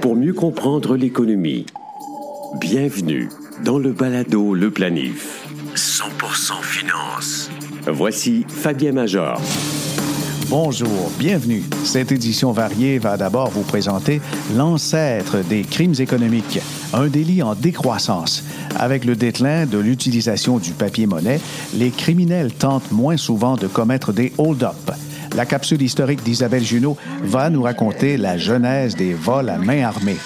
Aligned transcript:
pour 0.00 0.16
mieux 0.16 0.32
comprendre 0.32 0.96
l'économie. 0.96 1.66
Bienvenue 2.60 3.28
dans 3.64 3.78
le 3.78 3.92
balado 3.92 4.54
Le 4.54 4.70
Planif. 4.70 5.46
100% 5.74 6.62
finance. 6.62 7.50
Voici 7.86 8.44
Fabien 8.48 8.92
Major. 8.92 9.40
Bonjour, 10.48 11.10
bienvenue. 11.18 11.64
Cette 11.84 12.12
édition 12.12 12.52
variée 12.52 12.98
va 12.98 13.16
d'abord 13.16 13.50
vous 13.50 13.64
présenter 13.64 14.20
l'ancêtre 14.56 15.38
des 15.48 15.62
crimes 15.62 15.94
économiques, 15.98 16.60
un 16.92 17.08
délit 17.08 17.42
en 17.42 17.54
décroissance. 17.54 18.44
Avec 18.78 19.04
le 19.04 19.16
déclin 19.16 19.66
de 19.66 19.78
l'utilisation 19.78 20.58
du 20.58 20.70
papier-monnaie, 20.70 21.40
les 21.74 21.90
criminels 21.90 22.52
tentent 22.52 22.92
moins 22.92 23.16
souvent 23.16 23.56
de 23.56 23.66
commettre 23.66 24.12
des 24.12 24.32
hold-up. 24.38 24.92
La 25.36 25.44
capsule 25.44 25.82
historique 25.82 26.22
d'Isabelle 26.22 26.64
Junot 26.64 26.96
va 27.22 27.50
nous 27.50 27.62
raconter 27.62 28.16
la 28.16 28.38
genèse 28.38 28.96
des 28.96 29.12
vols 29.12 29.50
à 29.50 29.58
main 29.58 29.82
armée. 29.82 30.16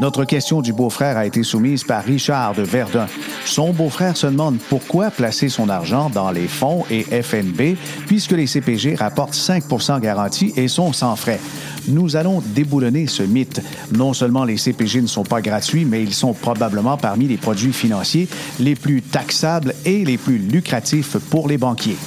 Notre 0.00 0.24
question 0.24 0.62
du 0.62 0.72
beau-frère 0.72 1.16
a 1.16 1.26
été 1.26 1.42
soumise 1.42 1.82
par 1.82 2.04
Richard 2.04 2.54
de 2.54 2.62
Verdun. 2.62 3.08
Son 3.44 3.72
beau-frère 3.72 4.16
se 4.16 4.28
demande 4.28 4.58
pourquoi 4.68 5.10
placer 5.10 5.48
son 5.48 5.68
argent 5.68 6.08
dans 6.08 6.30
les 6.30 6.46
fonds 6.46 6.84
et 6.88 7.02
FNB 7.02 7.76
puisque 8.06 8.30
les 8.30 8.46
CPG 8.46 8.94
rapportent 8.94 9.34
5% 9.34 10.00
garantie 10.00 10.52
et 10.56 10.68
sont 10.68 10.92
sans 10.92 11.16
frais. 11.16 11.40
Nous 11.88 12.14
allons 12.14 12.40
déboulonner 12.46 13.08
ce 13.08 13.24
mythe. 13.24 13.60
Non 13.92 14.12
seulement 14.12 14.44
les 14.44 14.56
CPG 14.56 15.02
ne 15.02 15.08
sont 15.08 15.24
pas 15.24 15.42
gratuits, 15.42 15.84
mais 15.84 16.00
ils 16.00 16.14
sont 16.14 16.32
probablement 16.32 16.96
parmi 16.96 17.26
les 17.26 17.38
produits 17.38 17.72
financiers 17.72 18.28
les 18.60 18.76
plus 18.76 19.02
taxables 19.02 19.74
et 19.84 20.04
les 20.04 20.16
plus 20.16 20.38
lucratifs 20.38 21.16
pour 21.28 21.48
les 21.48 21.58
banquiers. 21.58 21.98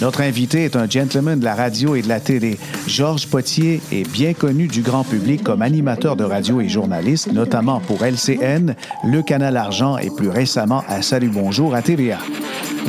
Notre 0.00 0.20
invité 0.20 0.64
est 0.64 0.76
un 0.76 0.88
gentleman 0.88 1.40
de 1.40 1.44
la 1.44 1.54
radio 1.54 1.94
et 1.94 2.02
de 2.02 2.08
la 2.08 2.20
télé. 2.20 2.58
Georges 2.86 3.26
Potier 3.28 3.80
est 3.90 4.06
bien 4.10 4.34
connu 4.34 4.66
du 4.66 4.82
grand 4.82 5.04
public 5.04 5.42
comme 5.42 5.62
animateur 5.62 6.16
de 6.16 6.24
radio 6.24 6.60
et 6.60 6.68
journaliste, 6.68 7.32
notamment 7.32 7.80
pour 7.80 8.04
LCN, 8.04 8.74
Le 9.04 9.22
Canal 9.22 9.56
Argent 9.56 9.96
et 9.96 10.10
plus 10.10 10.28
récemment 10.28 10.84
à 10.86 11.00
Salut 11.00 11.30
Bonjour 11.32 11.74
à 11.74 11.80
TVA. 11.80 12.18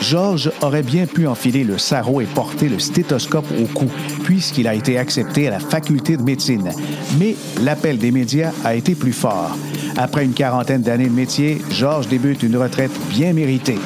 Georges 0.02 0.52
aurait 0.62 0.84
bien 0.84 1.06
pu 1.06 1.28
enfiler 1.28 1.64
le 1.64 1.78
sarrau 1.78 2.20
et 2.20 2.26
porter 2.26 2.68
le 2.68 2.78
stéthoscope 2.78 3.48
au 3.58 3.66
cou, 3.66 3.88
puisqu'il 4.24 4.68
a 4.68 4.76
été 4.76 4.98
accepté 4.98 5.48
à 5.48 5.52
la 5.52 5.60
faculté 5.60 6.18
de 6.18 6.24
médecine. 6.24 6.70
Mais 7.18 7.36
l'appel 7.62 7.98
des 7.98 8.12
médias 8.12 8.52
a 8.66 8.76
été 8.76 8.96
plus 8.96 9.14
fort. 9.14 9.58
Après 9.96 10.26
une 10.26 10.34
quarantaine 10.34 10.82
d'années 10.82 11.08
de 11.08 11.14
métier, 11.14 11.62
Georges 11.72 12.10
débute 12.10 12.44
une 12.44 12.58
retraite 12.58 12.92
bien 13.10 13.32
méritée. 13.32 13.80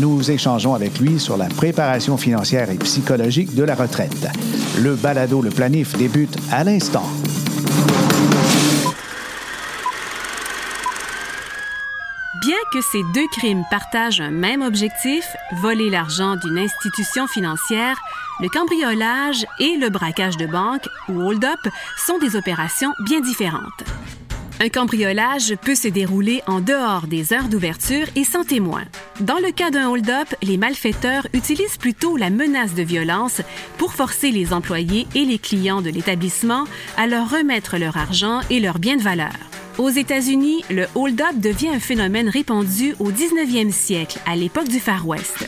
Nous 0.00 0.30
échangeons 0.30 0.74
avec 0.74 0.98
lui 1.00 1.20
sur 1.20 1.36
la 1.36 1.48
préparation 1.48 2.16
financière 2.16 2.70
et 2.70 2.76
psychologique 2.76 3.54
de 3.54 3.62
la 3.62 3.74
retraite. 3.74 4.26
Le 4.78 4.94
balado 4.94 5.42
Le 5.42 5.50
Planif 5.50 5.96
débute 5.98 6.34
à 6.50 6.64
l'instant. 6.64 7.04
Bien 12.40 12.56
que 12.72 12.80
ces 12.80 13.02
deux 13.14 13.26
crimes 13.32 13.64
partagent 13.70 14.22
un 14.22 14.30
même 14.30 14.62
objectif, 14.62 15.24
voler 15.60 15.90
l'argent 15.90 16.36
d'une 16.36 16.58
institution 16.58 17.26
financière, 17.26 18.00
le 18.40 18.48
cambriolage 18.48 19.44
et 19.60 19.76
le 19.76 19.90
braquage 19.90 20.38
de 20.38 20.46
banque, 20.46 20.88
ou 21.10 21.20
hold-up, 21.20 21.60
sont 22.06 22.18
des 22.18 22.34
opérations 22.34 22.92
bien 23.04 23.20
différentes. 23.20 23.84
Un 24.64 24.68
cambriolage 24.68 25.56
peut 25.56 25.74
se 25.74 25.88
dérouler 25.88 26.40
en 26.46 26.60
dehors 26.60 27.08
des 27.08 27.32
heures 27.32 27.48
d'ouverture 27.48 28.06
et 28.14 28.22
sans 28.22 28.44
témoin. 28.44 28.84
Dans 29.18 29.40
le 29.40 29.50
cas 29.50 29.72
d'un 29.72 29.88
hold-up, 29.88 30.28
les 30.40 30.56
malfaiteurs 30.56 31.26
utilisent 31.32 31.78
plutôt 31.78 32.16
la 32.16 32.30
menace 32.30 32.72
de 32.72 32.84
violence 32.84 33.40
pour 33.76 33.92
forcer 33.92 34.30
les 34.30 34.52
employés 34.52 35.08
et 35.16 35.24
les 35.24 35.40
clients 35.40 35.82
de 35.82 35.90
l'établissement 35.90 36.62
à 36.96 37.08
leur 37.08 37.28
remettre 37.28 37.76
leur 37.76 37.96
argent 37.96 38.38
et 38.50 38.60
leurs 38.60 38.78
biens 38.78 38.96
de 38.96 39.02
valeur. 39.02 39.34
Aux 39.78 39.90
États-Unis, 39.90 40.62
le 40.70 40.86
hold-up 40.94 41.40
devient 41.40 41.70
un 41.70 41.80
phénomène 41.80 42.28
répandu 42.28 42.94
au 43.00 43.10
19e 43.10 43.72
siècle, 43.72 44.20
à 44.26 44.36
l'époque 44.36 44.68
du 44.68 44.78
Far 44.78 45.08
West. 45.08 45.44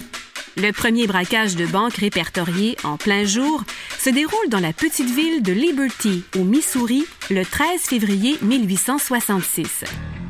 Le 0.56 0.70
premier 0.70 1.08
braquage 1.08 1.56
de 1.56 1.66
banque 1.66 1.94
répertorié 1.94 2.76
en 2.84 2.96
plein 2.96 3.24
jour 3.24 3.64
se 3.98 4.08
déroule 4.08 4.48
dans 4.50 4.60
la 4.60 4.72
petite 4.72 5.10
ville 5.10 5.42
de 5.42 5.52
Liberty, 5.52 6.22
au 6.38 6.44
Missouri, 6.44 7.04
le 7.28 7.44
13 7.44 7.80
février 7.80 8.38
1866. 8.40 9.84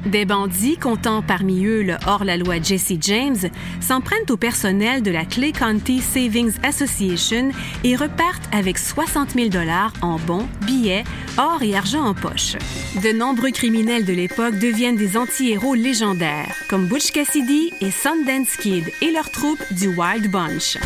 Des 0.07 0.27
bandits, 0.27 0.77
comptant 0.77 1.23
parmi 1.23 1.65
eux 1.65 1.83
le 1.83 1.97
hors-la-loi 2.07 2.61
Jesse 2.63 2.93
James, 3.01 3.39
s'en 3.81 4.03
prennent 4.03 4.31
au 4.31 4.37
personnel 4.37 5.03
de 5.03 5.11
la 5.11 5.25
Clay 5.25 5.53
County 5.53 6.01
Savings 6.01 6.53
Association 6.63 7.51
et 7.85 7.97
repartent 7.97 8.49
avec 8.53 8.79
60 8.79 9.31
000 9.31 9.49
dollars 9.49 9.95
en 10.03 10.19
bons, 10.19 10.47
billets, 10.67 11.05
or 11.39 11.63
et 11.63 11.75
argent 11.75 12.05
en 12.05 12.13
poche. 12.13 12.57
De 13.03 13.17
nombreux 13.17 13.51
criminels 13.51 14.05
de 14.05 14.13
l'époque 14.13 14.59
deviennent 14.59 14.97
des 14.97 15.17
anti-héros 15.17 15.75
légendaires, 15.75 16.55
comme 16.69 16.87
Butch 16.87 17.11
Cassidy 17.11 17.73
et 17.81 17.91
Sundance 17.91 18.57
Kid 18.57 18.85
et 19.01 19.11
leur 19.11 19.31
troupe 19.31 19.63
du 19.73 19.89
Wild 19.89 20.31
Bunch. 20.31 20.77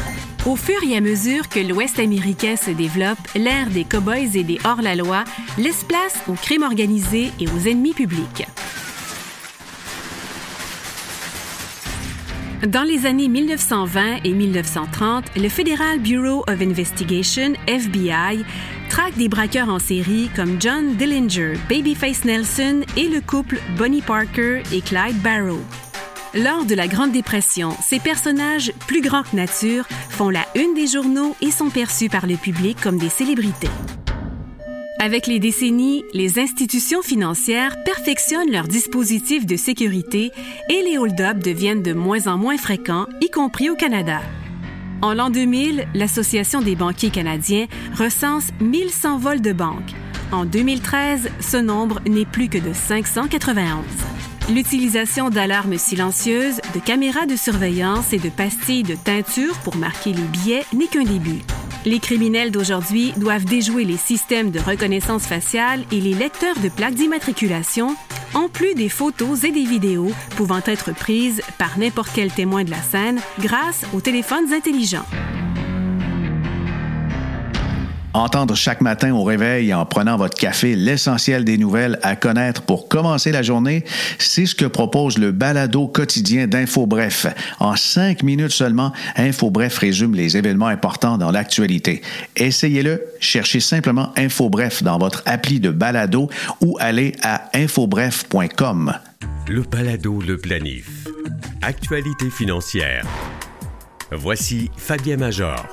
Au 0.47 0.55
fur 0.55 0.79
et 0.89 0.97
à 0.97 1.01
mesure 1.01 1.49
que 1.49 1.59
l'Ouest 1.59 1.99
américain 1.99 2.55
se 2.55 2.71
développe, 2.71 3.19
l'ère 3.35 3.69
des 3.69 3.85
cowboys 3.85 4.37
et 4.37 4.45
des 4.45 4.59
hors-la-loi 4.65 5.25
laisse 5.59 5.83
place 5.83 6.15
au 6.29 6.35
crime 6.35 6.63
organisé 6.63 7.33
et 7.41 7.49
aux 7.49 7.69
ennemis 7.69 7.95
publics. 7.95 8.47
Dans 12.67 12.83
les 12.83 13.07
années 13.07 13.29
1920 13.29 14.25
et 14.25 14.33
1930, 14.33 15.37
le 15.37 15.49
Federal 15.49 16.01
Bureau 16.01 16.43
of 16.49 16.61
Investigation, 16.61 17.53
FBI, 17.69 18.45
traque 18.89 19.17
des 19.17 19.29
braqueurs 19.29 19.69
en 19.69 19.79
série 19.79 20.29
comme 20.35 20.61
John 20.61 20.97
Dillinger, 20.97 21.53
Babyface 21.69 22.25
Nelson 22.25 22.81
et 22.97 23.07
le 23.07 23.21
couple 23.21 23.61
Bonnie 23.77 24.03
Parker 24.03 24.65
et 24.73 24.81
Clyde 24.81 25.23
Barrow. 25.23 25.61
Lors 26.35 26.65
de 26.65 26.75
la 26.75 26.89
Grande 26.89 27.13
Dépression, 27.13 27.71
ces 27.81 28.01
personnages, 28.01 28.73
plus 28.89 29.03
grands 29.03 29.23
que 29.23 29.37
nature, 29.37 29.87
font 30.11 30.29
la 30.29 30.45
une 30.57 30.75
des 30.75 30.89
journaux 30.89 31.37
et 31.41 31.53
sont 31.53 31.71
perçus 31.71 32.09
par 32.09 32.27
le 32.27 32.35
public 32.35 32.77
comme 32.83 32.99
des 32.99 33.09
célébrités. 33.09 33.71
Avec 35.01 35.29
les 35.29 35.39
décennies, 35.39 36.05
les 36.13 36.41
institutions 36.41 37.03
financières 37.03 37.85
perfectionnent 37.85 38.51
leurs 38.51 38.67
dispositifs 38.67 39.47
de 39.47 39.55
sécurité 39.55 40.33
et 40.69 40.83
les 40.83 40.99
hold-up 40.99 41.39
deviennent 41.39 41.85
de 41.85 41.93
moins 41.93 42.27
en 42.27 42.37
moins 42.37 42.59
fréquents, 42.59 43.07
y 43.21 43.31
compris 43.31 43.71
au 43.71 43.77
Canada. 43.77 44.21
En 45.01 45.15
l'an 45.15 45.31
2000, 45.31 45.87
l'Association 45.95 46.63
des 46.63 46.75
banquiers 46.75 47.11
canadiens 47.11 47.67
recense 47.97 48.49
1100 48.61 49.19
vols 49.19 49.41
de 49.41 49.53
banque. 49.53 49.93
En 50.33 50.45
2013, 50.45 51.31
ce 51.41 51.57
nombre 51.57 52.01
n'est 52.09 52.27
plus 52.27 52.49
que 52.49 52.59
de 52.59 52.73
591. 52.73 53.85
L'utilisation 54.53 55.31
d'alarmes 55.31 55.79
silencieuses, 55.79 56.61
de 56.75 56.81
caméras 56.81 57.27
de 57.27 57.37
surveillance 57.37 58.13
et 58.13 58.19
de 58.19 58.31
pastilles 58.31 58.83
de 58.83 58.97
teinture 58.97 59.57
pour 59.61 59.77
marquer 59.77 60.13
les 60.13 60.23
billets 60.23 60.65
n'est 60.75 60.89
qu'un 60.89 61.05
début. 61.05 61.43
Les 61.89 62.01
criminels 62.01 62.51
d'aujourd'hui 62.51 63.15
doivent 63.17 63.47
déjouer 63.47 63.85
les 63.85 63.97
systèmes 63.97 64.51
de 64.51 64.61
reconnaissance 64.61 65.23
faciale 65.23 65.87
et 65.91 66.03
les 66.03 66.13
lecteurs 66.13 66.61
de 66.63 66.69
plaques 66.69 66.93
d'immatriculation, 66.93 67.97
en 68.35 68.51
plus 68.51 68.75
des 68.75 68.91
photos 68.91 69.45
et 69.45 69.53
des 69.53 69.65
vidéos 69.65 70.11
pouvant 70.37 70.61
être 70.67 70.95
prises 70.95 71.41
par 71.57 71.79
n'importe 71.79 72.11
quel 72.15 72.31
témoin 72.31 72.63
de 72.63 72.71
la 72.71 72.83
scène 72.83 73.21
grâce 73.41 73.87
aux 73.95 74.03
téléphones 74.03 74.53
intelligents. 74.53 75.07
Entendre 78.15 78.55
chaque 78.57 78.81
matin 78.81 79.13
au 79.13 79.23
réveil 79.23 79.73
en 79.75 79.85
prenant 79.85 80.17
votre 80.17 80.37
café 80.37 80.75
l'essentiel 80.75 81.45
des 81.45 81.59
nouvelles 81.59 81.99
à 82.03 82.17
connaître 82.17 82.63
pour 82.63 82.89
commencer 82.89 83.33
la 83.33 83.43
journée, 83.43 83.85
c'est 84.19 84.47
ce 84.47 84.55
que 84.55 84.65
propose 84.65 85.19
le 85.19 85.31
balado 85.31 85.89
quotidien 85.89 86.47
d'InfoBref. 86.47 87.27
En 87.61 87.77
cinq 87.77 88.23
minutes 88.23 88.53
seulement, 88.53 88.93
InfoBref 89.17 89.79
résume 89.79 90.15
les 90.15 90.37
événements 90.37 90.69
importants 90.69 91.19
dans 91.19 91.31
l'actualité. 91.31 92.03
Essayez-le, 92.37 93.03
cherchez 93.21 93.61
simplement 93.61 94.13
InfoBref 94.17 94.83
dans 94.83 94.99
votre 94.99 95.23
appli 95.27 95.61
de 95.61 95.71
balado 95.71 96.31
ou 96.63 96.77
allez 96.81 97.13
à 97.23 97.51
infobref.com. 97.55 98.95
Le 99.49 99.63
balado 99.63 100.21
Le 100.21 100.39
Planif. 100.39 101.07
Actualité 101.63 102.31
financière. 102.31 103.05
Voici 104.11 104.71
Fabien 104.77 105.19
Major. 105.19 105.67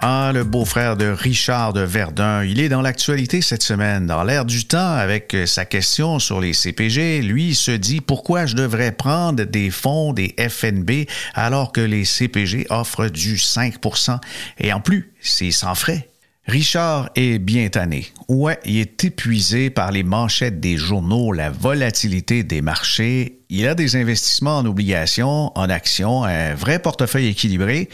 Ah, 0.00 0.30
le 0.34 0.44
beau-frère 0.44 0.98
de 0.98 1.06
Richard 1.06 1.72
de 1.72 1.80
Verdun, 1.80 2.44
il 2.44 2.60
est 2.60 2.68
dans 2.68 2.82
l'actualité 2.82 3.40
cette 3.40 3.62
semaine. 3.62 4.06
Dans 4.06 4.24
l'air 4.24 4.44
du 4.44 4.66
temps, 4.66 4.92
avec 4.92 5.34
sa 5.46 5.64
question 5.64 6.18
sur 6.18 6.38
les 6.38 6.52
CPG, 6.52 7.22
lui 7.22 7.54
se 7.54 7.70
dit 7.70 8.02
pourquoi 8.02 8.44
je 8.44 8.56
devrais 8.56 8.92
prendre 8.92 9.44
des 9.44 9.70
fonds 9.70 10.12
des 10.12 10.34
FNB 10.38 11.06
alors 11.32 11.72
que 11.72 11.80
les 11.80 12.04
CPG 12.04 12.66
offrent 12.68 13.08
du 13.08 13.36
5% 13.36 14.18
et 14.58 14.72
en 14.74 14.80
plus, 14.80 15.14
c'est 15.22 15.50
sans 15.50 15.74
frais. 15.74 16.10
Richard 16.46 17.08
est 17.16 17.38
bien 17.38 17.68
tanné. 17.70 18.06
Ouais, 18.28 18.60
il 18.66 18.76
est 18.76 19.02
épuisé 19.02 19.70
par 19.70 19.90
les 19.90 20.04
manchettes 20.04 20.60
des 20.60 20.76
journaux, 20.76 21.32
la 21.32 21.50
volatilité 21.50 22.44
des 22.44 22.60
marchés. 22.60 23.40
Il 23.48 23.66
a 23.66 23.74
des 23.74 23.96
investissements 23.96 24.58
en 24.58 24.66
obligations, 24.66 25.50
en 25.58 25.70
actions, 25.70 26.22
un 26.22 26.54
vrai 26.54 26.78
portefeuille 26.78 27.28
équilibré. 27.28 27.88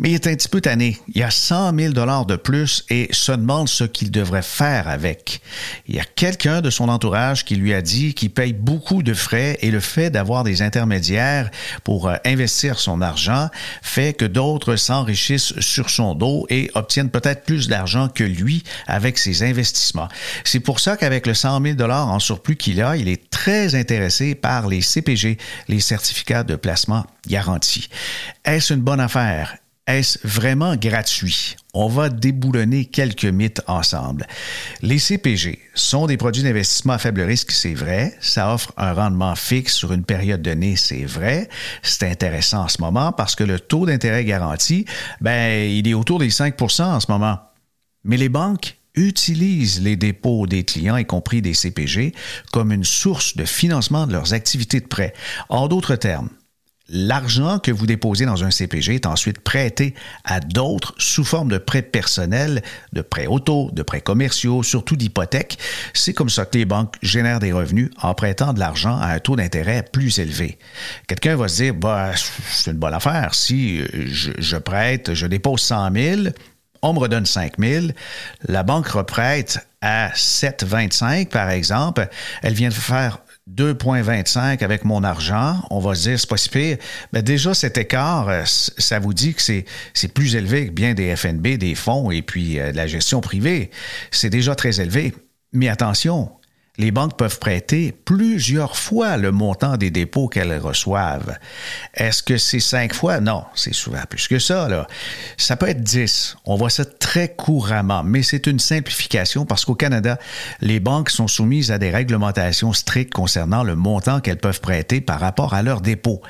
Mais 0.00 0.10
il 0.10 0.14
est 0.14 0.28
un 0.28 0.34
petit 0.36 0.48
peu 0.48 0.60
tanné. 0.60 0.96
Il 1.12 1.24
a 1.24 1.30
100 1.32 1.76
000 1.76 1.92
dollars 1.92 2.24
de 2.24 2.36
plus 2.36 2.84
et 2.88 3.08
se 3.10 3.32
demande 3.32 3.68
ce 3.68 3.82
qu'il 3.82 4.12
devrait 4.12 4.42
faire 4.42 4.86
avec. 4.86 5.40
Il 5.88 5.96
y 5.96 5.98
a 5.98 6.04
quelqu'un 6.04 6.60
de 6.60 6.70
son 6.70 6.88
entourage 6.88 7.44
qui 7.44 7.56
lui 7.56 7.74
a 7.74 7.82
dit 7.82 8.14
qu'il 8.14 8.30
paye 8.30 8.52
beaucoup 8.52 9.02
de 9.02 9.12
frais 9.12 9.58
et 9.60 9.72
le 9.72 9.80
fait 9.80 10.10
d'avoir 10.10 10.44
des 10.44 10.62
intermédiaires 10.62 11.50
pour 11.82 12.08
euh, 12.08 12.14
investir 12.24 12.78
son 12.78 13.02
argent 13.02 13.48
fait 13.82 14.12
que 14.12 14.24
d'autres 14.24 14.76
s'enrichissent 14.76 15.58
sur 15.58 15.90
son 15.90 16.14
dos 16.14 16.46
et 16.48 16.70
obtiennent 16.74 17.10
peut-être 17.10 17.44
plus 17.44 17.66
d'argent 17.66 18.08
que 18.08 18.22
lui 18.22 18.62
avec 18.86 19.18
ses 19.18 19.42
investissements. 19.42 20.08
C'est 20.44 20.60
pour 20.60 20.78
ça 20.78 20.96
qu'avec 20.96 21.26
le 21.26 21.34
100 21.34 21.60
000 21.60 21.74
dollars 21.74 22.06
en 22.06 22.20
surplus 22.20 22.56
qu'il 22.56 22.80
a, 22.82 22.96
il 22.96 23.08
est 23.08 23.30
très 23.30 23.74
intéressé 23.74 24.36
par 24.36 24.68
les 24.68 24.80
CPG, 24.80 25.38
les 25.66 25.80
certificats 25.80 26.44
de 26.44 26.54
placement 26.54 27.04
garantis. 27.26 27.88
Est-ce 28.44 28.72
une 28.72 28.80
bonne 28.80 29.00
affaire? 29.00 29.56
Est-ce 29.88 30.18
vraiment 30.22 30.76
gratuit? 30.76 31.56
On 31.72 31.88
va 31.88 32.10
déboulonner 32.10 32.84
quelques 32.84 33.24
mythes 33.24 33.62
ensemble. 33.66 34.26
Les 34.82 34.98
CPG 34.98 35.60
sont 35.74 36.06
des 36.06 36.18
produits 36.18 36.42
d'investissement 36.42 36.92
à 36.92 36.98
faible 36.98 37.22
risque, 37.22 37.52
c'est 37.52 37.72
vrai. 37.72 38.14
Ça 38.20 38.52
offre 38.52 38.74
un 38.76 38.92
rendement 38.92 39.34
fixe 39.34 39.72
sur 39.72 39.94
une 39.94 40.04
période 40.04 40.42
donnée, 40.42 40.76
c'est 40.76 41.06
vrai. 41.06 41.48
C'est 41.82 42.02
intéressant 42.02 42.64
en 42.64 42.68
ce 42.68 42.82
moment 42.82 43.12
parce 43.12 43.34
que 43.34 43.44
le 43.44 43.58
taux 43.58 43.86
d'intérêt 43.86 44.26
garanti, 44.26 44.84
ben, 45.22 45.66
il 45.70 45.88
est 45.88 45.94
autour 45.94 46.18
des 46.18 46.28
5% 46.28 46.82
en 46.82 47.00
ce 47.00 47.10
moment. 47.10 47.38
Mais 48.04 48.18
les 48.18 48.28
banques 48.28 48.76
utilisent 48.94 49.80
les 49.80 49.96
dépôts 49.96 50.46
des 50.46 50.64
clients, 50.64 50.98
y 50.98 51.06
compris 51.06 51.40
des 51.40 51.54
CPG, 51.54 52.14
comme 52.52 52.72
une 52.72 52.84
source 52.84 53.38
de 53.38 53.46
financement 53.46 54.06
de 54.06 54.12
leurs 54.12 54.34
activités 54.34 54.80
de 54.80 54.86
prêt. 54.86 55.14
En 55.48 55.66
d'autres 55.66 55.96
termes, 55.96 56.28
L'argent 56.90 57.58
que 57.58 57.70
vous 57.70 57.86
déposez 57.86 58.24
dans 58.24 58.44
un 58.44 58.50
CPG 58.50 58.94
est 58.94 59.06
ensuite 59.06 59.40
prêté 59.40 59.94
à 60.24 60.40
d'autres 60.40 60.94
sous 60.96 61.24
forme 61.24 61.50
de 61.50 61.58
prêts 61.58 61.82
personnels, 61.82 62.62
de 62.94 63.02
prêts 63.02 63.26
auto, 63.26 63.70
de 63.72 63.82
prêts 63.82 64.00
commerciaux, 64.00 64.62
surtout 64.62 64.96
d'hypothèques. 64.96 65.58
C'est 65.92 66.14
comme 66.14 66.30
ça 66.30 66.46
que 66.46 66.56
les 66.56 66.64
banques 66.64 66.94
génèrent 67.02 67.40
des 67.40 67.52
revenus 67.52 67.90
en 68.00 68.14
prêtant 68.14 68.54
de 68.54 68.58
l'argent 68.58 68.96
à 68.96 69.08
un 69.08 69.18
taux 69.18 69.36
d'intérêt 69.36 69.82
plus 69.82 70.18
élevé. 70.18 70.58
Quelqu'un 71.06 71.36
va 71.36 71.48
se 71.48 71.62
dire, 71.62 71.74
bah, 71.74 72.12
c'est 72.50 72.70
une 72.70 72.78
bonne 72.78 72.94
affaire. 72.94 73.34
Si 73.34 73.82
je, 74.06 74.32
je 74.38 74.56
prête, 74.56 75.12
je 75.12 75.26
dépose 75.26 75.60
100 75.60 75.92
000, 75.94 76.22
on 76.80 76.94
me 76.94 77.00
redonne 77.00 77.26
5 77.26 77.58
000, 77.58 77.86
la 78.46 78.62
banque 78.62 78.88
reprête 78.88 79.58
à 79.82 80.10
7,25 80.10 81.28
par 81.28 81.50
exemple, 81.50 82.08
elle 82.42 82.54
vient 82.54 82.68
de 82.68 82.74
faire 82.74 83.18
2,25 83.54 84.62
avec 84.62 84.84
mon 84.84 85.02
argent, 85.02 85.62
on 85.70 85.80
va 85.80 85.94
se 85.94 86.08
dire, 86.08 86.20
c'est 86.20 86.28
pas 86.28 86.36
si 86.36 86.48
pire. 86.48 86.76
Mais 87.12 87.22
déjà, 87.22 87.54
cet 87.54 87.78
écart, 87.78 88.28
euh, 88.28 88.42
ça 88.44 88.98
vous 88.98 89.14
dit 89.14 89.34
que 89.34 89.42
c'est, 89.42 89.64
c'est 89.94 90.12
plus 90.12 90.36
élevé 90.36 90.66
que 90.66 90.72
bien 90.72 90.94
des 90.94 91.14
FNB, 91.16 91.56
des 91.56 91.74
fonds 91.74 92.10
et 92.10 92.22
puis 92.22 92.58
euh, 92.58 92.72
de 92.72 92.76
la 92.76 92.86
gestion 92.86 93.20
privée. 93.20 93.70
C'est 94.10 94.30
déjà 94.30 94.54
très 94.54 94.80
élevé. 94.80 95.14
Mais 95.52 95.68
attention, 95.68 96.30
les 96.78 96.92
banques 96.92 97.16
peuvent 97.16 97.40
prêter 97.40 97.92
plusieurs 98.04 98.76
fois 98.76 99.16
le 99.16 99.32
montant 99.32 99.76
des 99.76 99.90
dépôts 99.90 100.28
qu'elles 100.28 100.58
reçoivent. 100.58 101.36
Est-ce 101.94 102.22
que 102.22 102.38
c'est 102.38 102.60
cinq 102.60 102.94
fois? 102.94 103.20
Non, 103.20 103.44
c'est 103.54 103.74
souvent 103.74 104.02
plus 104.08 104.28
que 104.28 104.38
ça. 104.38 104.68
Là. 104.68 104.86
Ça 105.36 105.56
peut 105.56 105.68
être 105.68 105.82
dix. 105.82 106.36
On 106.44 106.56
voit 106.56 106.70
ça 106.70 106.84
très 106.84 107.34
couramment, 107.34 108.04
mais 108.04 108.22
c'est 108.22 108.46
une 108.46 108.60
simplification 108.60 109.44
parce 109.44 109.64
qu'au 109.64 109.74
Canada, 109.74 110.18
les 110.60 110.78
banques 110.78 111.10
sont 111.10 111.26
soumises 111.26 111.72
à 111.72 111.78
des 111.78 111.90
réglementations 111.90 112.72
strictes 112.72 113.12
concernant 113.12 113.64
le 113.64 113.74
montant 113.74 114.20
qu'elles 114.20 114.38
peuvent 114.38 114.60
prêter 114.60 115.00
par 115.00 115.18
rapport 115.18 115.54
à 115.54 115.62
leurs 115.62 115.80
dépôts. 115.80 116.22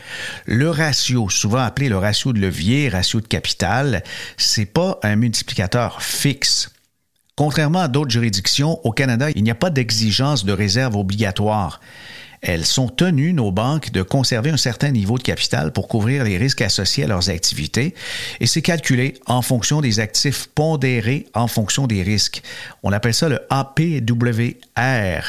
Le 0.46 0.70
ratio, 0.70 1.28
souvent 1.28 1.58
appelé 1.58 1.90
le 1.90 1.98
ratio 1.98 2.32
de 2.32 2.40
levier, 2.40 2.88
ratio 2.88 3.20
de 3.20 3.26
capital, 3.26 4.02
c'est 4.38 4.66
pas 4.66 4.98
un 5.02 5.16
multiplicateur 5.16 6.00
fixe. 6.02 6.70
Contrairement 7.38 7.78
à 7.78 7.86
d'autres 7.86 8.10
juridictions, 8.10 8.84
au 8.84 8.90
Canada, 8.90 9.28
il 9.32 9.44
n'y 9.44 9.50
a 9.52 9.54
pas 9.54 9.70
d'exigence 9.70 10.44
de 10.44 10.52
réserve 10.52 10.96
obligatoire. 10.96 11.80
Elles 12.42 12.66
sont 12.66 12.88
tenues, 12.88 13.32
nos 13.32 13.52
banques, 13.52 13.92
de 13.92 14.02
conserver 14.02 14.50
un 14.50 14.56
certain 14.56 14.90
niveau 14.90 15.18
de 15.18 15.22
capital 15.22 15.72
pour 15.72 15.86
couvrir 15.86 16.24
les 16.24 16.36
risques 16.36 16.62
associés 16.62 17.04
à 17.04 17.06
leurs 17.06 17.30
activités 17.30 17.94
et 18.40 18.48
c'est 18.48 18.60
calculé 18.60 19.14
en 19.26 19.40
fonction 19.40 19.80
des 19.80 20.00
actifs 20.00 20.48
pondérés 20.52 21.28
en 21.32 21.46
fonction 21.46 21.86
des 21.86 22.02
risques. 22.02 22.42
On 22.82 22.90
appelle 22.90 23.14
ça 23.14 23.28
le 23.28 23.38
APWR 23.50 25.22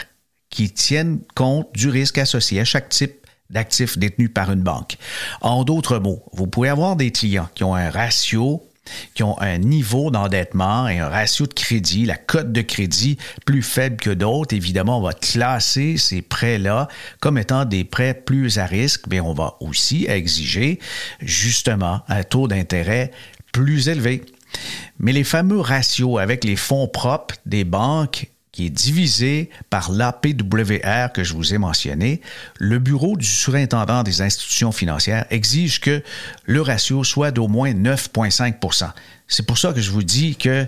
qui 0.49 0.71
tiennent 0.71 1.19
compte 1.35 1.71
du 1.75 1.89
risque 1.89 2.17
associé 2.17 2.59
à 2.59 2.65
chaque 2.65 2.89
type 2.89 3.27
d'actifs 3.51 3.99
détenus 3.99 4.31
par 4.33 4.51
une 4.51 4.63
banque. 4.63 4.97
En 5.41 5.63
d'autres 5.63 5.99
mots, 5.99 6.23
vous 6.33 6.47
pouvez 6.47 6.69
avoir 6.69 6.95
des 6.95 7.11
clients 7.11 7.49
qui 7.53 7.63
ont 7.63 7.75
un 7.75 7.91
ratio 7.91 8.63
qui 9.13 9.23
ont 9.23 9.39
un 9.39 9.57
niveau 9.57 10.11
d'endettement 10.11 10.87
et 10.87 10.99
un 10.99 11.09
ratio 11.09 11.45
de 11.45 11.53
crédit, 11.53 12.05
la 12.05 12.17
cote 12.17 12.51
de 12.51 12.61
crédit 12.61 13.17
plus 13.45 13.63
faible 13.63 13.97
que 13.97 14.09
d'autres. 14.09 14.55
Évidemment, 14.55 14.99
on 14.99 15.01
va 15.01 15.13
classer 15.13 15.97
ces 15.97 16.21
prêts-là 16.21 16.87
comme 17.19 17.37
étant 17.37 17.65
des 17.65 17.83
prêts 17.83 18.13
plus 18.13 18.57
à 18.57 18.65
risque, 18.65 19.05
mais 19.09 19.19
on 19.19 19.33
va 19.33 19.55
aussi 19.59 20.05
exiger 20.07 20.79
justement 21.21 22.01
un 22.07 22.23
taux 22.23 22.47
d'intérêt 22.47 23.11
plus 23.51 23.89
élevé. 23.89 24.25
Mais 24.99 25.13
les 25.13 25.23
fameux 25.23 25.59
ratios 25.59 26.19
avec 26.19 26.43
les 26.43 26.55
fonds 26.55 26.87
propres 26.87 27.35
des 27.45 27.63
banques 27.63 28.27
divisé 28.67 29.49
par 29.69 29.91
l'APWR 29.91 31.13
que 31.13 31.23
je 31.23 31.33
vous 31.33 31.53
ai 31.53 31.57
mentionné, 31.57 32.21
le 32.57 32.79
bureau 32.79 33.15
du 33.15 33.25
surintendant 33.25 34.03
des 34.03 34.21
institutions 34.21 34.73
financières 34.73 35.25
exige 35.29 35.79
que 35.79 36.03
le 36.43 36.61
ratio 36.61 37.03
soit 37.05 37.31
d'au 37.31 37.47
moins 37.47 37.71
9,5% 37.71 38.91
C'est 39.27 39.45
pour 39.45 39.57
ça 39.57 39.71
que 39.71 39.79
je 39.79 39.91
vous 39.91 40.03
dis 40.03 40.35
que 40.35 40.67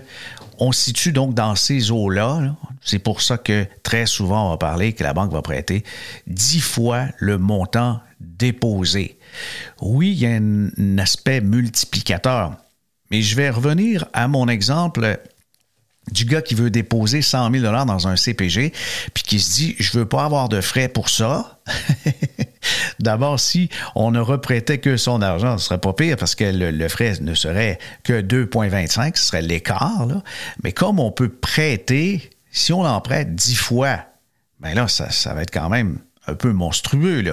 on 0.58 0.72
se 0.72 0.82
situe 0.82 1.12
donc 1.12 1.34
dans 1.34 1.56
ces 1.56 1.90
eaux-là. 1.90 2.54
C'est 2.80 2.98
pour 2.98 3.20
ça 3.20 3.36
que 3.36 3.66
très 3.82 4.06
souvent 4.06 4.46
on 4.46 4.50
va 4.50 4.56
parler 4.58 4.92
que 4.92 5.02
la 5.02 5.12
banque 5.12 5.32
va 5.32 5.42
prêter 5.42 5.84
10 6.28 6.60
fois 6.60 7.06
le 7.18 7.36
montant 7.36 8.00
déposé. 8.20 9.18
Oui, 9.80 10.12
il 10.12 10.18
y 10.18 10.26
a 10.26 10.30
un 10.30 10.98
aspect 10.98 11.40
multiplicateur, 11.40 12.56
mais 13.10 13.22
je 13.22 13.34
vais 13.36 13.50
revenir 13.50 14.06
à 14.12 14.28
mon 14.28 14.48
exemple 14.48 15.20
du 16.10 16.24
gars 16.24 16.42
qui 16.42 16.54
veut 16.54 16.70
déposer 16.70 17.22
100 17.22 17.52
000 17.52 17.62
dollars 17.62 17.86
dans 17.86 18.08
un 18.08 18.16
CPG, 18.16 18.72
puis 19.14 19.22
qui 19.22 19.40
se 19.40 19.54
dit, 19.54 19.76
je 19.78 19.96
veux 19.96 20.06
pas 20.06 20.24
avoir 20.24 20.48
de 20.48 20.60
frais 20.60 20.88
pour 20.88 21.08
ça. 21.08 21.60
D'abord, 22.98 23.38
si 23.38 23.68
on 23.94 24.10
ne 24.10 24.20
reprêtait 24.20 24.78
que 24.78 24.96
son 24.96 25.22
argent, 25.22 25.58
ce 25.58 25.66
serait 25.66 25.80
pas 25.80 25.92
pire 25.92 26.16
parce 26.16 26.34
que 26.34 26.44
le, 26.44 26.88
frais 26.88 27.14
ne 27.20 27.34
serait 27.34 27.78
que 28.04 28.20
2,25, 28.20 29.16
ce 29.16 29.26
serait 29.26 29.42
l'écart. 29.42 30.08
Mais 30.62 30.72
comme 30.72 30.98
on 30.98 31.12
peut 31.12 31.28
prêter, 31.28 32.30
si 32.50 32.72
on 32.72 32.82
en 32.82 33.00
prête 33.00 33.34
10 33.34 33.54
fois, 33.56 34.00
ben 34.60 34.74
là, 34.74 34.88
ça, 34.88 35.34
va 35.34 35.42
être 35.42 35.52
quand 35.52 35.68
même 35.68 35.98
un 36.26 36.34
peu 36.34 36.52
monstrueux. 36.52 37.24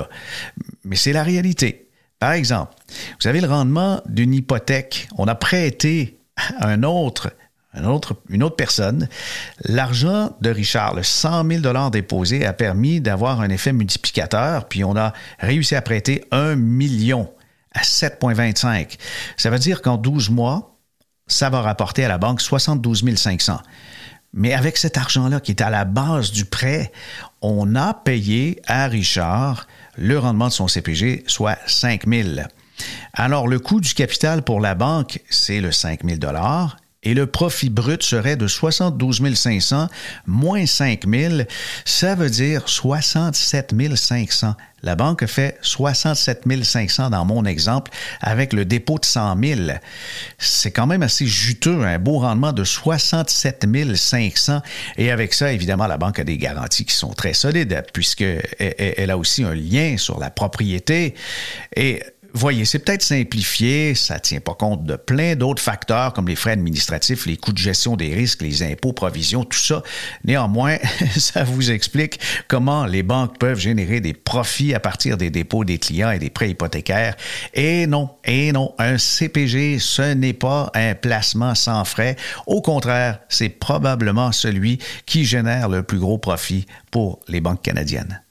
Mais 0.83 0.95
c'est 0.95 1.13
la 1.13 1.23
réalité. 1.23 1.89
Par 2.19 2.33
exemple, 2.33 2.73
vous 3.21 3.27
avez 3.27 3.41
le 3.41 3.47
rendement 3.47 4.01
d'une 4.07 4.33
hypothèque? 4.33 5.07
On 5.17 5.27
a 5.27 5.35
prêté 5.35 6.19
un 6.59 6.83
autre 6.83 7.31
une 7.75 7.85
autre 8.43 8.55
personne, 8.55 9.07
l'argent 9.63 10.35
de 10.41 10.49
Richard, 10.49 10.95
le 10.95 11.03
100 11.03 11.47
000 11.61 11.89
déposés, 11.91 12.45
a 12.45 12.53
permis 12.53 12.99
d'avoir 12.99 13.41
un 13.41 13.49
effet 13.49 13.73
multiplicateur, 13.73 14.67
puis 14.67 14.83
on 14.83 14.95
a 14.97 15.13
réussi 15.39 15.75
à 15.75 15.81
prêter 15.81 16.25
un 16.31 16.55
million 16.55 17.31
à 17.73 17.81
7,25. 17.81 18.97
Ça 19.37 19.49
veut 19.49 19.59
dire 19.59 19.81
qu'en 19.81 19.97
12 19.97 20.29
mois, 20.29 20.77
ça 21.27 21.49
va 21.49 21.61
rapporter 21.61 22.03
à 22.03 22.07
la 22.07 22.17
banque 22.17 22.41
72 22.41 23.03
500. 23.15 23.59
Mais 24.33 24.53
avec 24.53 24.77
cet 24.77 24.97
argent-là 24.97 25.39
qui 25.39 25.51
est 25.51 25.61
à 25.61 25.69
la 25.69 25.85
base 25.85 26.31
du 26.31 26.45
prêt, 26.45 26.91
on 27.41 27.75
a 27.75 27.93
payé 27.93 28.61
à 28.67 28.87
Richard 28.87 29.67
le 29.97 30.17
rendement 30.17 30.47
de 30.47 30.53
son 30.53 30.67
CPG, 30.67 31.23
soit 31.27 31.57
5 31.67 32.07
000. 32.07 32.29
Alors, 33.13 33.47
le 33.47 33.59
coût 33.59 33.81
du 33.81 33.93
capital 33.93 34.43
pour 34.43 34.59
la 34.59 34.75
banque, 34.75 35.21
c'est 35.29 35.61
le 35.61 35.71
5 35.71 36.01
000 36.03 36.19
et 37.03 37.13
le 37.13 37.27
profit 37.27 37.69
brut 37.69 38.03
serait 38.03 38.35
de 38.35 38.47
72 38.47 39.33
500 39.33 39.87
moins 40.25 40.65
5 40.65 41.07
000, 41.07 41.43
ça 41.85 42.15
veut 42.15 42.29
dire 42.29 42.67
67 42.67 43.73
500. 43.95 44.55
La 44.81 44.95
banque 44.95 45.25
fait 45.25 45.57
67 45.61 46.43
500 46.63 47.09
dans 47.09 47.25
mon 47.25 47.45
exemple 47.45 47.91
avec 48.21 48.51
le 48.53 48.65
dépôt 48.65 48.97
de 48.99 49.05
100 49.05 49.37
000. 49.41 49.61
C'est 50.37 50.71
quand 50.71 50.87
même 50.87 51.03
assez 51.03 51.25
juteux, 51.25 51.83
un 51.83 51.99
beau 51.99 52.19
rendement 52.19 52.51
de 52.51 52.63
67 52.65 53.65
500. 53.95 54.61
Et 54.97 55.11
avec 55.11 55.33
ça, 55.33 55.53
évidemment, 55.53 55.87
la 55.87 55.97
banque 55.97 56.19
a 56.19 56.23
des 56.25 56.37
garanties 56.37 56.85
qui 56.85 56.95
sont 56.95 57.13
très 57.13 57.33
solides 57.33 57.81
puisqu'elle 57.93 59.09
a 59.09 59.17
aussi 59.17 59.43
un 59.43 59.55
lien 59.55 59.95
sur 59.97 60.19
la 60.19 60.29
propriété. 60.29 61.15
Et 61.75 62.03
voyez, 62.33 62.65
c'est 62.65 62.79
peut-être 62.79 63.01
simplifié, 63.01 63.95
ça 63.95 64.15
ne 64.15 64.19
tient 64.19 64.39
pas 64.39 64.53
compte 64.53 64.83
de 64.83 64.95
plein 64.95 65.35
d'autres 65.35 65.61
facteurs 65.61 66.13
comme 66.13 66.27
les 66.27 66.35
frais 66.35 66.51
administratifs, 66.51 67.25
les 67.25 67.37
coûts 67.37 67.53
de 67.53 67.57
gestion 67.57 67.95
des 67.95 68.13
risques, 68.13 68.41
les 68.41 68.63
impôts, 68.63 68.93
provisions, 68.93 69.43
tout 69.43 69.57
ça. 69.57 69.83
Néanmoins, 70.23 70.77
ça 71.17 71.43
vous 71.43 71.71
explique 71.71 72.19
comment 72.47 72.85
les 72.85 73.03
banques 73.03 73.37
peuvent 73.37 73.59
générer 73.59 74.01
des 74.01 74.13
profits 74.13 74.73
à 74.73 74.79
partir 74.79 75.17
des 75.17 75.29
dépôts 75.29 75.63
des 75.63 75.77
clients 75.77 76.11
et 76.11 76.19
des 76.19 76.29
prêts 76.29 76.51
hypothécaires. 76.51 77.15
Et 77.53 77.87
non, 77.87 78.09
et 78.23 78.51
non, 78.51 78.73
un 78.77 78.97
CPG, 78.97 79.79
ce 79.79 80.13
n'est 80.13 80.33
pas 80.33 80.71
un 80.75 80.95
placement 80.95 81.55
sans 81.55 81.83
frais. 81.85 82.15
Au 82.47 82.61
contraire, 82.61 83.19
c'est 83.29 83.49
probablement 83.49 84.31
celui 84.31 84.79
qui 85.05 85.25
génère 85.25 85.69
le 85.69 85.83
plus 85.83 85.99
gros 85.99 86.17
profit 86.17 86.65
pour 86.91 87.19
les 87.27 87.41
banques 87.41 87.61
canadiennes. 87.61 88.21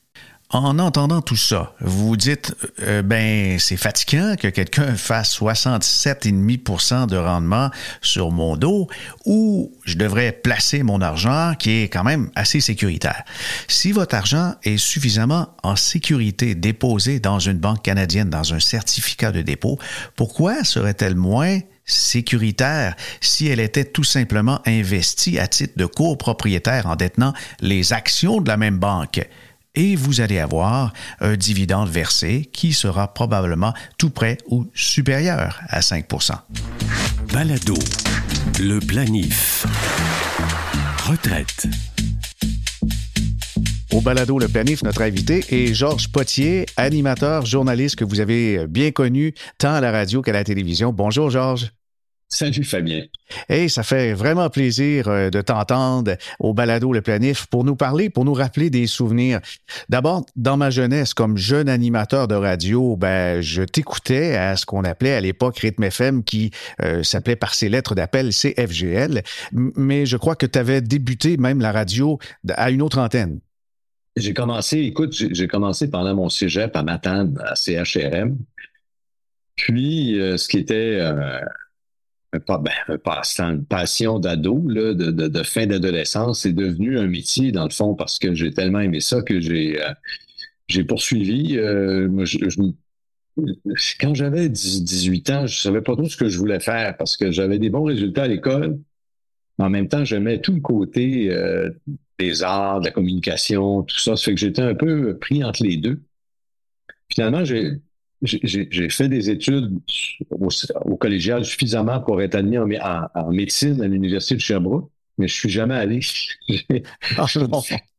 En 0.51 0.79
entendant 0.79 1.21
tout 1.21 1.37
ça, 1.37 1.75
vous 1.79 2.17
dites, 2.17 2.55
euh, 2.81 3.03
ben, 3.03 3.59
c'est 3.59 3.77
fatigant 3.77 4.35
que 4.35 4.49
quelqu'un 4.49 4.95
fasse 4.97 5.39
67,5% 5.39 7.07
de 7.07 7.19
rendement 7.19 7.71
sur 8.01 8.31
mon 8.31 8.57
dos 8.57 8.89
ou 9.27 9.71
je 9.85 9.97
devrais 9.97 10.33
placer 10.33 10.83
mon 10.83 11.03
argent 11.03 11.53
qui 11.59 11.83
est 11.83 11.89
quand 11.91 12.03
même 12.03 12.31
assez 12.35 12.61
sécuritaire. 12.61 13.25
Si 13.69 13.93
votre 13.93 14.15
argent 14.15 14.55
est 14.63 14.79
suffisamment 14.79 15.49
en 15.63 15.77
sécurité 15.77 16.55
déposé 16.55 17.21
dans 17.21 17.39
une 17.39 17.59
banque 17.59 17.83
canadienne, 17.83 18.31
dans 18.31 18.55
un 18.55 18.61
certificat 18.61 19.33
de 19.33 19.43
dépôt, 19.43 19.79
pourquoi 20.17 20.65
serait-elle 20.65 21.15
moins 21.15 21.59
sécuritaire 21.85 22.95
si 23.21 23.49
elle 23.49 23.61
était 23.61 23.85
tout 23.85 24.05
simplement 24.05 24.63
investie 24.67 25.39
à 25.39 25.47
titre 25.47 25.75
de 25.77 25.85
copropriétaire 25.85 26.87
en 26.87 26.97
détenant 26.97 27.35
les 27.61 27.93
actions 27.93 28.41
de 28.41 28.49
la 28.49 28.57
même 28.57 28.79
banque? 28.79 29.29
Et 29.79 29.95
vous 29.95 30.21
allez 30.21 30.41
avoir 30.41 30.93
un 31.21 31.37
dividende 31.37 31.89
versé 31.89 32.51
qui 32.53 32.75
sera 32.75 33.15
probablement 33.15 33.73
tout 33.97 34.11
près 34.11 34.37
ou 34.49 34.67
supérieur 34.75 35.61
à 35.69 35.81
5% 35.81 36.33
Balado, 37.33 37.75
le 38.61 38.81
planif. 38.81 39.67
Retraite. 41.09 41.69
Au 43.93 44.03
balado 44.03 44.39
Le 44.39 44.49
Planif, 44.49 44.83
notre 44.83 45.01
invité 45.01 45.45
est 45.49 45.73
Georges 45.73 46.13
Potier, 46.13 46.67
animateur, 46.77 47.47
journaliste 47.47 47.97
que 47.97 48.05
vous 48.05 48.21
avez 48.21 48.67
bien 48.67 48.91
connu 48.91 49.33
tant 49.57 49.73
à 49.73 49.81
la 49.81 49.91
radio 49.91 50.21
qu'à 50.21 50.33
la 50.33 50.45
télévision. 50.45 50.93
Bonjour 50.93 51.31
Georges. 51.31 51.73
Salut 52.31 52.65
Fabien. 52.65 53.05
Hey, 53.49 53.71
ça 53.71 53.83
fait 53.83 54.13
vraiment 54.13 54.51
plaisir 54.51 55.09
euh, 55.09 55.31
de 55.31 55.41
t'entendre 55.41 56.15
au 56.39 56.53
balado 56.53 56.93
Le 56.93 57.01
Planif 57.01 57.47
pour 57.47 57.65
nous 57.65 57.75
parler, 57.75 58.11
pour 58.11 58.27
nous 58.27 58.35
rappeler 58.35 58.69
des 58.69 58.87
souvenirs. 58.87 59.41
D'abord, 59.89 60.27
dans 60.37 60.59
ma 60.59 60.69
jeunesse, 60.69 61.15
comme 61.15 61.39
jeune 61.39 61.71
animateur 61.71 62.29
de 62.29 62.35
radio, 62.35 62.97
ben, 62.97 63.41
je 63.41 63.63
t'écoutais 63.63 64.37
à 64.37 64.57
ce 64.57 64.67
qu'on 64.67 64.85
appelait 64.85 65.15
à 65.15 65.23
l'époque 65.23 65.59
Rythme 65.59 65.85
FM 65.85 66.23
qui 66.23 66.51
euh, 66.83 67.03
s'appelait 67.03 67.35
par 67.35 67.55
ses 67.55 67.71
lettres 67.71 67.95
d'appel 67.95 68.29
CFGL. 68.29 69.23
Mais 69.53 70.05
je 70.05 70.19
crois 70.19 70.37
que 70.37 70.47
tu 70.47 70.59
avais 70.59 70.83
débuté 70.83 71.39
même 71.39 71.61
la 71.61 71.73
radio 71.73 72.19
à 72.51 72.71
une 72.71 72.83
autre 72.83 72.99
antenne. 72.99 73.41
J'ai 74.17 74.35
commencé, 74.35 74.81
écoute, 74.81 75.15
j'ai 75.15 75.49
commencé 75.49 75.89
pendant 75.89 76.15
mon 76.15 76.29
cégep 76.29 76.77
à 76.77 76.83
Matane, 76.83 77.41
à 77.43 77.55
CHRM. 77.55 78.37
Puis, 79.57 80.21
euh, 80.21 80.37
ce 80.37 80.47
qui 80.47 80.59
était 80.59 81.01
un, 82.33 82.59
ben, 82.59 82.73
un 82.89 82.99
passe-temps, 82.99 83.51
une 83.51 83.65
passion 83.65 84.19
d'ado, 84.19 84.61
de, 84.61 85.43
fin 85.43 85.67
d'adolescence, 85.67 86.41
c'est 86.41 86.53
devenu 86.53 86.99
un 86.99 87.07
métier, 87.07 87.53
dans 87.53 87.65
le 87.65 87.71
fond, 87.71 87.95
parce 87.95 88.19
que 88.19 88.35
j'ai 88.35 88.53
tellement 88.53 88.81
aimé 88.81 89.01
ça 89.01 89.23
que 89.23 89.41
j'ai 89.41 89.81
euh, 89.81 90.85
poursuivi. 90.85 91.57
Euh, 91.57 92.09
quand 94.01 94.15
j'avais 94.15 94.49
18 94.49 95.31
ans, 95.31 95.47
je 95.47 95.59
savais 95.59 95.81
pas 95.81 95.95
trop 95.95 96.09
ce 96.09 96.17
que 96.17 96.29
je 96.29 96.39
voulais 96.39 96.61
faire 96.61 96.97
parce 96.97 97.17
que 97.17 97.31
j'avais 97.31 97.59
des 97.59 97.71
bons 97.71 97.85
résultats 97.85 98.25
à 98.25 98.29
l'école. 98.29 98.79
En 99.59 99.71
même 99.71 99.89
temps, 99.89 100.05
j'aimais 100.05 100.41
tout 100.41 100.53
le 100.53 100.61
côté 100.61 101.33
euh, 101.33 101.71
des 102.19 102.43
arts, 102.43 102.81
de 102.81 102.87
la 102.87 102.91
communication, 102.91 103.83
tout 103.83 103.99
ça. 103.99 104.17
Ça 104.17 104.25
fait 104.25 104.35
que 104.35 104.41
j'étais 104.41 104.63
un 104.63 104.75
peu 104.75 105.17
pris 105.19 105.43
entre 105.45 105.63
les 105.63 105.77
deux. 105.77 106.01
Finalement, 107.11 107.45
j'ai 107.45 107.81
j'ai 108.23 108.89
fait 108.89 109.09
des 109.09 109.31
études 109.31 109.79
au, 110.31 110.97
collégial 110.97 111.45
suffisamment 111.45 112.01
pour 112.01 112.21
être 112.21 112.35
admis 112.35 112.59
en, 112.59 113.31
médecine 113.31 113.81
à 113.81 113.87
l'Université 113.87 114.35
de 114.35 114.41
Sherbrooke, 114.41 114.91
mais 115.19 115.29
je 115.29 115.35
suis 115.35 115.51
jamais 115.51 115.77
allé. 115.77 116.01
Ah, 117.17 117.27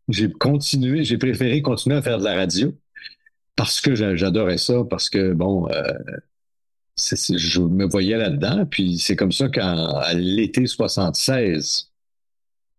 j'ai 0.09 0.31
continué, 0.31 1.03
j'ai 1.03 1.17
préféré 1.17 1.61
continuer 1.61 1.97
à 1.97 2.01
faire 2.01 2.17
de 2.17 2.23
la 2.23 2.35
radio 2.35 2.75
parce 3.55 3.81
que 3.81 3.93
j'adorais 3.93 4.57
ça, 4.57 4.83
parce 4.89 5.09
que, 5.09 5.33
bon, 5.33 5.69
euh, 5.69 5.83
je 6.97 7.59
me 7.59 7.85
voyais 7.85 8.17
là-dedans. 8.17 8.65
Puis 8.65 8.99
c'est 8.99 9.15
comme 9.15 9.31
ça 9.31 9.49
qu'à 9.49 10.13
l'été 10.13 10.65
76, 10.65 11.91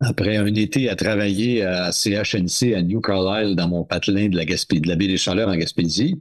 après 0.00 0.36
un 0.36 0.54
été 0.54 0.88
à 0.88 0.96
travailler 0.96 1.62
à 1.62 1.92
CHNC 1.92 2.74
à 2.74 2.82
New 2.82 3.00
Carlisle 3.00 3.56
dans 3.56 3.68
mon 3.68 3.84
patelin 3.84 4.28
de 4.28 4.36
la 4.36 4.44
Gaspé, 4.44 4.80
de 4.80 4.88
la 4.88 4.96
baie 4.96 5.06
des 5.06 5.18
Chaleurs 5.18 5.48
en 5.48 5.56
Gaspésie, 5.56 6.20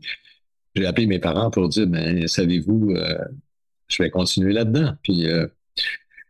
j'ai 0.75 0.85
appelé 0.85 1.07
mes 1.07 1.19
parents 1.19 1.49
pour 1.49 1.69
dire, 1.69 1.87
ben, 1.87 2.27
savez-vous, 2.27 2.91
euh, 2.91 3.17
je 3.87 4.03
vais 4.03 4.09
continuer 4.09 4.53
là-dedans. 4.53 4.93
Puis 5.03 5.27
euh, 5.27 5.47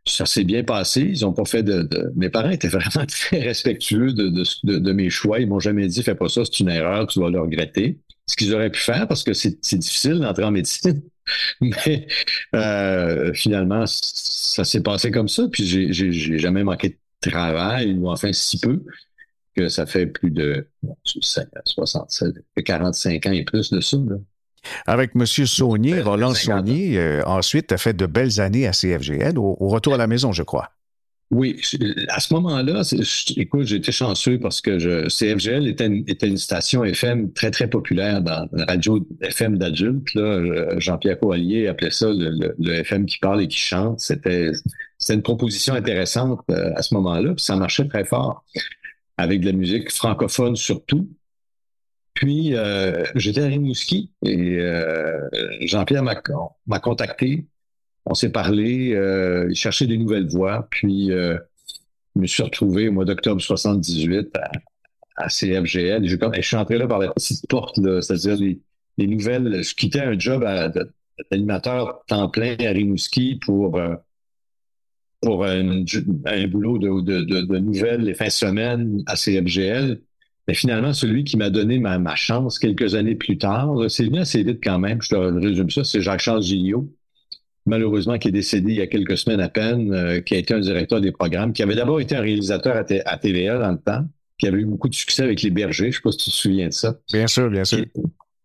ça 0.06 0.26
s'est 0.26 0.44
bien 0.44 0.64
passé. 0.64 1.02
Ils 1.02 1.26
ont 1.26 1.34
pas 1.34 1.46
fait 1.46 1.64
de, 1.64 1.88
Mes 2.16 2.30
parents 2.30 2.50
étaient 2.50 2.68
vraiment 2.70 3.06
très 3.06 3.42
respectueux 3.42 4.14
de, 4.14 4.30
de, 4.64 4.92
mes 4.92 5.10
choix. 5.10 5.40
Ils 5.40 5.48
m'ont 5.48 5.60
jamais 5.60 5.88
dit, 5.88 6.04
fais 6.04 6.16
pas 6.16 6.30
ça, 6.30 6.44
c'est 6.46 6.60
une 6.60 6.70
erreur, 6.70 7.08
tu 7.08 7.20
vas 7.20 7.30
le 7.30 7.40
regretter. 7.40 8.00
Ce 8.28 8.36
qu'ils 8.36 8.54
auraient 8.54 8.70
pu 8.70 8.80
faire 8.80 9.08
parce 9.08 9.24
que 9.24 9.34
c'est 9.34 9.78
difficile 9.78 10.20
d'entrer 10.20 10.44
en 10.44 10.52
médecine. 10.52 11.02
Mais 11.62 12.08
euh, 12.56 13.34
finalement, 13.34 13.86
ça 13.86 14.64
s'est 14.64 14.82
passé 14.82 15.12
comme 15.12 15.30
ça. 15.30 15.48
Puis 15.52 15.66
j'ai 15.66 16.38
jamais 16.38 16.64
manqué 16.64 16.90
de 16.90 17.30
travail, 17.30 17.94
ou 17.94 18.10
enfin 18.10 18.32
si 18.32 18.60
peu 18.60 18.84
que 19.60 19.70
ça 19.70 19.86
fait 19.86 20.06
plus 20.06 20.32
de 20.32 20.68
67, 21.66 22.28
45 22.66 23.26
ans 23.26 23.32
et 23.32 23.44
plus 23.44 23.72
de 23.72 23.82
ça. 23.82 23.98
Avec 24.86 25.12
M. 25.16 25.26
Saunier, 25.26 26.02
Roland 26.02 26.34
Saunier, 26.34 26.98
euh, 26.98 27.24
ensuite, 27.26 27.68
tu 27.68 27.74
as 27.74 27.78
fait 27.78 27.94
de 27.94 28.06
belles 28.06 28.40
années 28.40 28.68
à 28.68 28.72
CFGL, 28.72 29.38
au, 29.38 29.56
retour 29.68 29.94
à 29.94 29.98
la 29.98 30.08
maison, 30.08 30.32
je 30.32 30.44
crois. 30.44 30.70
Oui, 31.32 31.62
à 32.08 32.20
ce 32.20 32.34
moment-là, 32.34 32.82
écoute, 33.38 33.68
j'étais 33.68 33.92
chanceux 33.92 34.40
parce 34.40 34.62
que 34.62 34.80
je, 34.80 35.08
CFGL 35.08 35.68
était 35.68 35.86
une, 35.86 36.04
était 36.08 36.28
une, 36.28 36.38
station 36.38 36.84
FM 36.84 37.32
très, 37.34 37.52
très 37.52 37.70
populaire 37.70 38.22
dans 38.22 38.50
la 38.52 38.66
radio 38.66 39.06
FM 39.22 39.60
d'adultes. 39.60 40.08
Jean-Pierre 40.78 41.20
Coallier 41.20 41.68
appelait 41.68 41.92
ça 41.92 42.08
le, 42.10 42.74
FM 42.74 43.06
qui 43.06 43.20
parle 43.20 43.44
et 43.44 43.48
qui 43.48 43.60
chante. 43.60 44.00
C'était 44.00 44.54
une 45.08 45.22
proposition 45.22 45.76
intéressante 45.76 46.40
euh, 46.50 46.72
à 46.76 46.82
ce 46.82 46.96
moment-là, 46.96 47.34
puis 47.36 47.46
ça 47.46 47.56
marchait 47.56 47.88
très 47.88 48.06
fort 48.06 48.44
avec 49.20 49.42
de 49.42 49.48
la 49.48 49.52
musique 49.52 49.92
francophone 49.92 50.56
surtout. 50.56 51.10
Puis, 52.14 52.56
euh, 52.56 53.04
j'étais 53.16 53.42
à 53.42 53.48
Rimouski 53.48 54.12
et 54.26 54.58
euh, 54.60 55.22
Jean-Pierre 55.62 56.04
m'a 56.04 56.80
contacté. 56.80 57.46
On 58.06 58.14
s'est 58.14 58.32
parlé, 58.32 58.94
euh, 58.94 59.48
il 59.50 59.56
cherchait 59.56 59.88
des 59.88 59.98
nouvelles 59.98 60.28
voix. 60.28 60.68
Puis, 60.72 61.10
je 61.10 61.40
me 62.16 62.28
suis 62.28 62.44
retrouvé 62.44 62.90
au 62.90 62.92
mois 62.92 63.06
d'octobre 63.06 63.42
78 63.42 64.36
à, 65.16 65.28
CFGL. 65.28 66.08
Je, 66.08 66.18
je, 66.36 66.42
suis 66.42 66.56
entré 66.56 66.78
là 66.78 66.88
par 66.88 67.00
la 67.00 67.10
petite 67.12 67.48
porte, 67.48 67.80
c'est-à-dire 68.02 68.36
les, 68.98 69.08
nouvelles. 69.08 69.64
Je 69.64 69.76
quittais 69.76 70.02
un 70.02 70.18
job 70.18 70.46
d'animateur 71.32 72.04
temps 72.08 72.30
plein 72.30 72.56
à 72.60 72.72
Rimouski 72.72 73.36
pour 73.36 73.80
pour 75.22 75.46
un, 75.46 75.84
boulot 76.48 76.78
de, 76.78 77.22
de, 77.22 77.58
nouvelles 77.58 78.02
les 78.02 78.14
fins 78.14 78.26
de 78.26 78.32
semaine 78.32 79.04
à 79.06 79.16
CFGL. 79.16 80.00
Mais 80.48 80.54
finalement, 80.54 80.94
celui 80.94 81.26
qui 81.26 81.38
m'a 81.38 81.50
donné 81.50 81.78
ma, 81.78 82.00
ma, 82.00 82.16
chance 82.16 82.58
quelques 82.58 82.96
années 82.96 83.16
plus 83.16 83.38
tard, 83.38 83.76
c'est 83.90 84.10
bien 84.10 84.22
assez 84.22 84.44
vite 84.44 84.60
quand 84.64 84.80
même, 84.80 85.02
je 85.02 85.10
te 85.10 85.16
résume 85.16 85.70
ça, 85.70 85.84
c'est 85.84 86.02
Jacques-Charles 86.02 86.42
Gilliot, 86.42 86.90
malheureusement 87.68 88.18
qui 88.18 88.30
est 88.30 88.32
décédé 88.32 88.72
il 88.72 88.78
y 88.78 88.82
a 88.82 88.88
quelques 88.88 89.18
semaines 89.18 89.42
à 89.42 89.50
peine, 89.50 89.94
euh, 89.94 90.22
qui 90.22 90.34
a 90.34 90.38
été 90.38 90.54
un 90.54 90.60
directeur 90.60 91.02
des 91.02 91.12
programmes, 91.12 91.54
qui 91.54 91.62
avait 91.62 91.76
d'abord 91.76 92.02
été 92.02 92.16
un 92.16 92.22
réalisateur 92.22 92.76
à, 92.76 92.84
à, 93.06 93.18
TVA 93.18 93.60
dans 93.60 93.72
le 93.72 93.78
temps, 93.78 94.06
qui 94.40 94.48
avait 94.48 94.60
eu 94.60 94.66
beaucoup 94.66 94.90
de 94.90 94.96
succès 94.96 95.22
avec 95.22 95.42
les 95.44 95.52
bergers, 95.52 95.86
je 95.86 95.88
ne 95.88 95.94
sais 95.94 96.02
pas 96.02 96.12
si 96.12 96.18
tu 96.18 96.30
te 96.32 96.36
souviens 96.36 96.68
de 96.70 96.74
ça. 96.74 96.98
Bien 97.14 97.28
sûr, 97.28 97.50
bien 97.50 97.66
sûr. 97.66 97.86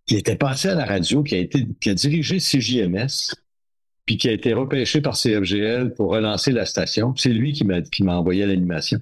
Qui, 0.06 0.16
était 0.16 0.36
passé 0.36 0.68
à 0.68 0.74
la 0.74 0.84
radio, 0.84 1.22
qui 1.22 1.36
a 1.36 1.38
été 1.38 1.66
qui 1.80 1.88
a 1.88 1.94
dirigé 1.94 2.38
CJMS, 2.38 3.34
puis 4.06 4.16
qui 4.16 4.28
a 4.28 4.32
été 4.32 4.52
repêché 4.52 5.00
par 5.00 5.16
CFGL 5.16 5.94
pour 5.94 6.10
relancer 6.10 6.52
la 6.52 6.66
station. 6.66 7.14
C'est 7.16 7.30
lui 7.30 7.52
qui 7.52 7.64
m'a 7.64 7.80
qui 7.80 8.02
m'a 8.02 8.16
envoyé 8.16 8.44
l'animation. 8.46 9.00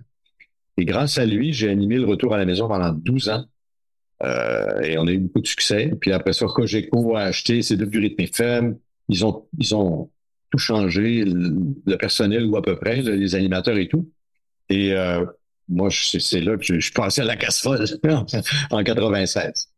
Et 0.76 0.85
grâce 0.85 1.18
à 1.18 1.26
lui, 1.26 1.52
j'ai 1.52 1.68
animé 1.68 1.97
le 1.97 2.06
retour 2.06 2.35
à 2.35 2.38
la 2.38 2.44
maison 2.44 2.68
pendant 2.68 2.92
12 2.92 3.28
ans. 3.28 3.44
Euh, 4.23 4.80
et 4.82 4.99
on 4.99 5.06
a 5.06 5.12
eu 5.12 5.18
beaucoup 5.18 5.40
de 5.40 5.47
succès. 5.47 5.92
Puis 6.00 6.12
après 6.12 6.32
ça, 6.32 6.47
Cogeco 6.47 7.16
a 7.16 7.23
acheté, 7.23 7.62
c'est 7.62 7.76
devenu 7.76 7.99
Rythme 7.99 8.23
FM. 8.23 8.78
Ils 9.09 9.26
ont, 9.26 9.47
ils 9.59 9.75
ont 9.75 10.11
tout 10.50 10.59
changé, 10.59 11.25
le, 11.25 11.97
personnel 11.97 12.47
ou 12.47 12.56
à 12.56 12.62
peu 12.62 12.76
près, 12.76 13.02
les 13.02 13.35
animateurs 13.35 13.76
et 13.76 13.88
tout. 13.88 14.11
Et 14.68 14.92
euh, 14.92 15.26
moi, 15.68 15.88
c'est 15.90 16.40
là 16.40 16.56
que 16.56 16.64
je, 16.64 16.78
je 16.78 16.92
passé 16.92 17.21
à 17.21 17.25
la 17.25 17.37
casse 17.37 17.61
folle 17.61 17.85
en 18.71 18.85
96. 18.85 19.71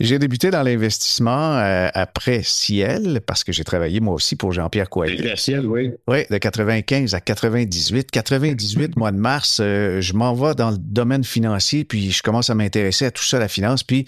J'ai 0.00 0.18
débuté 0.18 0.50
dans 0.50 0.62
l'investissement 0.62 1.58
euh, 1.58 1.88
après 1.94 2.42
Ciel, 2.42 3.20
parce 3.26 3.44
que 3.44 3.52
j'ai 3.52 3.64
travaillé 3.64 4.00
moi 4.00 4.14
aussi 4.14 4.36
pour 4.36 4.52
Jean-Pierre 4.52 4.88
Coelho. 4.88 5.36
Ciel, 5.36 5.66
oui. 5.66 5.92
Oui, 6.06 6.24
de 6.30 6.38
95 6.38 7.14
à 7.14 7.20
98. 7.20 8.10
98, 8.10 8.96
mois 8.96 9.12
de 9.12 9.18
mars, 9.18 9.58
euh, 9.60 10.00
je 10.00 10.14
m'en 10.14 10.34
vais 10.34 10.54
dans 10.54 10.70
le 10.70 10.78
domaine 10.78 11.24
financier, 11.24 11.84
puis 11.84 12.10
je 12.10 12.22
commence 12.22 12.50
à 12.50 12.54
m'intéresser 12.54 13.06
à 13.06 13.10
tout 13.10 13.24
ça, 13.24 13.38
la 13.38 13.48
finance, 13.48 13.82
puis 13.82 14.06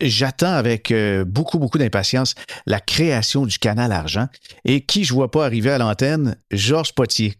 j'attends 0.00 0.52
avec 0.52 0.90
euh, 0.90 1.24
beaucoup, 1.24 1.58
beaucoup 1.58 1.78
d'impatience 1.78 2.34
la 2.66 2.80
création 2.80 3.46
du 3.46 3.58
canal 3.58 3.92
argent. 3.92 4.28
Et 4.64 4.82
qui 4.82 5.04
je 5.04 5.12
vois 5.12 5.30
pas 5.30 5.44
arriver 5.44 5.70
à 5.70 5.78
l'antenne? 5.78 6.36
Georges 6.50 6.94
Potier. 6.94 7.34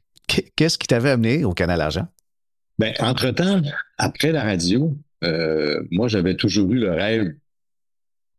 Qu'est-ce 0.57 0.79
qui 0.79 0.87
t'avait 0.87 1.11
amené 1.11 1.45
au 1.45 1.53
canal 1.53 1.81
argent? 1.81 2.07
Ben, 2.79 2.95
entre-temps, 3.00 3.62
après 3.99 4.33
la 4.33 4.43
radio, 4.43 4.97
moi, 5.91 6.09
j'avais 6.09 6.35
toujours 6.35 6.71
eu 6.71 6.77
le 6.77 6.93
rêve 6.93 7.35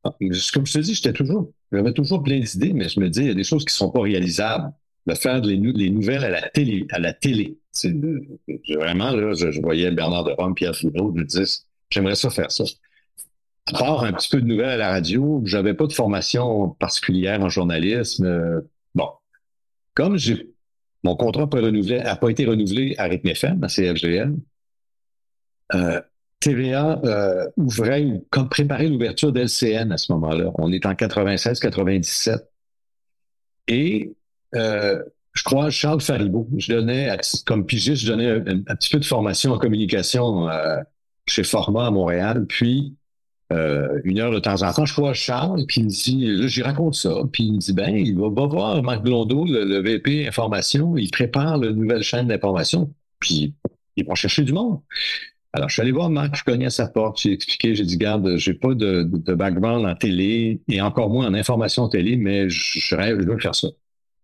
comme 0.04 0.66
je 0.66 0.74
te 0.74 0.80
dis, 0.80 0.94
j'étais 0.94 1.14
toujours, 1.14 1.52
j'avais 1.72 1.94
toujours 1.94 2.24
plein 2.24 2.40
d'idées, 2.40 2.74
mais 2.74 2.90
je 2.90 3.00
me 3.00 3.10
dis, 3.10 3.22
il 3.22 3.28
y 3.28 3.32
a 3.32 3.36
des 3.36 3.44
choses 3.44 3.66
qui 3.66 3.74
sont 3.74 3.92
pas 3.92 4.02
réalisables. 4.02 4.72
De 5.08 5.16
faire 5.16 5.42
les, 5.42 5.58
nouvelles 5.58 6.24
à 6.24 6.30
la 6.30 6.48
télé, 6.50 6.86
à 6.92 7.00
la 7.00 7.12
télé. 7.12 7.58
C'est 7.72 7.92
vraiment, 8.76 9.12
là, 9.12 9.34
je, 9.34 9.60
voyais 9.60 9.90
Bernard 9.90 10.26
de 10.26 10.32
Rome, 10.32 10.54
Pierre 10.54 10.76
Foucault, 10.76 11.12
je 11.16 11.22
me 11.22 11.26
disais, 11.26 11.64
j'aimerais 11.90 12.14
ça 12.14 12.30
faire 12.30 12.52
ça. 12.52 12.66
À 13.74 13.80
part 13.80 14.04
un 14.04 14.14
petit 14.14 14.30
peu 14.30 14.42
de 14.42 14.46
nouvelles 14.46 14.70
à 14.70 14.78
la 14.78 14.90
radio, 14.90 15.42
j'avais 15.44 15.74
pas 15.74 15.88
de 15.88 15.94
formation 15.94 16.70
particulière 16.70 17.42
en 17.42 17.50
journalisme. 17.50 18.26
Euh, 18.26 18.62
bon. 18.94 19.10
Comme 19.96 20.18
j'ai, 20.18 20.52
mon 21.04 21.16
contrat 21.16 21.42
n'a 21.42 22.16
pas, 22.16 22.30
été 22.30 22.46
renouvelé 22.46 22.96
à 22.98 23.06
Rythme 23.06 23.30
FM, 23.30 23.64
à 23.64 23.68
CFGL, 23.68 24.36
euh, 25.74 26.02
TVA 26.42 27.00
euh, 27.04 27.48
ouvrait 27.56 28.04
ou 28.04 28.26
comme 28.32 28.50
préparait 28.50 28.90
l'ouverture 28.90 29.32
d'LCN 29.32 29.92
à 29.92 29.98
ce 29.98 30.12
moment-là. 30.12 30.52
On 30.56 30.72
est 30.72 30.86
en 30.86 30.94
96-97. 30.94 32.40
Et 33.68 34.14
euh, 34.56 35.02
je 35.34 35.44
crois 35.44 35.70
Charles 35.70 36.02
Faribault, 36.02 36.50
je 36.58 36.74
donnais, 36.74 37.16
comme 37.46 37.66
pigiste, 37.66 38.04
je 38.04 38.08
donnais 38.08 38.32
un, 38.32 38.76
petit 38.76 38.90
peu 38.90 39.00
de 39.00 39.06
formation 39.06 39.54
en 39.54 39.60
communication 39.60 40.50
euh, 40.50 40.78
chez 41.28 41.44
Format 41.44 41.86
à 41.88 41.92
Montréal. 41.92 42.46
Puis, 42.50 42.98
une 44.06 44.20
heure 44.20 44.32
de 44.32 44.40
temps 44.40 44.64
en 44.64 44.72
temps, 44.72 44.86
je 44.86 44.94
crois 44.94 45.14
Charles, 45.14 45.66
puis 45.68 45.82
il 45.82 45.84
me 45.84 45.90
dit, 45.90 46.26
là, 46.26 46.48
j'y 46.48 46.62
raconte 46.64 46.96
ça. 46.96 47.14
Puis 47.34 47.44
il 47.44 47.54
me 47.54 47.58
dit, 47.60 47.74
ben, 47.74 47.94
il 47.94 48.18
va, 48.18 48.30
voir 48.30 48.82
Marc 48.82 49.04
Blondeau, 49.04 49.46
le, 49.46 49.66
le, 49.66 49.82
VP 49.82 50.26
Information, 50.26 50.96
il 50.96 51.12
prépare 51.12 51.58
la 51.58 51.72
nouvelle 51.72 52.02
chaîne 52.02 52.28
d'information. 52.28 52.94
Puis, 53.20 53.54
ils 53.98 54.06
vont 54.06 54.16
chercher 54.16 54.44
du 54.44 54.54
monde. 54.54 54.80
Alors, 55.54 55.68
je 55.68 55.74
suis 55.74 55.82
allé 55.82 55.92
voir 55.92 56.10
Marc, 56.10 56.36
je 56.36 56.44
cognais 56.46 56.68
à 56.68 56.70
sa 56.70 56.88
porte, 56.88 57.20
j'ai 57.22 57.34
expliqué, 57.34 57.76
j'ai 57.76 57.84
dit, 57.84 57.98
garde, 57.98 58.38
j'ai 58.38 58.54
pas 58.54 58.74
de, 58.74 59.04
de, 59.04 59.34
background 59.34 59.86
en 59.86 59.96
télé 59.96 60.62
et 60.70 60.82
encore 60.82 61.10
moins 61.10 61.28
en 61.28 61.34
information 61.34 61.90
télé, 61.90 62.16
mais 62.16 62.50
je, 62.50 62.96
rêve, 62.96 63.20
je 63.22 63.28
veux 63.28 63.38
faire 63.38 63.56
ça. 63.56 63.68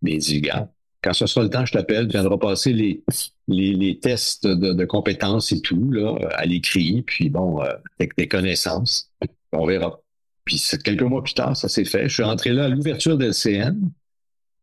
Mais 0.00 0.12
il 0.12 0.18
dit, 0.18 0.40
garde, 0.40 0.68
quand 1.02 1.12
ce 1.12 1.26
sera 1.26 1.44
le 1.44 1.50
temps, 1.50 1.66
je 1.66 1.72
t'appelle, 1.72 2.06
tu 2.06 2.12
viendras 2.12 2.38
passer 2.38 2.72
les, 2.72 3.04
les, 3.46 3.74
les 3.74 3.98
tests 3.98 4.46
de, 4.46 4.72
de, 4.72 4.84
compétences 4.86 5.52
et 5.52 5.60
tout, 5.60 5.90
là, 5.90 6.16
à 6.32 6.46
l'écrit, 6.46 7.02
puis 7.02 7.28
bon, 7.28 7.62
euh, 7.62 7.74
avec 7.98 8.16
des 8.16 8.26
connaissances, 8.26 9.12
on 9.52 9.66
verra. 9.66 10.00
Puis 10.46 10.62
quelques 10.82 11.02
mois 11.02 11.22
plus 11.22 11.34
tard, 11.34 11.54
ça 11.54 11.68
s'est 11.68 11.84
fait. 11.84 12.08
Je 12.08 12.14
suis 12.14 12.22
rentré 12.22 12.54
là 12.54 12.64
à 12.64 12.68
l'ouverture 12.68 13.18
de 13.18 13.26
LCN 13.26 13.76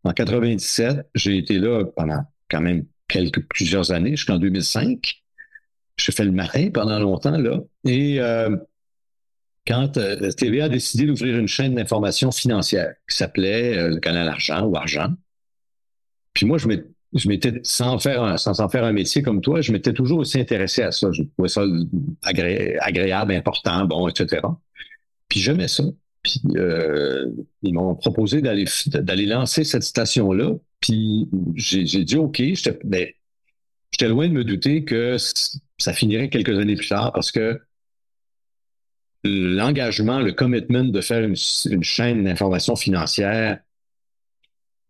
en 0.04 0.14
97. 0.14 1.08
J'ai 1.14 1.38
été 1.38 1.60
là 1.60 1.86
pendant 1.86 2.24
quand 2.50 2.62
même 2.62 2.86
quelques 3.08 3.46
plusieurs 3.48 3.92
années, 3.92 4.16
jusqu'en 4.16 4.40
2005 4.40 5.25
je 5.98 6.12
fais 6.12 6.24
le 6.24 6.32
matin 6.32 6.70
pendant 6.74 7.00
longtemps, 7.00 7.38
là. 7.38 7.60
Et 7.86 8.20
euh, 8.20 8.56
quand 9.68 9.98
euh, 9.98 10.32
TVA 10.32 10.66
a 10.66 10.70
décidé 10.70 11.06
d'ouvrir 11.06 11.38
une 11.38 11.48
chaîne 11.48 11.76
d'information 11.76 12.32
financière 12.32 12.94
qui 13.10 13.18
s'appelait 13.18 13.78
euh, 13.78 13.90
le 13.90 14.00
Canal 14.00 14.28
Argent 14.28 14.66
ou 14.66 14.76
Argent, 14.76 15.14
puis 16.34 16.46
moi, 16.46 16.58
je 16.58 16.68
m'étais, 17.28 17.60
sans 17.64 17.98
faire 17.98 18.38
sans 18.38 18.60
en 18.60 18.70
faire 18.70 18.84
un 18.84 18.92
métier 18.92 19.22
comme 19.22 19.42
toi, 19.42 19.62
je 19.62 19.72
m'étais 19.72 19.94
toujours 19.94 20.20
aussi 20.20 20.40
intéressé 20.40 20.82
à 20.82 20.92
ça. 20.92 21.12
Je 21.12 21.24
trouvais 21.24 21.50
ça 21.50 21.64
agréable, 22.22 23.32
important, 23.34 23.86
bon, 23.86 24.08
etc. 24.10 24.42
Puis 25.30 25.40
j'aimais 25.40 25.70
ça. 25.70 25.84
Puis 26.22 26.42
euh, 26.56 27.30
ils 27.64 27.74
m'ont 27.74 27.96
proposé 27.96 28.42
d'aller 28.42 29.26
lancer 29.26 29.64
cette 29.64 29.84
station-là. 29.84 30.52
Puis 30.82 31.30
j'ai, 31.56 32.04
dit 32.04 32.18
OK, 32.18 32.42
ben, 32.84 33.08
j'étais 33.92 34.10
loin 34.10 34.28
de 34.28 34.34
me 34.34 34.44
douter 34.44 34.84
que 34.84 35.16
ça 35.78 35.94
finirait 35.94 36.30
quelques 36.30 36.58
années 36.58 36.76
plus 36.76 36.88
tard 36.88 37.12
parce 37.14 37.32
que 37.32 37.62
l'engagement, 39.24 40.20
le 40.20 40.32
commitment 40.32 40.84
de 40.84 41.02
faire 41.02 41.24
une, 41.24 41.84
chaîne 41.84 42.24
d'information 42.24 42.76
financière, 42.76 43.60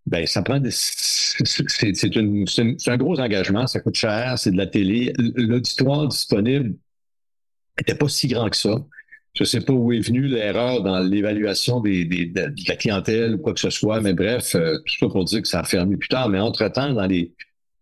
ben 0.06 0.28
ça 0.28 0.43
prend 0.43 0.60
des, 0.60 0.71
c'est 0.71 2.88
un 2.88 2.98
gros 2.98 3.19
engagement, 3.19 3.65
ça 3.65 3.80
coûte 3.80 3.95
cher, 3.95 4.38
c'est 4.38 4.52
de 4.52 4.58
la 4.58 4.67
télé. 4.67 5.13
L'auditoire 5.17 6.08
disponible 6.08 6.76
n'était 7.78 7.95
pas 7.95 8.08
si 8.08 8.28
grand 8.28 8.50
que 8.50 8.58
ça. 8.58 8.86
Je 9.34 9.43
ne 9.43 9.45
sais 9.45 9.62
pas 9.62 9.74
où 9.74 9.91
est 9.91 10.00
venue 10.00 10.28
l'erreur 10.28 10.82
dans 10.82 11.00
l'évaluation 11.00 11.82
de 11.82 12.69
la 12.69 12.76
clientèle 12.76 13.36
ou 13.36 13.38
quoi 13.39 13.54
que 13.54 13.60
ce 13.60 13.69
soit, 13.69 14.00
mais 14.00 14.13
bref, 14.13 14.56
euh, 14.56 14.78
tout 14.86 14.95
ça 14.98 15.10
pour 15.10 15.26
dire 15.26 15.41
que 15.41 15.48
ça 15.48 15.60
a 15.60 15.63
fermé 15.65 15.98
plus 15.98 16.08
tard. 16.08 16.30
Mais 16.30 16.39
entre-temps, 16.39 16.93
dans 16.93 17.06
les 17.06 17.34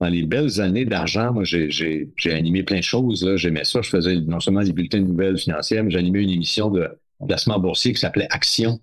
dans 0.04 0.10
les 0.10 0.24
belles 0.24 0.60
années 0.60 0.84
d'argent, 0.84 1.32
moi, 1.32 1.44
j'ai 1.46 2.12
animé 2.26 2.64
plein 2.64 2.80
de 2.80 2.84
choses. 2.84 3.26
J'aimais 3.38 3.64
ça. 3.64 3.82
Je 3.82 3.90
faisais 3.90 4.18
non 4.18 4.42
seulement 4.42 4.62
des 4.62 4.74
bulletins 4.74 5.00
de 5.00 5.08
nouvelles 5.08 5.38
financières, 5.38 5.82
mais 5.84 5.92
j'animais 5.92 6.24
une 6.24 6.30
émission 6.30 6.70
de 6.70 6.90
placement 7.26 7.58
boursier 7.58 7.94
qui 7.94 8.02
s'appelait 8.02 8.28
Action 8.30 8.82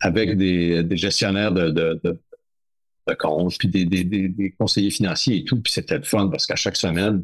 avec 0.00 0.36
des, 0.36 0.84
gestionnaires 0.96 1.52
de, 1.52 1.70
de, 1.70 2.00
de, 2.02 3.14
comptes, 3.14 3.56
puis 3.58 3.68
des, 3.68 3.84
des, 3.84 4.54
conseillers 4.58 4.90
financiers 4.90 5.36
et 5.36 5.44
tout. 5.44 5.60
Puis 5.60 5.72
c'était 5.72 5.98
le 5.98 6.02
fun 6.02 6.26
parce 6.28 6.46
qu'à 6.46 6.56
chaque 6.56 6.76
semaine, 6.76 7.22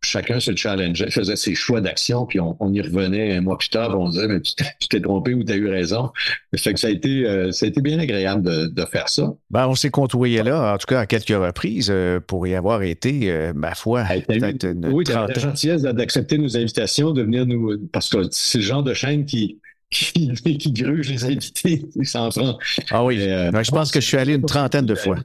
chacun 0.00 0.40
se 0.40 0.54
challengeait, 0.54 1.10
faisait 1.10 1.36
ses 1.36 1.54
choix 1.54 1.80
d'action, 1.80 2.24
puis 2.26 2.38
on, 2.40 2.72
y 2.72 2.80
revenait 2.80 3.36
un 3.36 3.40
mois 3.40 3.58
plus 3.58 3.68
tard, 3.68 3.98
on 3.98 4.08
disait, 4.08 4.28
mais 4.28 4.40
tu 4.40 4.54
t'es 4.88 5.00
trompé 5.00 5.34
ou 5.34 5.42
tu 5.42 5.52
as 5.52 5.56
eu 5.56 5.68
raison. 5.68 6.10
Fait 6.56 6.72
que 6.72 6.80
ça 6.80 6.86
a 6.86 6.90
été, 6.90 7.26
euh, 7.26 7.50
ça 7.52 7.66
a 7.66 7.68
été 7.68 7.80
bien 7.80 7.98
agréable 7.98 8.72
de, 8.72 8.84
faire 8.84 9.08
ça. 9.08 9.34
Ben, 9.50 9.66
on 9.66 9.74
s'est 9.74 9.90
côtoyé 9.90 10.42
là, 10.42 10.74
en 10.74 10.78
tout 10.78 10.86
cas 10.86 11.00
à 11.00 11.06
quelques 11.06 11.28
reprises, 11.28 11.88
euh, 11.90 12.20
pour 12.20 12.46
y 12.46 12.54
avoir 12.54 12.82
été, 12.82 13.30
euh, 13.30 13.52
ma 13.54 13.74
foi, 13.74 14.04
peut-être 14.04 14.64
une 14.64 14.86
Oui, 14.86 15.04
tu 15.04 15.12
la 15.12 15.26
gentillesse 15.34 15.82
d'accepter 15.82 16.38
nos 16.38 16.56
invitations, 16.56 17.12
de 17.12 17.22
venir 17.22 17.44
nous... 17.46 17.76
Parce 17.92 18.08
que 18.08 18.22
c'est 18.30 18.58
le 18.58 18.64
genre 18.64 18.82
de 18.82 18.94
chaîne 18.94 19.26
qui, 19.26 19.58
qui, 19.90 20.32
qui 20.32 20.72
gruge 20.72 21.10
les 21.10 21.24
invités, 21.24 21.84
s'en 22.04 22.30
prend. 22.30 22.58
Ah 22.90 23.04
oui, 23.04 23.18
je 23.18 23.70
pense 23.70 23.90
que 23.90 24.00
je 24.00 24.06
suis 24.06 24.16
allé 24.16 24.34
une 24.34 24.46
trentaine 24.46 24.86
de 24.86 24.94
fois. 24.94 25.18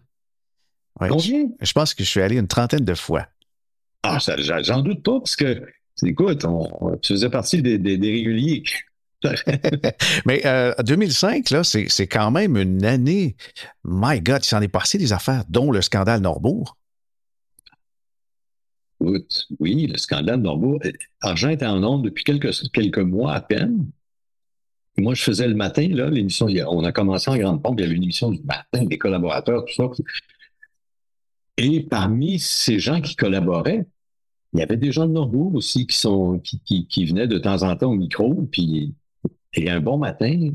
Je 1.01 1.71
pense 1.73 1.93
que 1.93 2.03
je 2.03 2.09
suis 2.09 2.21
allé 2.21 2.37
une 2.37 2.47
trentaine 2.47 2.85
de 2.85 2.95
fois. 2.95 3.27
Ah, 4.03 4.17
j'en 4.19 4.81
doute 4.81 5.01
pas, 5.01 5.19
parce 5.19 5.37
que, 5.37 5.61
écoute, 6.03 6.43
on, 6.45 6.97
tu 7.01 7.13
faisais 7.13 7.29
partie 7.29 7.61
des, 7.61 7.77
réguliers. 7.77 8.63
Mais 10.25 10.43
2005, 10.83 11.51
euh, 11.51 11.57
là, 11.57 11.63
c'est 11.63 12.07
quand 12.07 12.29
même 12.29 12.57
une 12.57 12.83
année. 12.83 13.37
My 13.85 14.19
God, 14.19 14.41
il 14.43 14.47
s'en 14.47 14.61
est 14.61 14.67
passé 14.67 14.97
des 14.97 15.13
affaires, 15.13 15.45
dont 15.47 15.71
le 15.71 15.81
scandale 15.81 16.21
Norbourg. 16.21 16.77
Oui, 18.99 19.87
le 19.87 19.97
scandale 19.97 20.41
Norbourg. 20.41 20.79
Argent 21.21 21.49
était 21.49 21.65
en 21.65 21.81
onde 21.83 22.03
depuis 22.03 22.25
quelques, 22.25 22.51
quelques 22.71 22.99
mois 22.99 23.33
à 23.33 23.41
peine. 23.41 23.87
Moi, 24.97 25.13
je 25.15 25.23
faisais 25.23 25.47
le 25.47 25.55
matin, 25.55 25.87
là, 25.91 26.09
l'émission, 26.09 26.47
on 26.67 26.83
a 26.83 26.91
commencé 26.91 27.31
en 27.31 27.37
grande 27.37 27.63
pompe, 27.63 27.79
il 27.79 27.83
y 27.83 27.85
avait 27.85 27.95
une 27.95 28.03
émission 28.03 28.31
du 28.31 28.41
matin, 28.43 28.83
des 28.85 28.97
collaborateurs, 28.97 29.65
tout 29.65 29.73
ça. 29.73 30.03
Et 31.57 31.81
parmi 31.81 32.39
ces 32.39 32.79
gens 32.79 33.01
qui 33.01 33.15
collaboraient, 33.15 33.87
il 34.53 34.59
y 34.59 34.63
avait 34.63 34.77
des 34.77 34.91
gens 34.91 35.07
de 35.07 35.13
Norbourg 35.13 35.55
aussi 35.55 35.87
qui 35.87 35.97
sont 35.97 36.39
qui, 36.39 36.87
qui, 36.87 37.05
venaient 37.05 37.27
de 37.27 37.39
temps 37.39 37.63
en 37.63 37.75
temps 37.75 37.91
au 37.91 37.95
micro, 37.95 38.47
puis 38.51 38.93
et 39.55 39.69
un 39.69 39.79
bon 39.79 39.97
matin, 39.97 40.49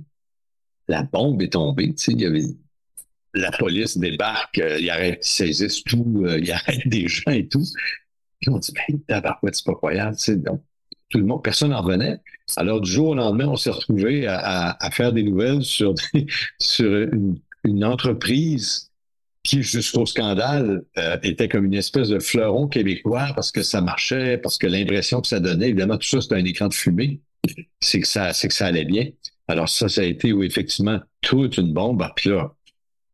la 0.88 1.02
bombe 1.02 1.42
est 1.42 1.52
tombée. 1.52 1.94
Il 2.08 2.20
y 2.20 2.26
avait 2.26 2.44
la 3.34 3.50
police 3.52 3.98
débarque, 3.98 4.58
euh, 4.58 4.78
ils 4.80 4.90
arrêtent, 4.90 5.24
ils 5.24 5.28
saisissent 5.28 5.84
tout, 5.84 6.22
euh, 6.24 6.38
ils 6.38 6.50
arrêtent 6.52 6.88
des 6.88 7.06
gens 7.08 7.30
et 7.30 7.46
tout. 7.46 7.64
Puis 8.40 8.50
on 8.50 8.58
dit, 8.58 8.72
ben, 8.72 9.00
tabarouette, 9.06 9.54
c'est 9.54 9.64
pas 9.64 9.74
croyable. 9.74 10.16
Tout 11.10 11.18
le 11.18 11.24
monde, 11.24 11.42
personne 11.42 11.70
n'en 11.70 11.82
revenait. 11.82 12.20
Alors, 12.56 12.80
du 12.80 12.90
jour 12.90 13.08
au 13.08 13.14
lendemain, 13.14 13.46
on 13.46 13.56
s'est 13.56 13.70
retrouvé 13.70 14.26
à, 14.26 14.76
à, 14.78 14.90
faire 14.90 15.12
des 15.12 15.22
nouvelles 15.22 15.62
sur, 15.62 15.94
sur 16.58 16.92
une, 16.94 17.40
une 17.64 17.84
entreprise 17.84 18.87
qui, 19.48 19.62
jusqu'au 19.62 20.04
scandale, 20.04 20.84
euh, 20.98 21.16
était 21.22 21.48
comme 21.48 21.64
une 21.64 21.74
espèce 21.74 22.08
de 22.08 22.18
fleuron 22.18 22.68
québécois 22.68 23.28
parce 23.34 23.50
que 23.50 23.62
ça 23.62 23.80
marchait, 23.80 24.36
parce 24.36 24.58
que 24.58 24.66
l'impression 24.66 25.22
que 25.22 25.26
ça 25.26 25.40
donnait, 25.40 25.70
évidemment, 25.70 25.96
tout 25.96 26.06
ça, 26.06 26.20
c'était 26.20 26.34
un 26.34 26.44
écran 26.44 26.68
de 26.68 26.74
fumée, 26.74 27.20
c'est 27.80 28.00
que 28.00 28.06
ça, 28.06 28.34
c'est 28.34 28.48
que 28.48 28.54
ça 28.54 28.66
allait 28.66 28.84
bien. 28.84 29.06
Alors 29.46 29.70
ça, 29.70 29.88
ça 29.88 30.02
a 30.02 30.04
été 30.04 30.34
où 30.34 30.42
effectivement 30.42 31.00
toute 31.22 31.56
une 31.56 31.72
bombe. 31.72 32.06
Puis 32.14 32.28
là, 32.28 32.52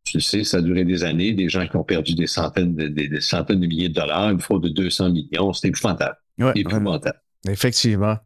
tu 0.03 0.19
sais, 0.19 0.43
ça 0.43 0.57
a 0.57 0.61
duré 0.61 0.83
des 0.83 1.05
années, 1.05 1.31
des 1.31 1.47
gens 1.47 1.65
qui 1.67 1.77
ont 1.77 1.85
perdu 1.85 2.15
des 2.15 2.27
centaines 2.27 2.75
de, 2.75 2.89
des, 2.89 3.21
centaines 3.21 3.61
de 3.61 3.67
milliers 3.67 3.89
de 3.89 3.93
dollars, 3.93 4.29
une 4.29 4.41
fraude 4.41 4.63
de 4.63 4.69
200 4.69 5.11
millions, 5.11 5.53
c'était 5.53 5.69
épouvantable. 5.69 6.17
Ouais, 6.37 6.51
épouvantable. 6.55 7.21
Effectivement. 7.47 8.17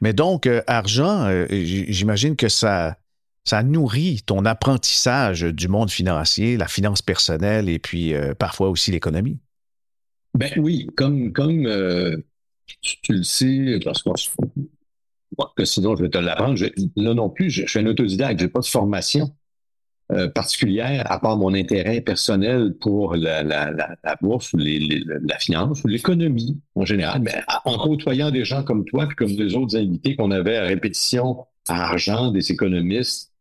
Mais 0.00 0.14
donc, 0.14 0.46
euh, 0.46 0.62
argent, 0.66 1.26
euh, 1.26 1.46
j'imagine 1.50 2.34
que 2.34 2.48
ça, 2.48 2.96
ça 3.44 3.62
nourrit 3.62 4.22
ton 4.26 4.44
apprentissage 4.44 5.42
du 5.42 5.68
monde 5.68 5.90
financier, 5.90 6.56
la 6.56 6.68
finance 6.68 7.02
personnelle 7.02 7.68
et 7.68 7.78
puis 7.78 8.14
euh, 8.14 8.34
parfois 8.34 8.68
aussi 8.68 8.90
l'économie? 8.90 9.38
Ben 10.34 10.50
oui, 10.56 10.86
comme, 10.96 11.32
comme 11.32 11.66
tu, 12.82 13.12
le 13.12 13.22
sais, 13.22 13.78
parce 13.84 14.02
que 14.02 15.64
sinon 15.64 15.96
je 15.96 16.04
vais 16.04 16.10
te 16.10 16.18
l'apprendre. 16.18 16.62
Là 16.96 17.14
non 17.14 17.30
plus, 17.30 17.50
je, 17.50 17.66
suis 17.66 17.78
un 17.78 17.86
autodidacte, 17.86 18.40
je 18.40 18.44
n'ai 18.44 18.50
pas 18.50 18.60
de 18.60 18.66
formation. 18.66 19.32
Euh, 20.10 20.26
particulière, 20.26 21.04
à 21.12 21.20
part 21.20 21.36
mon 21.36 21.52
intérêt 21.52 22.00
personnel 22.00 22.74
pour 22.80 23.14
la, 23.14 23.74
bourse 24.22 24.54
ou 24.54 24.56
les, 24.56 25.04
la 25.06 25.38
finance 25.38 25.84
ou 25.84 25.88
l'économie 25.88 26.58
en 26.74 26.86
général, 26.86 27.20
mais 27.20 27.34
en 27.66 27.76
côtoyant 27.76 28.30
des 28.30 28.42
gens 28.42 28.62
comme 28.62 28.86
toi, 28.86 29.06
puis 29.06 29.16
comme 29.16 29.36
des 29.36 29.54
autres 29.54 29.76
invités 29.76 30.16
qu'on 30.16 30.30
avait 30.30 30.56
à 30.56 30.64
répétition 30.64 31.44
à 31.68 31.84
argent, 31.84 32.30
des 32.30 32.52
économistes, 32.52 33.32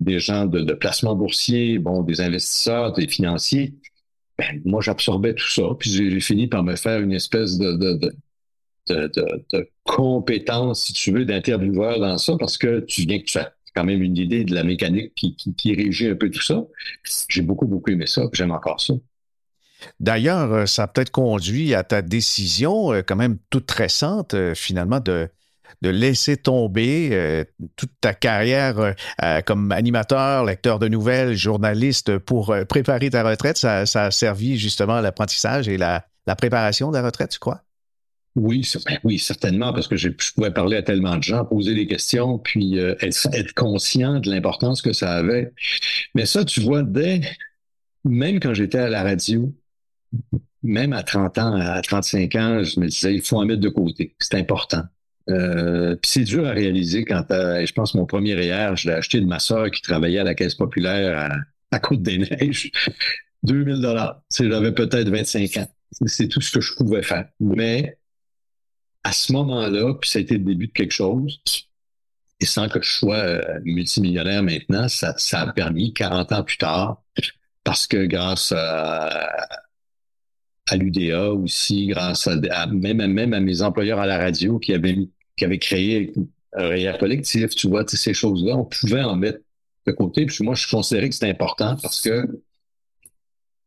des 0.00 0.18
gens 0.18 0.46
de, 0.46 0.72
placement 0.74 1.14
boursier, 1.14 1.78
bon, 1.78 2.02
des 2.02 2.20
investisseurs, 2.20 2.92
des 2.92 3.06
financiers, 3.06 3.74
ben, 4.38 4.60
moi 4.64 4.82
j'absorbais 4.82 5.34
tout 5.34 5.48
ça, 5.48 5.62
puis 5.78 5.90
j'ai 5.90 6.20
fini 6.20 6.48
par 6.48 6.62
me 6.62 6.76
faire 6.76 7.00
une 7.00 7.12
espèce 7.12 7.56
de, 7.58 8.12
compétence, 9.84 10.86
si 10.86 10.92
tu 10.92 11.12
veux, 11.12 11.24
d'intervieweur 11.24 12.00
dans 12.00 12.18
ça, 12.18 12.36
parce 12.38 12.58
que 12.58 12.80
tu 12.80 13.02
viens 13.02 13.18
que 13.18 13.24
tu 13.24 13.38
fais 13.38 13.46
quand 13.74 13.84
même 13.84 14.02
une 14.02 14.16
idée 14.16 14.44
de 14.44 14.54
la 14.54 14.62
mécanique 14.62 15.14
qui, 15.14 15.36
qui, 15.36 15.74
régit 15.74 16.08
un 16.08 16.14
peu 16.14 16.30
tout 16.30 16.42
ça. 16.42 16.64
J'ai 17.28 17.42
beaucoup, 17.42 17.66
beaucoup 17.66 17.90
aimé 17.90 18.06
ça, 18.06 18.22
j'aime 18.32 18.52
encore 18.52 18.80
ça. 18.80 18.94
D'ailleurs, 20.00 20.52
euh, 20.52 20.66
ça 20.66 20.84
a 20.84 20.86
peut-être 20.86 21.10
conduit 21.10 21.74
à 21.74 21.82
ta 21.84 22.00
décision, 22.00 22.92
euh, 22.92 23.02
quand 23.02 23.16
même 23.16 23.38
toute 23.50 23.70
récente, 23.70 24.34
euh, 24.34 24.54
finalement, 24.54 25.00
de, 25.00 25.28
de 25.82 25.90
laisser 25.90 26.36
tomber 26.36 27.44
toute 27.76 27.92
ta 28.00 28.14
carrière 28.14 28.94
comme 29.46 29.72
animateur, 29.72 30.44
lecteur 30.44 30.78
de 30.78 30.88
nouvelles, 30.88 31.34
journaliste 31.34 32.18
pour 32.18 32.54
préparer 32.68 33.10
ta 33.10 33.22
retraite. 33.22 33.56
Ça, 33.56 33.82
a 33.82 34.10
servi 34.10 34.58
justement 34.58 34.94
à 34.94 35.02
l'apprentissage 35.02 35.68
et 35.68 35.76
la, 35.76 36.06
préparation 36.36 36.90
de 36.90 36.96
la 36.96 37.04
retraite, 37.04 37.30
tu 37.30 37.38
crois? 37.38 37.62
Oui, 38.36 38.68
ben 38.86 38.98
oui, 39.04 39.18
certainement, 39.20 39.72
parce 39.72 39.86
que 39.86 39.96
je, 39.96 40.08
pouvais 40.08 40.50
parler 40.50 40.76
à 40.76 40.82
tellement 40.82 41.16
de 41.16 41.22
gens, 41.22 41.44
poser 41.44 41.74
des 41.74 41.86
questions, 41.86 42.38
puis 42.38 42.80
euh, 42.80 42.96
être, 43.00 43.54
conscient 43.54 44.18
de 44.18 44.28
l'importance 44.28 44.82
que 44.82 44.92
ça 44.92 45.12
avait. 45.12 45.52
Mais 46.16 46.26
ça, 46.26 46.44
tu 46.44 46.60
vois, 46.60 46.82
dès, 46.82 47.20
même 48.04 48.40
quand 48.40 48.52
j'étais 48.52 48.78
à 48.78 48.88
la 48.88 49.04
radio, 49.04 49.54
même 50.64 50.92
à 50.92 51.04
30 51.04 51.38
ans, 51.38 51.54
à 51.54 51.80
35 51.80 52.34
ans, 52.34 52.64
je 52.64 52.80
me 52.80 52.88
disais, 52.88 53.14
il 53.14 53.22
faut 53.22 53.36
en 53.36 53.44
mettre 53.44 53.60
de 53.60 53.68
côté. 53.68 54.16
C'est 54.18 54.34
important. 54.34 54.82
Euh, 55.30 55.96
c'est 56.04 56.24
dur 56.24 56.46
à 56.46 56.50
réaliser 56.50 57.04
quand, 57.04 57.24
je 57.30 57.72
pense, 57.72 57.94
mon 57.94 58.06
premier 58.06 58.34
REER, 58.34 58.76
je 58.76 58.88
l'ai 58.88 58.94
acheté 58.94 59.20
de 59.20 59.26
ma 59.26 59.38
soeur 59.38 59.70
qui 59.70 59.80
travaillait 59.80 60.18
à 60.18 60.24
la 60.24 60.34
Caisse 60.34 60.54
populaire 60.54 61.30
à, 61.30 61.76
à 61.76 61.78
Côte-des-Neiges. 61.78 62.70
2000 63.44 63.80
dollars. 63.80 64.22
J'avais 64.36 64.72
peut-être 64.72 65.08
25 65.08 65.56
ans. 65.58 65.68
C'est 66.06 66.28
tout 66.28 66.40
ce 66.40 66.50
que 66.50 66.60
je 66.60 66.74
pouvais 66.74 67.02
faire. 67.02 67.28
Mais 67.38 67.98
à 69.04 69.12
ce 69.12 69.32
moment-là, 69.32 69.94
puis 69.94 70.10
ça 70.10 70.18
a 70.18 70.22
été 70.22 70.38
le 70.38 70.44
début 70.44 70.66
de 70.68 70.72
quelque 70.72 70.92
chose, 70.92 71.40
et 72.40 72.46
sans 72.46 72.68
que 72.68 72.82
je 72.82 72.90
sois 72.90 73.16
euh, 73.16 73.60
multimillionnaire 73.64 74.42
maintenant, 74.42 74.88
ça, 74.88 75.14
ça 75.18 75.42
a 75.42 75.52
permis 75.52 75.92
40 75.92 76.32
ans 76.32 76.42
plus 76.42 76.56
tard, 76.56 77.02
parce 77.62 77.86
que 77.86 78.06
grâce 78.06 78.52
à, 78.52 79.30
à 80.70 80.76
l'UDA 80.76 81.30
aussi, 81.32 81.86
grâce 81.88 82.26
à, 82.26 82.66
même, 82.66 83.06
même 83.06 83.34
à 83.34 83.40
mes 83.40 83.62
employeurs 83.62 83.98
à 83.98 84.06
la 84.06 84.18
radio 84.18 84.58
qui 84.58 84.72
avaient, 84.72 84.96
qui 85.36 85.44
avaient 85.44 85.58
créé 85.58 86.12
un 86.54 86.68
REER 86.68 86.98
collectif, 86.98 87.50
tu 87.50 87.68
vois, 87.68 87.84
ces 87.86 88.14
choses-là, 88.14 88.56
on 88.56 88.64
pouvait 88.64 89.02
en 89.02 89.16
mettre 89.16 89.40
de 89.86 89.92
côté. 89.92 90.26
Puis 90.26 90.44
moi, 90.44 90.54
je 90.54 90.68
considérais 90.68 91.08
que 91.08 91.14
c'était 91.14 91.30
important 91.30 91.76
parce 91.82 92.00
que 92.00 92.26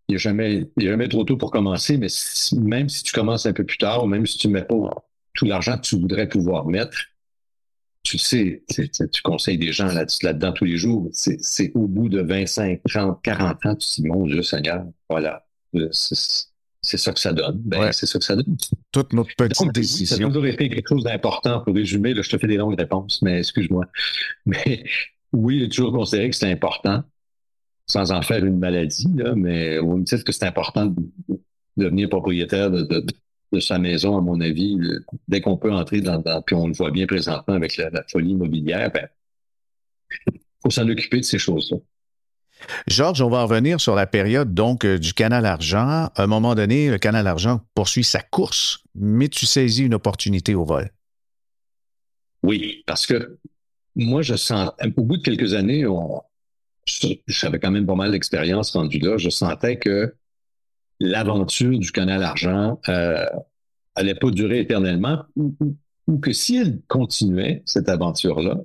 il 0.09 0.13
n'y 0.13 0.15
a, 0.15 0.19
jamais, 0.19 0.61
a 0.77 0.81
jamais 0.81 1.09
trop 1.09 1.25
tôt 1.25 1.35
pour 1.35 1.51
commencer, 1.51 1.97
mais 1.97 2.07
même 2.53 2.87
si 2.87 3.03
tu 3.03 3.11
commences 3.11 3.45
un 3.45 3.51
peu 3.51 3.65
plus 3.65 3.77
tard, 3.77 4.05
ou 4.05 4.07
même 4.07 4.25
si 4.25 4.37
tu 4.37 4.47
ne 4.47 4.53
mets 4.53 4.63
pas 4.63 5.05
tout 5.33 5.45
l'argent 5.45 5.75
que 5.75 5.81
tu 5.81 5.99
voudrais 5.99 6.29
pouvoir 6.29 6.65
mettre, 6.65 6.97
tu 8.03 8.17
sais, 8.17 8.63
tu 9.11 9.21
conseilles 9.21 9.57
des 9.57 9.73
gens 9.73 9.87
là-dedans 9.87 10.53
tous 10.53 10.63
les 10.63 10.77
jours. 10.77 11.09
C'est 11.11 11.71
au 11.75 11.87
bout 11.87 12.07
de 12.07 12.21
25, 12.21 12.81
30, 12.87 13.21
40 13.21 13.65
ans, 13.65 13.75
tu 13.75 14.01
dis, 14.01 14.07
mon 14.07 14.25
Dieu 14.25 14.41
Seigneur, 14.43 14.85
voilà. 15.09 15.45
C'est 16.81 16.97
ça 16.97 17.11
que 17.11 17.19
ça 17.19 17.33
donne. 17.33 17.59
Ben, 17.65 17.91
C'est 17.91 18.05
ça 18.05 18.19
que 18.19 18.25
ça 18.25 18.35
donne. 18.35 18.55
Toute 18.91 19.13
notre 19.13 19.35
petite 19.35 19.71
décision. 19.73 20.17
Ça 20.17 20.23
a 20.23 20.27
toujours 20.27 20.45
été 20.45 20.69
quelque 20.69 20.87
chose 20.87 21.03
d'important 21.03 21.61
pour 21.61 21.73
résumer. 21.73 22.13
Là, 22.13 22.21
je 22.21 22.29
te 22.29 22.37
fais 22.37 22.47
des 22.47 22.57
longues 22.57 22.77
réponses, 22.77 23.21
mais 23.21 23.39
excuse-moi. 23.39 23.85
Mais 24.45 24.83
oui, 25.33 25.59
j'ai 25.59 25.69
toujours 25.69 25.91
considéré 25.91 26.29
que 26.29 26.35
c'était 26.35 26.51
important, 26.51 27.03
sans 27.85 28.11
en 28.11 28.21
faire 28.21 28.45
une 28.45 28.59
maladie, 28.59 29.09
là, 29.13 29.35
mais 29.35 29.77
au 29.77 29.95
même 29.95 30.05
titre 30.05 30.23
que 30.23 30.31
c'est 30.31 30.45
important 30.45 30.85
de 30.85 31.41
devenir 31.75 32.07
propriétaire 32.07 32.71
de, 32.71 33.05
de 33.51 33.59
sa 33.59 33.79
maison, 33.79 34.17
à 34.17 34.21
mon 34.21 34.39
avis, 34.41 34.77
dès 35.27 35.41
qu'on 35.41 35.57
peut 35.57 35.71
entrer 35.71 36.01
dans, 36.01 36.21
puis 36.41 36.55
on 36.55 36.67
le 36.67 36.73
voit 36.73 36.91
bien 36.91 37.05
présentement 37.05 37.53
avec 37.53 37.77
la, 37.77 38.03
folie 38.09 38.31
immobilière, 38.31 38.91
ben, 38.91 39.07
faut 40.63 40.69
s'en 40.69 40.87
occuper 40.87 41.19
de 41.19 41.25
ces 41.25 41.39
choses-là. 41.39 41.77
Georges, 42.87 43.21
on 43.21 43.29
va 43.29 43.43
revenir 43.43 43.79
sur 43.79 43.95
la 43.95 44.07
période 44.07 44.53
donc 44.53 44.85
euh, 44.85 44.97
du 44.97 45.13
canal 45.13 45.45
argent. 45.45 46.09
À 46.15 46.23
un 46.23 46.27
moment 46.27 46.55
donné, 46.55 46.89
le 46.89 46.97
canal 46.97 47.27
argent 47.27 47.61
poursuit 47.75 48.03
sa 48.03 48.21
course, 48.21 48.83
mais 48.95 49.29
tu 49.29 49.45
saisis 49.45 49.83
une 49.83 49.93
opportunité 49.93 50.55
au 50.55 50.65
vol. 50.65 50.91
Oui, 52.43 52.83
parce 52.85 53.05
que 53.05 53.39
moi, 53.95 54.21
je 54.21 54.35
sens, 54.35 54.71
au 54.95 55.03
bout 55.03 55.17
de 55.17 55.23
quelques 55.23 55.53
années, 55.53 55.85
j'avais 57.27 57.59
quand 57.59 57.71
même 57.71 57.85
pas 57.85 57.95
mal 57.95 58.11
d'expérience 58.11 58.71
rendue 58.71 58.99
là, 58.99 59.17
je 59.17 59.29
sentais 59.29 59.77
que 59.77 60.15
l'aventure 60.99 61.77
du 61.77 61.91
canal 61.91 62.23
argent 62.23 62.79
euh, 62.89 63.25
allait 63.95 64.15
pas 64.15 64.31
durer 64.31 64.59
éternellement 64.59 65.23
ou, 65.35 65.55
que 66.21 66.31
si 66.31 66.55
elle 66.57 66.79
continuait, 66.87 67.63
cette 67.65 67.89
aventure-là, 67.89 68.55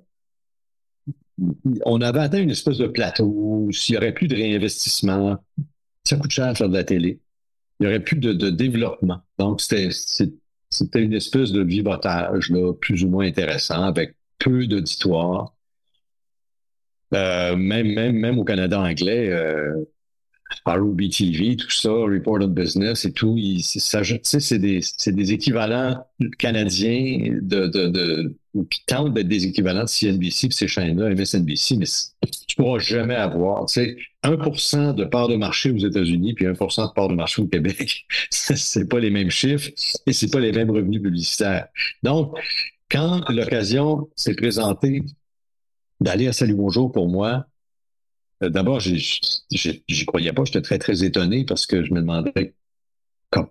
on 1.85 2.01
avait 2.01 2.21
atteint 2.21 2.41
une 2.41 2.51
espèce 2.51 2.79
de 2.79 2.87
plateau, 2.87 3.69
s'il 3.73 3.95
n'y 3.95 3.99
aurait 3.99 4.13
plus 4.13 4.29
de 4.29 4.35
réinvestissement, 4.35 5.39
ça 6.05 6.17
coûte 6.17 6.31
cher 6.31 6.57
faire 6.57 6.69
de 6.69 6.75
la 6.75 6.85
télé, 6.85 7.21
il 7.79 7.85
n'y 7.85 7.89
aurait 7.89 8.01
plus 8.05 8.17
de, 8.17 8.51
développement. 8.51 9.21
Donc, 9.39 9.61
c'était, 9.61 9.89
une 10.95 11.13
espèce 11.13 11.53
de 11.53 11.63
vivotage 11.63 12.51
là, 12.51 12.73
plus 12.73 13.05
ou 13.05 13.09
moins 13.09 13.27
intéressant, 13.27 13.83
avec 13.83 14.17
peu 14.39 14.67
d'auditoire. 14.67 15.55
Euh, 17.15 17.57
même 17.57 18.39
au 18.39 18.45
Canada 18.45 18.81
anglais, 18.81 19.29
euh, 19.29 19.75
Ruby 20.67 21.11
TV, 21.11 21.57
tout 21.57 21.71
ça, 21.71 21.91
Report 21.91 22.39
on 22.41 22.49
Business 22.49 23.05
et 23.05 23.13
tout, 23.13 23.39
c'est 23.61 24.59
des, 24.59 24.81
des 25.07 25.33
équivalents 25.33 26.05
canadiens 26.39 27.39
de, 27.41 27.67
de, 27.67 27.89
de 27.89 28.37
qui 28.71 28.85
tentent 28.85 29.15
d'être 29.15 29.29
des 29.29 29.47
équivalents 29.47 29.85
de 29.85 29.89
CNBC 29.89 30.49
puis 30.49 30.57
ces 30.57 30.69
chaînes-là, 30.69 31.11
MSNBC, 31.11 31.77
mais 31.77 31.87
tu 32.47 32.57
pourras 32.57 32.79
jamais 32.79 33.15
avoir, 33.15 33.65
tu 33.67 33.75
sais, 33.75 33.97
1% 34.25 34.95
de 34.95 35.05
part 35.05 35.29
de 35.29 35.37
marché 35.37 35.71
aux 35.71 35.79
États-Unis 35.79 36.35
puis 36.35 36.45
1% 36.45 36.89
de 36.89 36.93
part 36.93 37.09
de 37.09 37.15
marché 37.15 37.41
au 37.41 37.47
Québec, 37.47 38.07
c'est 38.31 38.89
pas 38.89 39.01
les 39.01 39.11
mêmes 39.11 39.31
chiffres 39.31 39.71
et 40.07 40.13
c'est 40.13 40.31
pas 40.31 40.41
les 40.41 40.53
mêmes 40.53 40.71
revenus 40.71 41.03
publicitaires. 41.03 41.67
Donc, 42.03 42.37
quand 42.91 43.27
l'occasion 43.31 44.09
s'est 44.17 44.35
présentée 44.35 45.03
d'aller 46.01 46.27
à 46.27 46.33
Salut 46.33 46.55
Bonjour 46.55 46.93
pour 46.93 47.09
moi, 47.09 47.47
d'abord, 48.51 48.81
j'y 48.81 50.07
croyais 50.07 50.33
pas. 50.33 50.45
J'étais 50.45 50.63
très, 50.63 50.79
très 50.79 51.05
étonné 51.05 51.45
parce 51.45 51.67
que 51.67 51.83
je 51.83 51.93
me 51.93 52.01
demandais 52.01 52.55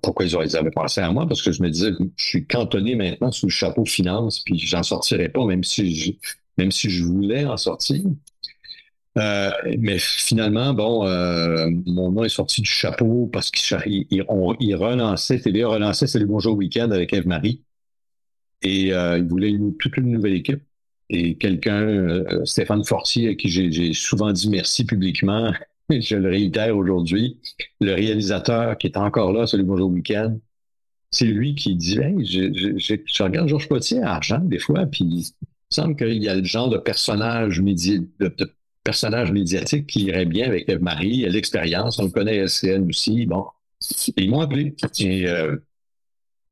pourquoi 0.02 0.26
ils 0.26 0.56
avaient 0.56 0.72
pensé 0.72 1.02
à 1.02 1.12
moi, 1.12 1.28
parce 1.28 1.42
que 1.42 1.52
je 1.52 1.64
me 1.64 1.70
disais, 1.70 1.92
je 2.16 2.26
suis 2.26 2.46
cantonné 2.46 2.96
maintenant 2.96 3.32
sous 3.32 3.48
le 3.48 3.52
chapeau 3.52 3.86
finance, 3.86 4.42
puis 4.42 4.58
j'en 4.60 4.84
sortirais 4.84 5.30
pas, 5.30 5.44
même 5.46 5.64
si 5.64 5.96
je, 5.96 6.12
même 6.58 6.72
si 6.72 6.90
je 6.90 7.04
voulais 7.04 7.46
en 7.46 7.58
sortir. 7.58 8.04
Euh, 9.18 9.52
mais 9.80 9.98
finalement, 10.00 10.74
bon, 10.74 11.06
euh, 11.06 11.70
mon 11.86 12.12
nom 12.12 12.24
est 12.24 12.30
sorti 12.30 12.62
du 12.62 12.70
chapeau 12.70 13.28
parce 13.28 13.52
qu'il 13.52 14.06
il, 14.10 14.22
relançait, 14.76 15.40
TV 15.40 15.64
relançait 15.66 16.08
C'est 16.08 16.20
le 16.20 16.26
Bonjour 16.26 16.56
Week-end 16.56 16.92
avec 16.92 17.14
Eve-Marie. 17.14 17.64
Et 18.62 18.90
il 18.90 19.28
voulait 19.28 19.58
toute 19.80 19.98
une 19.98 20.12
nouvelle 20.12 20.36
équipe 20.36 20.62
et 21.14 21.36
quelqu'un, 21.36 21.82
euh, 21.82 22.46
Stéphane 22.46 22.86
Fortier, 22.86 23.30
à 23.30 23.36
qui 23.36 23.50
j'ai 23.50 23.94
souvent 23.94 24.32
dit 24.32 24.50
merci 24.50 24.86
publiquement, 24.86 25.52
je 25.90 26.16
le 26.16 26.30
réitère 26.30 26.76
aujourd'hui, 26.78 27.38
le 27.82 27.94
réalisateur 27.94 28.78
qui 28.78 28.88
est 28.88 28.98
encore 28.98 29.34
là, 29.34 29.46
celui 29.46 29.66
Bonjour 29.66 29.92
Week-end, 29.92 30.40
c'est 31.12 31.26
lui 31.26 31.54
qui 31.56 31.76
dit 31.76 32.00
hey, 32.00 32.26
je, 32.26 33.24
regarde 33.24 33.50
Georges 33.50 33.68
Potier 33.68 34.02
à 34.02 34.14
Argent 34.14 34.40
des 34.40 34.58
fois, 34.58 34.86
puis 34.86 35.04
il 35.04 35.26
semble 35.70 35.98
qu'il 35.98 36.24
y 36.24 36.30
a 36.30 36.36
le 36.36 36.46
genre 36.46 36.70
de 36.70 36.78
personnage, 36.78 37.60
médi 37.60 38.08
de, 38.20 38.34
personnage 38.86 39.34
médiatique 39.34 39.88
qui 39.88 40.06
irait 40.06 40.26
bien 40.26 40.48
avec 40.48 40.70
Eve-Marie, 40.70 41.30
l'expérience, 41.30 42.00
on 42.00 42.06
le 42.06 42.10
connaît 42.10 42.48
SCN 42.48 42.88
aussi, 42.88 43.26
bon. 43.26 43.48
ils 44.16 44.30
m'ont 44.30 44.40
appelé. 44.40 44.76
Et, 45.00 45.28
euh, 45.28 45.58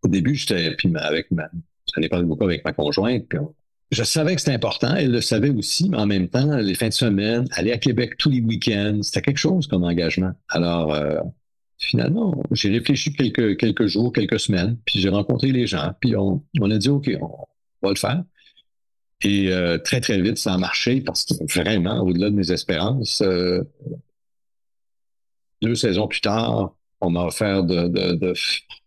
au 0.04 0.10
début, 0.10 0.36
j'étais 0.36 0.76
puis 0.76 0.94
avec 0.96 1.32
ma, 1.32 1.50
j'en 1.96 2.02
ai 2.02 2.10
parlé 2.10 2.26
beaucoup 2.26 2.44
avec 2.44 2.66
ma 2.66 2.74
conjointe. 2.74 3.24
Je 3.92 4.04
savais 4.04 4.36
que 4.36 4.42
c'était 4.42 4.54
important. 4.54 4.96
Elle 4.96 5.12
le 5.12 5.22
savait 5.22 5.50
aussi, 5.50 5.90
mais 5.90 5.98
en 5.98 6.06
même 6.06 6.30
temps, 6.30 6.58
les 6.58 6.76
fins 6.76 6.90
de 6.90 6.94
semaine, 6.94 7.48
aller 7.52 7.72
à 7.72 7.78
Québec 7.78 8.18
tous 8.18 8.30
les 8.30 8.42
week-ends, 8.42 9.00
c'était 9.02 9.22
quelque 9.22 9.38
chose 9.38 9.68
comme 9.68 9.84
engagement. 9.84 10.32
Alors, 10.50 10.94
euh, 10.94 11.20
finalement, 11.78 12.40
j'ai 12.52 12.70
réfléchi 12.70 13.14
quelques, 13.14 13.58
quelques 13.58 13.88
jours, 13.88 14.14
quelques 14.14 14.40
semaines, 14.40 14.78
puis 14.86 15.00
j'ai 15.00 15.10
rencontré 15.10 15.52
les 15.52 15.66
gens, 15.66 15.94
puis 16.00 16.16
on, 16.16 16.44
on 16.60 16.70
a 16.70 16.78
dit, 16.78 16.90
OK, 16.90 17.10
on 17.20 17.46
va 17.82 17.90
le 17.90 17.96
faire. 17.96 18.24
Et 19.22 19.52
euh, 19.52 19.78
très, 19.78 20.00
très 20.00 20.22
vite, 20.22 20.38
ça 20.38 20.54
a 20.54 20.58
marché 20.58 21.02
parce 21.02 21.26
que 21.26 21.34
vraiment, 21.54 22.02
au-delà 22.02 22.30
de 22.30 22.36
mes 22.36 22.52
espérances, 22.52 23.22
euh, 23.22 23.64
deux 25.62 25.76
saisons 25.76 26.08
plus 26.08 26.22
tard, 26.22 26.76
on 27.02 27.10
m'a 27.10 27.26
offert 27.26 27.64
d'aller 27.64 27.90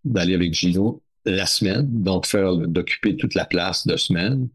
de, 0.04 0.34
avec 0.34 0.54
Gino 0.54 1.02
la 1.24 1.46
semaine, 1.46 1.86
donc 2.02 2.26
faire 2.26 2.56
d'occuper 2.56 3.16
toute 3.16 3.34
la 3.34 3.44
place 3.44 3.86
de 3.86 3.96
semaine. 3.96 4.48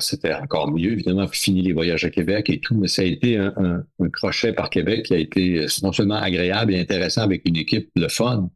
C'était 0.00 0.34
encore 0.34 0.70
mieux, 0.70 0.92
évidemment, 0.92 1.28
fini 1.28 1.60
les 1.60 1.72
voyages 1.72 2.04
à 2.04 2.10
Québec 2.10 2.48
et 2.48 2.58
tout, 2.58 2.74
mais 2.74 2.88
ça 2.88 3.02
a 3.02 3.04
été 3.04 3.36
un, 3.36 3.84
crochet 4.12 4.52
par 4.52 4.70
Québec 4.70 5.06
qui 5.06 5.14
a 5.14 5.18
été 5.18 5.66
non 5.82 5.92
seulement 5.92 6.16
agréable 6.16 6.72
et 6.74 6.80
intéressant 6.80 7.22
avec 7.22 7.46
une 7.46 7.56
équipe 7.56 7.90
le 7.94 8.08
fun, 8.08 8.50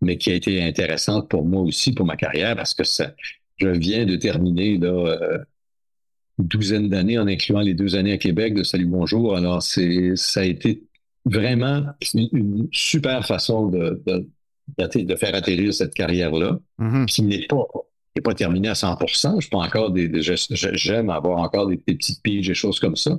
mais 0.00 0.16
qui 0.16 0.30
a 0.30 0.34
été 0.34 0.62
intéressante 0.62 1.28
pour 1.28 1.44
moi 1.44 1.62
aussi, 1.62 1.92
pour 1.92 2.06
ma 2.06 2.16
carrière, 2.16 2.56
parce 2.56 2.72
que 2.72 2.84
ça, 2.84 3.12
je 3.58 3.68
viens 3.68 4.06
de 4.06 4.16
terminer 4.16 4.78
là, 4.78 4.88
euh, 4.88 5.38
une 6.38 6.46
douzaine 6.46 6.88
d'années 6.88 7.18
en 7.18 7.26
incluant 7.26 7.60
les 7.60 7.74
deux 7.74 7.94
années 7.94 8.12
à 8.12 8.18
Québec 8.18 8.54
de 8.54 8.62
Salut 8.62 8.86
Bonjour. 8.86 9.36
Alors, 9.36 9.62
c'est 9.62 10.16
ça 10.16 10.40
a 10.40 10.44
été 10.44 10.82
vraiment 11.26 11.84
une, 12.14 12.68
super 12.72 13.26
façon 13.26 13.68
de, 13.68 14.02
de, 14.06 15.02
de, 15.02 15.16
faire 15.16 15.34
atterrir 15.34 15.72
cette 15.72 15.94
carrière-là, 15.94 16.58
mm-hmm. 16.78 17.06
qui 17.06 17.22
n'est 17.22 17.46
pas 17.46 17.66
n'est 18.16 18.22
pas 18.22 18.34
terminée 18.34 18.68
à 18.68 18.74
100 18.74 18.98
Je 19.40 19.48
pas 19.48 19.58
encore 19.58 19.90
des, 19.90 20.10
j'aime 20.22 21.10
avoir 21.10 21.38
encore 21.38 21.66
des, 21.66 21.76
petites 21.76 22.22
piges 22.22 22.48
et 22.50 22.54
choses 22.54 22.78
comme 22.78 22.96
ça. 22.96 23.18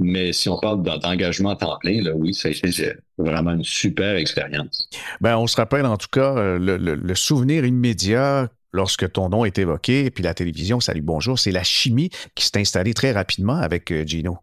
Mais 0.00 0.32
si 0.32 0.48
on 0.48 0.58
parle 0.58 0.82
d'engagement 0.82 1.50
à 1.50 1.56
temps 1.56 1.76
plein, 1.78 2.02
là, 2.02 2.12
oui, 2.14 2.32
ça 2.32 2.48
a 2.48 2.52
été 2.52 2.92
vraiment 3.16 3.52
une 3.52 3.64
super 3.64 4.14
expérience. 4.14 4.88
Ben, 5.20 5.36
on 5.36 5.48
se 5.48 5.56
rappelle 5.56 5.86
en 5.86 5.96
tout 5.96 6.06
cas 6.12 6.36
euh, 6.36 6.58
le, 6.58 6.76
le 6.76 7.14
souvenir 7.16 7.64
immédiat 7.64 8.48
lorsque 8.72 9.10
ton 9.10 9.28
nom 9.28 9.44
est 9.44 9.58
évoqué, 9.58 10.10
puis 10.10 10.22
la 10.22 10.34
télévision, 10.34 10.80
salut, 10.80 11.02
bonjour, 11.02 11.38
c'est 11.38 11.50
la 11.50 11.64
chimie 11.64 12.10
qui 12.34 12.44
s'est 12.44 12.58
installée 12.58 12.94
très 12.94 13.12
rapidement 13.12 13.56
avec 13.56 13.90
euh, 13.90 14.04
Gino. 14.06 14.38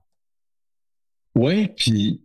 Oui, 1.36 1.68
puis 1.68 2.22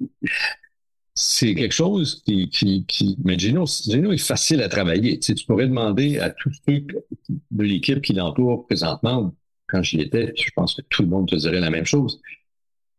c'est 1.20 1.54
quelque 1.54 1.74
chose 1.74 2.22
qui, 2.24 2.48
qui, 2.48 3.16
Mais 3.24 3.38
Gino, 3.38 3.66
Gino, 3.66 4.10
est 4.10 4.16
facile 4.16 4.62
à 4.62 4.70
travailler. 4.70 5.18
Tu, 5.18 5.34
tu 5.34 5.44
pourrais 5.44 5.66
demander 5.66 6.18
à 6.18 6.30
tous 6.30 6.50
ceux 6.66 6.80
de 7.50 7.62
l'équipe 7.62 8.00
qui 8.00 8.14
l'entoure 8.14 8.66
présentement, 8.66 9.34
quand 9.68 9.82
j'y 9.82 10.00
étais, 10.00 10.32
je 10.34 10.50
pense 10.56 10.74
que 10.74 10.82
tout 10.88 11.02
le 11.02 11.08
monde 11.08 11.28
te 11.28 11.34
dirait 11.36 11.60
la 11.60 11.68
même 11.68 11.84
chose. 11.84 12.22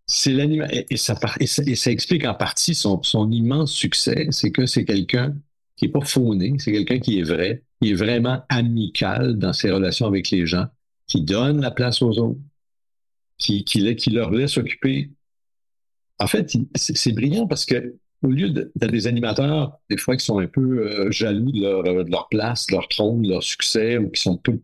C'est 0.06 0.34
l'animal. 0.34 0.70
Et, 0.72 0.98
ça, 0.98 1.20
et, 1.40 1.48
ça, 1.48 1.92
explique 1.92 2.26
en 2.26 2.36
partie 2.36 2.76
son, 2.76 3.02
son 3.02 3.32
immense 3.32 3.72
succès, 3.72 4.28
c'est 4.30 4.52
que 4.52 4.68
c'est 4.68 4.86
quelqu'un 4.86 5.36
qui 5.76 5.86
n'est 5.86 5.92
pas 5.92 6.06
fauné, 6.06 6.54
c'est 6.60 6.72
quelqu'un 6.72 7.00
qui 7.00 7.18
est 7.18 7.24
vrai, 7.24 7.64
qui 7.82 7.90
est 7.90 7.96
vraiment 7.96 8.44
amical 8.50 9.40
dans 9.40 9.54
ses 9.54 9.72
relations 9.72 10.06
avec 10.06 10.30
les 10.30 10.46
gens, 10.46 10.68
qui 11.08 11.22
donne 11.22 11.60
la 11.60 11.72
place 11.72 12.04
aux 12.04 12.20
autres, 12.20 12.40
qui, 13.40 13.64
qui, 13.64 13.96
qui 13.96 14.12
leur 14.12 14.30
laisse 14.30 14.58
occuper. 14.58 15.10
En 16.20 16.28
fait, 16.28 16.56
c'est 16.76 17.14
brillant 17.14 17.48
parce 17.48 17.66
que 17.66 17.96
au 18.24 18.28
lieu 18.28 18.50
de, 18.50 18.72
des 18.76 19.08
animateurs, 19.08 19.80
des 19.90 19.98
fois, 19.98 20.16
qui 20.16 20.26
sont 20.26 20.40
un 20.40 20.48
peu 20.48 20.88
euh, 20.88 21.12
jaloux 21.12 21.52
de 21.52 21.62
leur, 21.62 21.84
de 21.84 22.12
leur, 22.12 22.30
place, 22.30 22.68
de 22.68 22.74
leur 22.74 22.88
trône, 22.88 23.24
de 23.24 23.30
leur 23.30 23.44
succès, 23.44 23.98
ou 23.98 24.10
qui 24.10 24.22
sont 24.22 24.38
peu, 24.38 24.60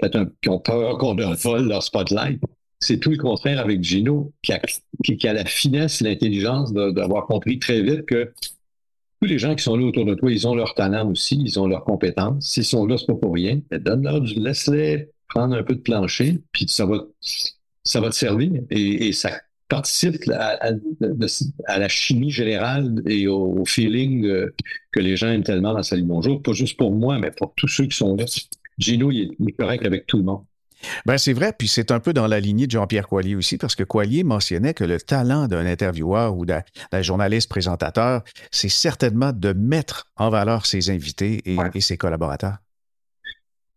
peut-être 0.00 0.32
qui 0.42 0.48
ont 0.48 0.58
peur 0.58 0.98
qu'on 0.98 1.14
leur 1.14 1.34
vole 1.34 1.68
leur 1.68 1.82
spotlight, 1.82 2.40
c'est 2.80 2.98
tout 2.98 3.10
le 3.10 3.16
contraire 3.16 3.60
avec 3.60 3.82
Gino, 3.82 4.32
qui 4.42 4.52
a, 4.52 5.32
la 5.32 5.44
finesse 5.44 6.00
l'intelligence 6.00 6.72
d'avoir 6.72 7.26
compris 7.26 7.58
très 7.58 7.82
vite 7.82 8.06
que 8.06 8.32
tous 9.20 9.28
les 9.28 9.38
gens 9.38 9.54
qui 9.56 9.64
sont 9.64 9.76
là 9.76 9.84
autour 9.84 10.04
de 10.04 10.14
toi, 10.14 10.30
ils 10.30 10.46
ont 10.46 10.54
leur 10.54 10.74
talent 10.74 11.10
aussi, 11.10 11.42
ils 11.44 11.58
ont 11.58 11.66
leurs 11.66 11.84
compétences. 11.84 12.46
S'ils 12.46 12.64
sont 12.64 12.86
là, 12.86 12.96
c'est 12.96 13.06
pas 13.06 13.14
pour 13.14 13.34
rien. 13.34 13.60
Donne-leur 13.72 14.20
du 14.20 14.34
laisse-les 14.34 15.10
prendre 15.26 15.56
un 15.56 15.62
peu 15.64 15.74
de 15.74 15.80
plancher, 15.80 16.40
puis 16.52 16.66
ça 16.68 16.86
va, 16.86 17.04
ça 17.82 18.00
va 18.00 18.10
te 18.10 18.14
servir. 18.14 18.62
Et, 18.70 19.12
ça 19.12 19.40
participe 19.68 20.16
à, 20.30 21.78
la 21.78 21.88
chimie 21.88 22.30
générale 22.30 23.02
et 23.06 23.26
au, 23.26 23.64
feeling 23.66 24.24
euh, 24.24 24.54
que 24.92 25.00
les 25.00 25.16
gens 25.16 25.28
aiment 25.28 25.42
tellement 25.42 25.74
dans 25.74 25.82
Salut 25.82 26.02
Bonjour, 26.02 26.42
pas 26.42 26.52
juste 26.52 26.76
pour 26.76 26.92
moi, 26.92 27.18
mais 27.18 27.30
pour 27.30 27.52
tous 27.54 27.68
ceux 27.68 27.86
qui 27.86 27.96
sont 27.96 28.16
là. 28.16 28.24
Gino, 28.78 29.10
il 29.10 29.34
est 29.46 29.52
correct 29.52 29.84
avec 29.84 30.06
tout 30.06 30.18
le 30.18 30.24
monde. 30.24 30.44
Ben 31.06 31.18
c'est 31.18 31.32
vrai, 31.32 31.52
puis 31.56 31.68
c'est 31.68 31.90
un 31.90 32.00
peu 32.00 32.12
dans 32.12 32.26
la 32.26 32.40
lignée 32.40 32.66
de 32.66 32.72
Jean-Pierre 32.72 33.08
Coilier 33.08 33.34
aussi, 33.34 33.58
parce 33.58 33.74
que 33.74 33.82
Coilier 33.82 34.24
mentionnait 34.24 34.74
que 34.74 34.84
le 34.84 35.00
talent 35.00 35.48
d'un 35.48 35.66
intervieweur 35.66 36.36
ou 36.36 36.46
d'un 36.46 36.62
journaliste 37.02 37.48
présentateur, 37.48 38.22
c'est 38.50 38.68
certainement 38.68 39.32
de 39.32 39.52
mettre 39.52 40.06
en 40.16 40.30
valeur 40.30 40.66
ses 40.66 40.90
invités 40.90 41.42
et, 41.44 41.80
ses 41.80 41.96
collaborateurs. 41.96 42.58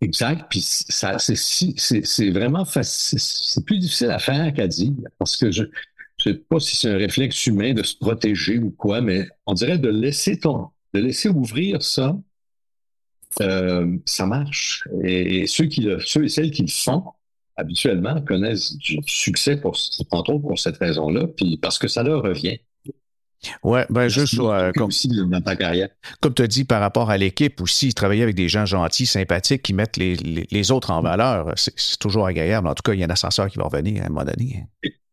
Exact. 0.01 0.45
Puis 0.49 0.61
ça, 0.61 1.17
c'est 1.19 2.29
vraiment 2.31 2.65
facile. 2.65 3.19
C'est 3.19 3.65
plus 3.65 3.77
difficile 3.77 4.09
à 4.09 4.19
faire 4.19 4.51
qu'à 4.53 4.67
dire, 4.67 4.93
parce 5.19 5.37
que 5.37 5.51
je 5.51 5.63
ne 5.63 5.69
sais 6.17 6.33
pas 6.33 6.59
si 6.59 6.75
c'est 6.75 6.89
un 6.89 6.97
réflexe 6.97 7.45
humain 7.45 7.73
de 7.73 7.83
se 7.83 7.95
protéger 7.95 8.57
ou 8.57 8.71
quoi, 8.71 9.01
mais 9.01 9.27
on 9.45 9.53
dirait 9.53 9.77
de 9.77 9.89
laisser 9.89 10.39
ton, 10.39 10.69
de 10.93 10.99
laisser 10.99 11.29
ouvrir 11.29 11.81
ça 11.83 12.17
euh, 13.39 13.97
ça 14.05 14.25
marche. 14.25 14.87
Et, 15.03 15.47
ceux, 15.47 15.65
qui 15.65 15.87
ceux 16.05 16.25
et 16.25 16.29
celles 16.29 16.51
qui 16.51 16.63
le 16.63 16.67
font, 16.67 17.03
habituellement, 17.55 18.21
connaissent 18.21 18.75
du 18.77 18.99
succès, 19.05 19.57
pour, 19.57 19.77
entre 20.11 20.33
autres 20.33 20.47
pour 20.47 20.59
cette 20.59 20.77
raison-là, 20.77 21.27
puis 21.27 21.57
parce 21.57 21.77
que 21.77 21.87
ça 21.87 22.03
leur 22.03 22.23
revient. 22.23 22.59
Ouais, 23.63 23.85
ben 23.89 24.07
juste 24.07 24.39
euh, 24.39 24.71
comme, 24.75 24.91
dans 25.29 25.41
ta 25.41 25.55
carrière. 25.55 25.89
Comme 26.21 26.33
tu 26.33 26.41
as 26.43 26.47
dit 26.47 26.63
par 26.63 26.79
rapport 26.79 27.09
à 27.09 27.17
l'équipe 27.17 27.59
aussi, 27.61 27.93
travailler 27.93 28.23
avec 28.23 28.35
des 28.35 28.49
gens 28.49 28.65
gentils, 28.65 29.05
sympathiques, 29.05 29.63
qui 29.63 29.73
mettent 29.73 29.97
les, 29.97 30.15
les, 30.15 30.71
autres 30.71 30.91
en 30.91 31.01
valeur, 31.01 31.53
c'est 31.55 31.97
toujours 31.99 32.27
agréable. 32.27 32.67
En 32.67 32.75
tout 32.75 32.83
cas, 32.83 32.93
il 32.93 32.99
y 32.99 33.03
a 33.03 33.07
un 33.07 33.09
ascenseur 33.09 33.49
qui 33.49 33.57
va 33.57 33.65
revenir 33.65 34.03
à 34.03 34.05
un 34.05 34.09
moment 34.09 34.25
donné. 34.25 34.67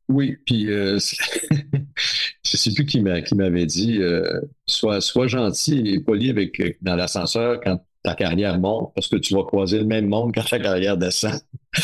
Oui, 0.09 0.37
puis 0.47 0.71
euh, 0.71 0.99
je 0.99 2.57
sais 2.57 2.73
plus 2.73 2.87
qui 2.87 3.01
m'avait 3.03 3.67
dit, 3.67 3.99
euh, 3.99 4.41
sois, 4.67 5.01
sois 5.01 5.27
gentil 5.27 5.83
et 5.87 6.01
poli 6.01 6.31
avec 6.31 6.61
dans 6.83 6.97
l'ascenseur 6.97 7.61
quand 7.63 7.83
ta 8.03 8.15
carrière 8.15 8.59
monte 8.59 8.93
parce 8.95 9.09
que 9.09 9.17
tu 9.17 9.35
vas 9.35 9.43
croiser 9.43 9.79
le 9.79 9.85
même 9.85 10.07
monde 10.07 10.33
quand 10.35 10.45
ta 10.45 10.59
carrière 10.59 10.97
descend. 10.97 11.41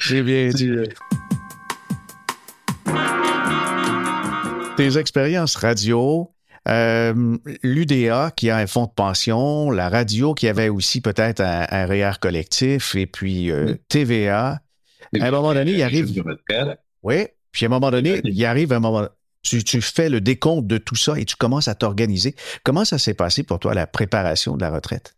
C'est 0.00 0.22
bien 0.22 0.48
dit. 0.54 0.70
Tes 4.78 4.96
expériences 4.96 5.56
radio, 5.56 6.32
euh, 6.68 7.36
l'UDA 7.64 8.30
qui 8.36 8.48
a 8.48 8.58
un 8.58 8.68
fonds 8.68 8.84
de 8.84 8.92
pension, 8.92 9.72
la 9.72 9.88
radio 9.88 10.34
qui 10.34 10.46
avait 10.46 10.68
aussi 10.68 11.00
peut-être 11.00 11.40
un, 11.40 11.66
un 11.68 11.84
REER 11.84 12.12
collectif, 12.20 12.94
et 12.94 13.08
puis 13.08 13.50
euh, 13.50 13.74
TVA. 13.88 14.62
À 15.20 15.26
un 15.26 15.30
moment 15.32 15.52
donné, 15.52 15.72
il 15.72 15.82
arrive. 15.82 16.22
Oui, 17.02 17.26
puis 17.50 17.64
à 17.64 17.66
un 17.66 17.70
moment 17.70 17.90
donné, 17.90 18.20
il 18.22 18.44
arrive 18.44 18.72
un 18.72 18.78
moment. 18.78 19.08
Tu, 19.42 19.80
fais 19.80 20.08
le 20.08 20.20
décompte 20.20 20.68
de 20.68 20.78
tout 20.78 20.94
ça 20.94 21.18
et 21.18 21.24
tu 21.24 21.34
commences 21.34 21.66
à 21.66 21.74
t'organiser. 21.74 22.36
Comment 22.62 22.84
ça 22.84 22.98
s'est 22.98 23.14
passé 23.14 23.42
pour 23.42 23.58
toi, 23.58 23.74
la 23.74 23.88
préparation 23.88 24.56
de 24.56 24.60
la 24.60 24.70
retraite? 24.70 25.16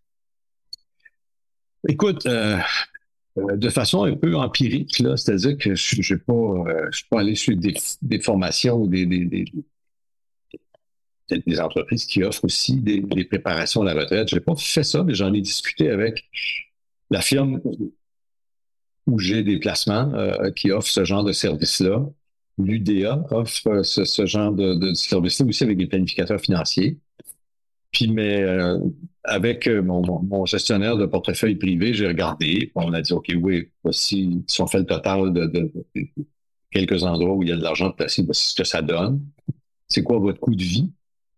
Écoute, 1.86 2.24
euh, 2.24 2.56
euh, 3.48 3.56
de 3.56 3.68
façon 3.68 4.04
un 4.04 4.14
peu 4.16 4.36
empirique, 4.36 4.96
c'est-à-dire 4.96 5.56
que 5.58 5.74
je 5.74 5.96
ne 5.96 6.02
suis 6.02 6.16
pas 7.10 7.20
allé 7.20 7.34
suivre 7.34 7.60
des, 7.60 8.20
formations 8.20 8.76
ou 8.76 8.86
des, 8.86 9.50
entreprises 11.60 12.06
qui 12.06 12.22
offrent 12.22 12.44
aussi 12.44 12.76
des, 12.76 13.02
préparations 13.24 13.82
à 13.82 13.94
la 13.94 14.00
retraite. 14.00 14.28
Je 14.28 14.36
n'ai 14.36 14.40
pas 14.40 14.54
fait 14.56 14.84
ça, 14.84 15.04
mais 15.04 15.14
j'en 15.14 15.32
ai 15.32 15.40
discuté 15.40 15.90
avec 15.90 16.28
la 17.10 17.20
firme 17.20 17.60
où 19.06 19.18
j'ai 19.18 19.42
des 19.42 19.58
placements 19.58 20.12
euh, 20.14 20.50
qui 20.50 20.70
offrent 20.70 20.90
ce 20.90 21.04
genre 21.04 21.24
de 21.24 21.32
service-là 21.32 22.06
l'UDA 22.64 23.24
offre 23.30 23.82
ce, 23.82 24.26
genre 24.26 24.52
de, 24.52 24.92
service-là 24.94 25.46
aussi 25.46 25.64
avec 25.64 25.78
des 25.78 25.86
planificateurs 25.86 26.40
financiers. 26.40 26.98
Puis, 27.92 28.08
mais 28.08 28.42
euh, 28.42 28.78
avec 29.24 29.66
euh, 29.66 29.82
mon, 29.82 30.46
gestionnaire 30.46 30.96
de 30.96 31.06
portefeuille 31.06 31.56
privé, 31.56 31.92
j'ai 31.92 32.06
regardé. 32.06 32.70
On 32.74 32.92
a 32.92 33.02
dit, 33.02 33.12
OK, 33.12 33.30
oui, 33.40 33.68
voici, 33.82 34.42
si 34.46 34.62
on 34.62 34.66
fait 34.66 34.78
le 34.78 34.86
total 34.86 35.32
de, 35.32 35.72
quelques 36.70 37.02
endroits 37.02 37.34
où 37.34 37.42
il 37.42 37.48
y 37.48 37.52
a 37.52 37.56
de 37.56 37.62
l'argent 37.62 37.90
placé, 37.90 38.22
voici 38.22 38.48
ce 38.48 38.54
que 38.54 38.64
ça 38.64 38.82
donne. 38.82 39.20
C'est 39.88 40.02
quoi 40.02 40.18
votre 40.18 40.38
coût 40.38 40.54
de 40.54 40.62
vie? 40.62 40.90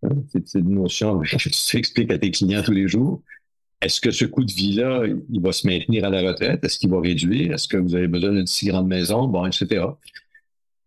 Hein? 0.03 0.11
C'est 0.29 0.59
une 0.59 0.75
notion 0.75 1.21
que 1.21 1.49
tu 1.49 1.77
expliques 1.77 2.11
à 2.11 2.19
tes 2.19 2.31
clients 2.31 2.62
tous 2.62 2.73
les 2.73 2.88
jours. 2.88 3.23
Est-ce 3.81 4.01
que 4.01 4.12
ce 4.12 4.25
coût 4.25 4.45
de 4.45 4.53
vie-là, 4.53 5.07
il 5.07 5.41
va 5.41 5.51
se 5.51 5.67
maintenir 5.67 6.05
à 6.05 6.11
la 6.11 6.23
retraite? 6.23 6.65
Est-ce 6.65 6.79
qu'il 6.79 6.91
va 6.91 7.01
réduire? 7.01 7.53
Est-ce 7.53 7.67
que 7.67 7.77
vous 7.77 7.97
avez 7.97 8.07
besoin 8.07 8.31
d'une 8.31 8.47
si 8.47 8.67
grande 8.67 8.87
maison? 8.87 9.27
Bon, 9.27 9.45
etc. 9.45 9.85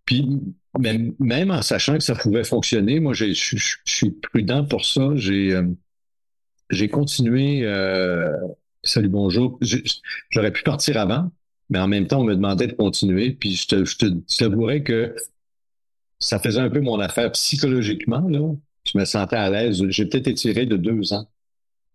Puis 0.05 0.39
même, 0.79 1.13
même, 1.19 1.51
en 1.51 1.61
sachant 1.61 1.97
que 1.97 2.03
ça 2.03 2.15
pouvait 2.15 2.43
fonctionner, 2.43 2.99
moi, 2.99 3.13
je 3.13 3.33
suis 3.33 4.11
prudent 4.11 4.65
pour 4.65 4.85
ça. 4.85 5.09
J'ai 5.15 5.53
euh, 5.53 6.87
continué 6.91 7.61
euh, 7.63 8.31
salut, 8.85 9.09
bonjour. 9.09 9.59
J'aurais 10.29 10.51
pu 10.51 10.63
partir 10.63 10.97
avant, 10.97 11.31
mais 11.69 11.79
en 11.79 11.87
même 11.87 12.07
temps, 12.07 12.21
on 12.21 12.23
me 12.23 12.35
demandait 12.35 12.67
de 12.67 12.73
continuer. 12.73 13.31
Puis 13.31 13.55
je 13.55 13.67
te, 13.67 13.85
je 13.85 13.97
te 13.97 14.79
que 14.79 15.15
ça 16.19 16.39
faisait 16.39 16.61
un 16.61 16.69
peu 16.69 16.79
mon 16.79 16.99
affaire 16.99 17.31
psychologiquement. 17.31 18.27
Là. 18.29 18.53
Je 18.85 18.97
me 18.97 19.05
sentais 19.05 19.35
à 19.35 19.49
l'aise. 19.49 19.83
J'ai 19.89 20.05
peut-être 20.05 20.27
étiré 20.27 20.65
de 20.65 20.77
deux 20.77 21.13
ans. 21.13 21.27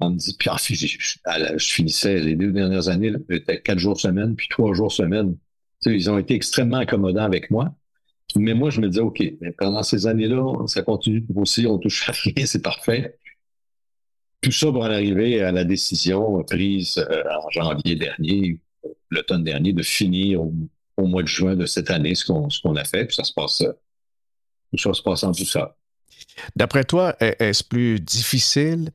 On 0.01 0.11
me 0.11 0.17
dit, 0.17 0.35
puis 0.39 0.51
je, 0.59 1.19
je, 1.57 1.73
finissais 1.73 2.21
les 2.21 2.35
deux 2.35 2.53
dernières 2.53 2.89
années, 2.89 3.13
j'étais 3.29 3.61
quatre 3.61 3.79
jours 3.79 4.01
semaine, 4.01 4.35
puis 4.35 4.49
trois 4.49 4.73
jours 4.73 4.91
semaine. 4.91 5.37
Tu 5.83 5.91
sais, 5.91 5.95
ils 5.95 6.11
ont 6.11 6.17
été 6.17 6.35
extrêmement 6.35 6.79
accommodants 6.79 7.25
avec 7.25 7.51
moi. 7.51 7.75
Mais 8.37 8.55
moi, 8.55 8.71
je 8.71 8.81
me 8.81 8.89
disais, 8.89 9.03
OK, 9.03 9.23
mais 9.41 9.53
pendant 9.53 9.83
ces 9.83 10.07
années-là, 10.07 10.67
ça 10.67 10.83
continue 10.83 11.21
grossir, 11.21 11.71
on 11.73 11.79
touche 11.79 12.09
à 12.09 12.13
rien, 12.13 12.47
c'est 12.47 12.63
parfait. 12.63 13.19
Tout 14.41 14.53
ça 14.53 14.71
va 14.71 14.81
en 14.81 14.85
arriver 14.85 15.43
à 15.43 15.53
la 15.53 15.65
décision 15.65 16.43
prise 16.45 16.99
euh, 16.99 17.23
en 17.31 17.51
janvier 17.51 17.97
dernier, 17.97 18.59
l'automne 19.11 19.45
dernier, 19.45 19.73
de 19.73 19.83
finir 19.83 20.43
au, 20.43 21.07
mois 21.07 21.23
de 21.23 21.29
juin 21.29 21.57
de 21.57 21.67
cette 21.67 21.91
année 21.91 22.15
ce 22.15 22.25
qu'on 22.27 22.77
a 22.77 22.85
fait. 22.85 23.07
Puis 23.07 23.17
ça 23.17 23.25
se 23.25 23.33
passe, 23.33 23.65
tout 24.71 24.79
ça 24.79 24.93
se 24.93 25.03
passe 25.03 25.25
en 25.25 25.33
tout 25.33 25.47
ça. 25.47 25.77
D'après 26.57 26.85
toi, 26.85 27.17
est-ce 27.21 27.65
plus 27.65 28.01
difficile 28.01 28.91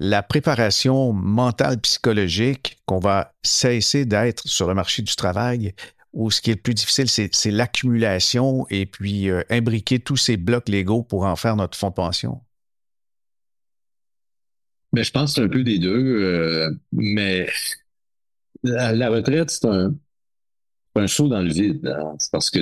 la 0.00 0.22
préparation 0.22 1.12
mentale 1.12 1.80
psychologique 1.80 2.78
qu'on 2.86 3.00
va 3.00 3.34
cesser 3.42 4.04
d'être 4.04 4.46
sur 4.46 4.68
le 4.68 4.74
marché 4.74 5.02
du 5.02 5.14
travail 5.16 5.74
ou 6.12 6.30
ce 6.30 6.40
qui 6.40 6.50
est 6.50 6.54
le 6.54 6.60
plus 6.60 6.74
difficile, 6.74 7.08
c'est 7.08 7.50
l'accumulation 7.50 8.66
et 8.70 8.86
puis 8.86 9.30
euh, 9.30 9.42
imbriquer 9.50 9.98
tous 9.98 10.16
ces 10.16 10.36
blocs 10.36 10.68
légaux 10.68 11.02
pour 11.02 11.24
en 11.24 11.36
faire 11.36 11.56
notre 11.56 11.76
fonds 11.76 11.90
de 11.90 11.94
pension? 11.94 12.40
Mais 14.92 15.04
je 15.04 15.12
pense 15.12 15.34
que 15.34 15.40
c'est 15.40 15.46
un 15.46 15.48
peu 15.48 15.62
des 15.62 15.78
deux. 15.78 16.22
Euh, 16.22 16.70
mais 16.92 17.46
la, 18.62 19.10
retraite, 19.10 19.50
c'est 19.50 19.66
un, 19.66 19.94
saut 21.06 21.28
dans 21.28 21.42
le 21.42 21.52
vide. 21.52 21.86
Hein. 21.86 22.16
C'est 22.18 22.32
parce 22.32 22.48
que 22.48 22.60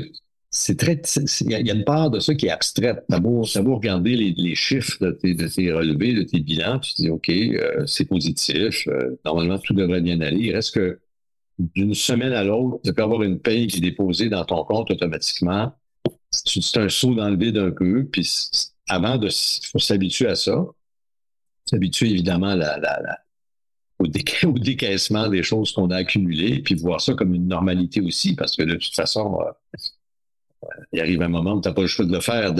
c'est 0.50 0.76
très. 0.76 1.00
Il 1.42 1.50
y, 1.50 1.70
a 1.70 1.74
une 1.74 1.84
part 1.84 2.10
de 2.10 2.18
ça 2.18 2.34
qui 2.34 2.46
est 2.46 2.50
abstraite. 2.50 3.04
T'as 3.08 3.20
beau, 3.20 3.44
regarder 3.44 4.16
les, 4.16 4.54
chiffres 4.56 4.98
de 5.00 5.12
tes, 5.12 5.72
relevés, 5.72 6.14
de 6.14 6.24
tes 6.24 6.40
bilans, 6.40 6.80
tu 6.80 6.94
te 6.94 7.02
dis 7.02 7.10
OK, 7.10 7.28
euh, 7.28 7.86
c'est 7.86 8.06
positif. 8.06 8.88
Normalement, 9.24 9.58
tout 9.58 9.74
devrait 9.74 10.00
bien 10.00 10.20
aller. 10.20 10.46
Il 10.46 10.54
reste 10.54 10.74
que 10.74 10.98
d'une 11.58 11.94
semaine 11.94 12.32
à 12.32 12.44
l'autre, 12.44 12.80
tu 12.84 12.92
peux 12.92 13.02
avoir 13.02 13.22
une 13.22 13.38
paye 13.38 13.66
qui 13.66 13.78
est 13.78 13.80
déposée 13.80 14.28
dans 14.28 14.44
ton 14.44 14.64
compte 14.64 14.90
automatiquement. 14.90 15.72
C'est 16.30 16.76
un 16.76 16.88
saut 16.88 17.14
dans 17.14 17.30
le 17.30 17.36
vide 17.36 17.56
un 17.56 17.70
peu. 17.70 18.04
Puis 18.04 18.28
avant 18.88 19.16
de 19.16 19.28
s'habituer 19.30 20.28
à 20.28 20.36
ça 20.36 20.64
s'habituer 21.66 22.10
évidemment 22.10 22.54
la, 22.54 22.78
la, 22.78 23.18
au, 23.98 24.58
décaissement 24.58 25.28
des 25.28 25.42
choses 25.42 25.72
qu'on 25.72 25.90
a 25.90 25.96
accumulées, 25.96 26.60
puis 26.62 26.74
voir 26.74 27.00
ça 27.00 27.14
comme 27.14 27.34
une 27.34 27.48
normalité 27.48 28.00
aussi, 28.00 28.34
parce 28.34 28.56
que 28.56 28.62
de 28.62 28.74
toute 28.74 28.94
façon, 28.94 29.38
euh, 29.40 30.68
il 30.92 31.00
arrive 31.00 31.22
un 31.22 31.28
moment 31.28 31.54
où 31.54 31.60
tu 31.60 31.68
n'as 31.68 31.74
pas 31.74 31.82
le 31.82 31.88
choix 31.88 32.04
de 32.04 32.12
le 32.12 32.20
faire. 32.20 32.54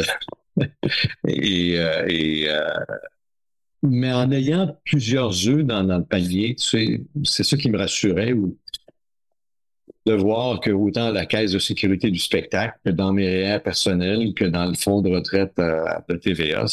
et, 1.28 1.78
euh, 1.78 2.06
euh, 2.08 2.84
mais 3.82 4.12
en 4.12 4.30
ayant 4.32 4.76
plusieurs 4.84 5.46
œufs 5.48 5.64
dans, 5.64 5.82
le 5.82 6.04
panier, 6.04 6.56
c'est 6.58 6.98
ça 7.44 7.56
qui 7.56 7.70
me 7.70 7.78
rassurait, 7.78 8.32
de 10.06 10.12
voir 10.12 10.60
que 10.60 10.70
autant 10.70 11.10
la 11.10 11.26
caisse 11.26 11.52
de 11.52 11.58
sécurité 11.58 12.10
du 12.10 12.18
spectacle 12.18 12.78
que 12.84 12.90
dans 12.90 13.12
mes 13.12 13.26
réels 13.26 13.62
personnels, 13.62 14.34
que 14.34 14.44
dans 14.44 14.66
le 14.66 14.74
fonds 14.74 15.02
de 15.02 15.10
retraite 15.10 15.54
de 15.56 16.16
TVA, 16.16 16.66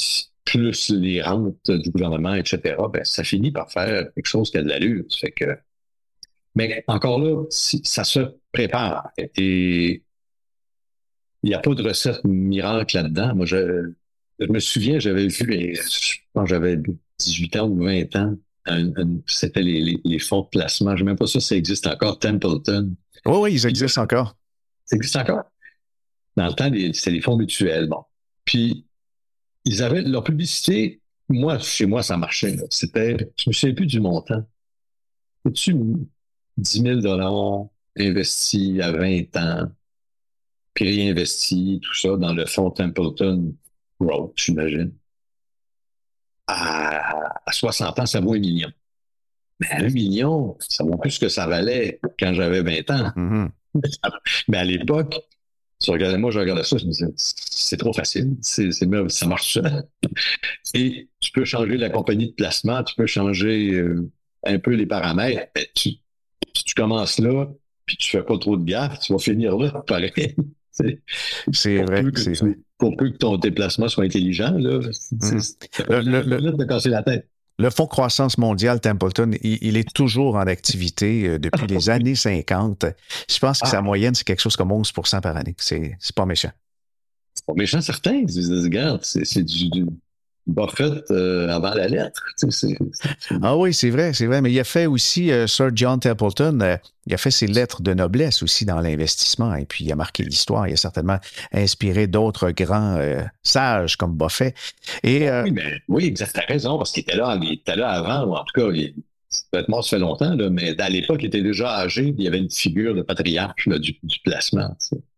plus 0.46 0.89
les 0.89 1.22
rentes 1.22 1.72
du 1.72 1.89
gouvernement, 1.89 2.36
etc., 2.36 2.76
ben, 2.91 3.04
ça 3.04 3.24
finit 3.24 3.52
par 3.52 3.72
faire 3.72 4.13
quelque 4.13 4.28
chose 4.28 4.52
qui 4.52 4.58
a 4.58 4.63
de 4.63 4.69
l'allure. 4.69 5.06
Fait 5.19 5.32
que, 5.32 5.58
mais 6.56 6.84
encore 6.88 7.19
là, 7.19 7.43
ça 7.50 8.04
se 8.04 8.19
prépare. 8.52 9.10
Et 9.17 10.04
il 11.41 11.50
n'y 11.50 11.56
a 11.56 11.60
pas 11.60 11.74
de 11.74 11.84
recette 11.84 12.24
miracle 12.24 12.96
là-dedans. 12.96 13.36
Moi, 13.36 13.46
je, 13.48 13.91
me 14.39 14.60
souviens, 14.60 15.00
j'avais 15.00 15.28
vu, 15.28 15.76
quand 16.36 16.46
j'avais 16.46 16.78
18 17.19 17.56
ans 17.56 17.67
ou 17.67 17.84
20 17.84 18.15
ans, 18.15 18.36
c'était 19.26 19.63
les, 19.63 20.19
fonds 20.19 20.41
de 20.41 20.48
placement. 20.50 20.91
Je 20.91 20.96
ne 20.96 21.00
sais 21.00 21.12
même 21.12 21.17
pas 21.17 21.28
ça, 21.28 21.39
ça 21.39 21.56
existe 21.56 21.88
encore, 21.88 22.19
Templeton. 22.19 22.96
Oui, 23.26 23.38
oui, 23.38 23.54
ils 23.54 23.65
existent 23.67 24.02
encore. 24.02 24.36
Ça 24.86 24.95
existe 24.95 25.15
encore? 25.15 25.43
Dans 26.36 26.47
le 26.47 26.54
temps, 26.54 26.71
c'était 26.93 27.12
les 27.12 27.21
fonds 27.21 27.38
mutuels. 27.38 27.88
Bon. 27.88 28.04
Puis, 28.43 28.86
ils 29.65 29.84
avaient 29.84 30.02
leur 30.02 30.23
publicité. 30.23 31.02
Moi, 31.30 31.60
chez 31.60 31.86
moi, 31.86 32.04
ça 32.04 32.17
marchait. 32.17 32.58
C'était, 32.69 33.32
je 33.38 33.49
me 33.49 33.54
souviens 33.54 33.76
plus 33.76 33.86
du 33.86 33.99
montant. 33.99 34.45
C'est-tu 35.45 35.76
10 36.58 36.82
000 36.82 36.99
dollars 37.02 37.67
investis 37.97 38.82
à 38.82 38.91
20 38.91 39.36
ans, 39.38 39.71
puis 40.73 40.86
réinvesti, 40.86 41.80
tout 41.82 41.93
ça, 41.93 42.15
dans 42.17 42.34
le 42.34 42.45
fonds 42.45 42.71
Templeton 42.71 43.56
Growth, 43.99 44.34
j'imagine. 44.36 44.93
À, 46.47 47.36
60 47.52 47.99
ans, 47.99 48.06
ça 48.06 48.19
vaut 48.19 48.34
un 48.34 48.39
million. 48.39 48.71
Mais 49.60 49.68
un 49.72 49.89
million, 49.89 50.58
ça 50.60 50.84
vaut 50.84 50.98
plus 50.98 51.20
que 51.20 51.30
ça 51.30 51.48
valait 51.48 52.00
quand 52.20 52.34
j'avais 52.34 52.62
20 52.62 52.92
ans. 52.92 53.12
Mm-hmm. 53.16 53.50
Mais 54.48 54.58
à 54.60 54.63
l'époque, 54.63 55.16
moi, 56.18 56.32
je 56.32 56.39
regardais 56.39 56.63
ça, 56.63 56.78
je 56.78 56.86
me 56.86 56.92
disais, 56.92 57.08
c'est 57.16 57.78
trop 57.78 57.94
facile, 57.94 58.36
c'est, 58.42 58.72
ça 58.72 59.26
marche 59.28 59.54
ça. 59.54 59.84
Et 60.74 61.10
tu 61.20 61.32
peux 61.32 61.46
changer 61.46 61.78
la 61.78 61.89
compagnie 61.89 62.30
de 62.30 62.34
placement, 62.34 62.84
tu 62.84 62.96
peux 62.96 63.08
changer 63.08 63.74
euh, 63.74 64.10
un 64.44 64.60
peu 64.60 64.72
les 64.72 64.86
paramètres. 64.86 65.48
Mais 65.56 65.70
tu, 65.76 65.92
tu 66.54 66.74
commences 66.76 67.20
là, 67.20 67.48
puis 67.86 67.98
tu 67.98 68.12
fais 68.12 68.24
pas 68.24 68.38
trop 68.38 68.58
de 68.58 68.63
gaffe, 68.63 69.00
tu 69.00 69.13
vas 69.13 69.20
finir 69.20 69.58
là, 69.58 69.84
pareil. 69.88 70.12
c'est 71.52 71.84
vrai. 71.84 72.04
c'est 72.16 72.39
pour 72.78 72.96
peu 72.98 73.12
que 73.12 73.18
ton 73.18 73.38
déplacement 73.38 73.88
soit 73.88 74.06
intelligent, 74.06 74.58
là, 74.58 74.82
c'est, 74.92 75.16
mmh. 75.16 76.58
de 76.58 76.66
casser 76.66 76.89
la 76.89 77.04
tête. 77.04 77.30
Le 77.60 77.70
Fonds 77.70 77.86
croissance 77.86 78.38
mondial 78.38 78.82
Templeton, 78.82 79.32
il, 79.44 79.78
est 79.78 79.94
toujours 79.94 80.36
en 80.36 80.48
activité 80.48 81.28
euh, 81.28 81.39
depuis 81.39 81.68
les 81.68 81.89
années 81.92 82.16
50. 82.16 82.86
Je 83.30 83.39
pense 83.39 83.60
que 83.60 83.68
sa 83.68 83.78
ah. 83.78 83.82
moyenne, 83.82 84.16
c'est 84.16 84.24
quelque 84.24 84.42
chose 84.42 84.56
comme 84.56 84.72
11% 84.72 85.22
par 85.22 85.38
année. 85.38 85.56
C'est 85.58 85.96
pas 86.16 86.26
méchant. 86.26 86.52
C'est 87.36 87.46
pas 87.46 87.54
méchant, 87.54 87.82
certain. 87.82 88.24
Regarde, 88.26 89.04
c'est 89.04 89.44
du, 89.44 89.86
Buffett 90.45 91.10
euh, 91.10 91.47
avant 91.49 91.73
la 91.73 91.88
lettre. 91.88 92.21
Ah 93.41 93.58
oui, 93.58 93.73
c'est 93.73 93.89
vrai, 93.89 94.13
c'est 94.13 94.25
vrai. 94.25 94.41
Mais 94.41 94.51
il 94.51 94.60
a 94.60 94.63
fait 94.63 94.86
aussi, 94.86 95.32
euh, 95.32 95.47
Sir 95.47 95.69
John 95.73 95.99
Templeton, 95.99 96.60
euh, 96.62 96.75
il 97.08 97.13
a 97.13 97.17
fait 97.17 97.32
ses 97.32 97.47
lettres 97.47 97.82
de 97.82 97.93
noblesse 97.93 98.43
aussi 98.43 98.65
dans 98.65 98.82
l'investissement. 98.82 99.56
Et 99.56 99.65
puis, 99.65 99.86
il 99.86 99.91
a 99.91 99.95
marqué 99.95 100.23
l'histoire. 100.23 100.67
Il 100.67 100.73
a 100.73 100.77
certainement 100.77 101.19
inspiré 101.53 102.08
d'autres 102.08 102.51
grands 102.51 102.97
sages 103.41 103.97
comme 103.97 104.15
Buffett. 104.15 104.56
Et, 105.03 105.29
oui, 105.29 105.51
mais, 105.51 105.82
oui, 105.88 106.06
exact. 106.06 106.34
T'as 106.34 106.45
raison, 106.45 106.77
parce 106.77 106.91
qu'il 106.91 107.01
était 107.01 107.15
là, 107.15 107.38
il 107.41 107.53
était 107.53 107.75
là 107.75 107.89
avant, 107.89 108.25
ou 108.25 108.36
en 108.36 108.43
tout 108.43 108.62
cas, 108.62 108.71
il, 108.73 108.93
peut-être 109.51 109.84
ça 109.84 109.89
fait 109.89 109.99
longtemps, 109.99 110.34
là, 110.36 110.49
mais 110.49 110.79
à 110.79 110.89
l'époque, 110.89 111.19
il 111.21 111.27
était 111.27 111.41
déjà 111.41 111.77
âgé. 111.79 112.13
Il 112.17 112.23
y 112.23 112.27
avait 112.27 112.39
une 112.39 112.51
figure 112.51 112.95
de 112.95 113.01
patriarche 113.01 113.67
du, 113.67 113.97
du, 114.03 114.19
placement. 114.23 114.75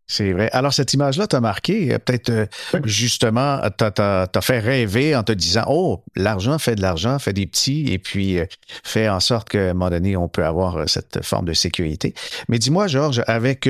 C'est 0.07 0.33
vrai. 0.33 0.49
Alors, 0.51 0.73
cette 0.73 0.93
image-là 0.93 1.25
t'a 1.25 1.41
marqué. 1.41 1.93
Euh, 1.93 1.99
peut-être, 1.99 2.29
euh, 2.29 2.45
justement, 2.83 3.59
t'as 3.77 4.41
fait 4.41 4.59
rêver 4.59 5.15
en 5.15 5.23
te 5.23 5.31
disant, 5.31 5.63
oh, 5.67 6.03
l'argent 6.15 6.59
fait 6.59 6.75
de 6.75 6.81
l'argent, 6.81 7.17
fait 7.17 7.33
des 7.33 7.47
petits, 7.47 7.91
et 7.91 7.97
puis 7.97 8.37
euh, 8.37 8.45
fait 8.83 9.09
en 9.09 9.19
sorte 9.19 9.49
qu'à 9.49 9.71
un 9.71 9.73
moment 9.73 9.89
donné, 9.89 10.15
on 10.15 10.27
peut 10.27 10.45
avoir 10.45 10.87
cette 10.87 11.23
forme 11.23 11.45
de 11.45 11.53
sécurité. 11.53 12.13
Mais 12.49 12.59
dis-moi, 12.59 12.87
Georges, 12.87 13.23
avec 13.25 13.67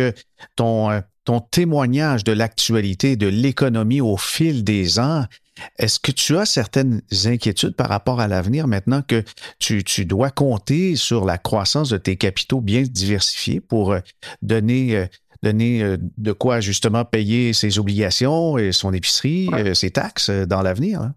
ton, 0.57 1.01
ton 1.23 1.39
témoignage 1.39 2.23
de 2.25 2.33
l'actualité 2.33 3.15
de 3.15 3.27
l'économie 3.27 4.01
au 4.01 4.17
fil 4.17 4.65
des 4.65 4.99
ans, 4.99 5.25
est-ce 5.79 5.99
que 5.99 6.11
tu 6.11 6.37
as 6.37 6.45
certaines 6.45 7.01
inquiétudes 7.23 7.75
par 7.75 7.87
rapport 7.87 8.19
à 8.19 8.27
l'avenir 8.27 8.67
maintenant 8.67 9.01
que 9.01 9.23
tu, 9.59 9.85
tu, 9.85 10.03
dois 10.03 10.29
compter 10.29 10.97
sur 10.97 11.23
la 11.23 11.37
croissance 11.37 11.89
de 11.89 11.97
tes 11.97 12.17
capitaux 12.17 12.59
bien 12.59 12.81
diversifiés 12.81 13.61
pour 13.61 13.95
donner 14.41 15.07
donner 15.45 15.84
euh, 15.84 15.97
de 16.17 16.31
quoi 16.31 16.60
justement 16.60 17.05
payer 17.05 17.53
ses 17.53 17.77
obligations 17.77 18.58
et 18.58 18.71
son 18.71 18.93
épicerie, 18.93 19.47
euh, 19.53 19.73
ses 19.73 19.91
taxes 19.91 20.29
euh, 20.29 20.45
dans 20.45 20.62
l'avenir. 20.62 21.01
Hein? 21.01 21.15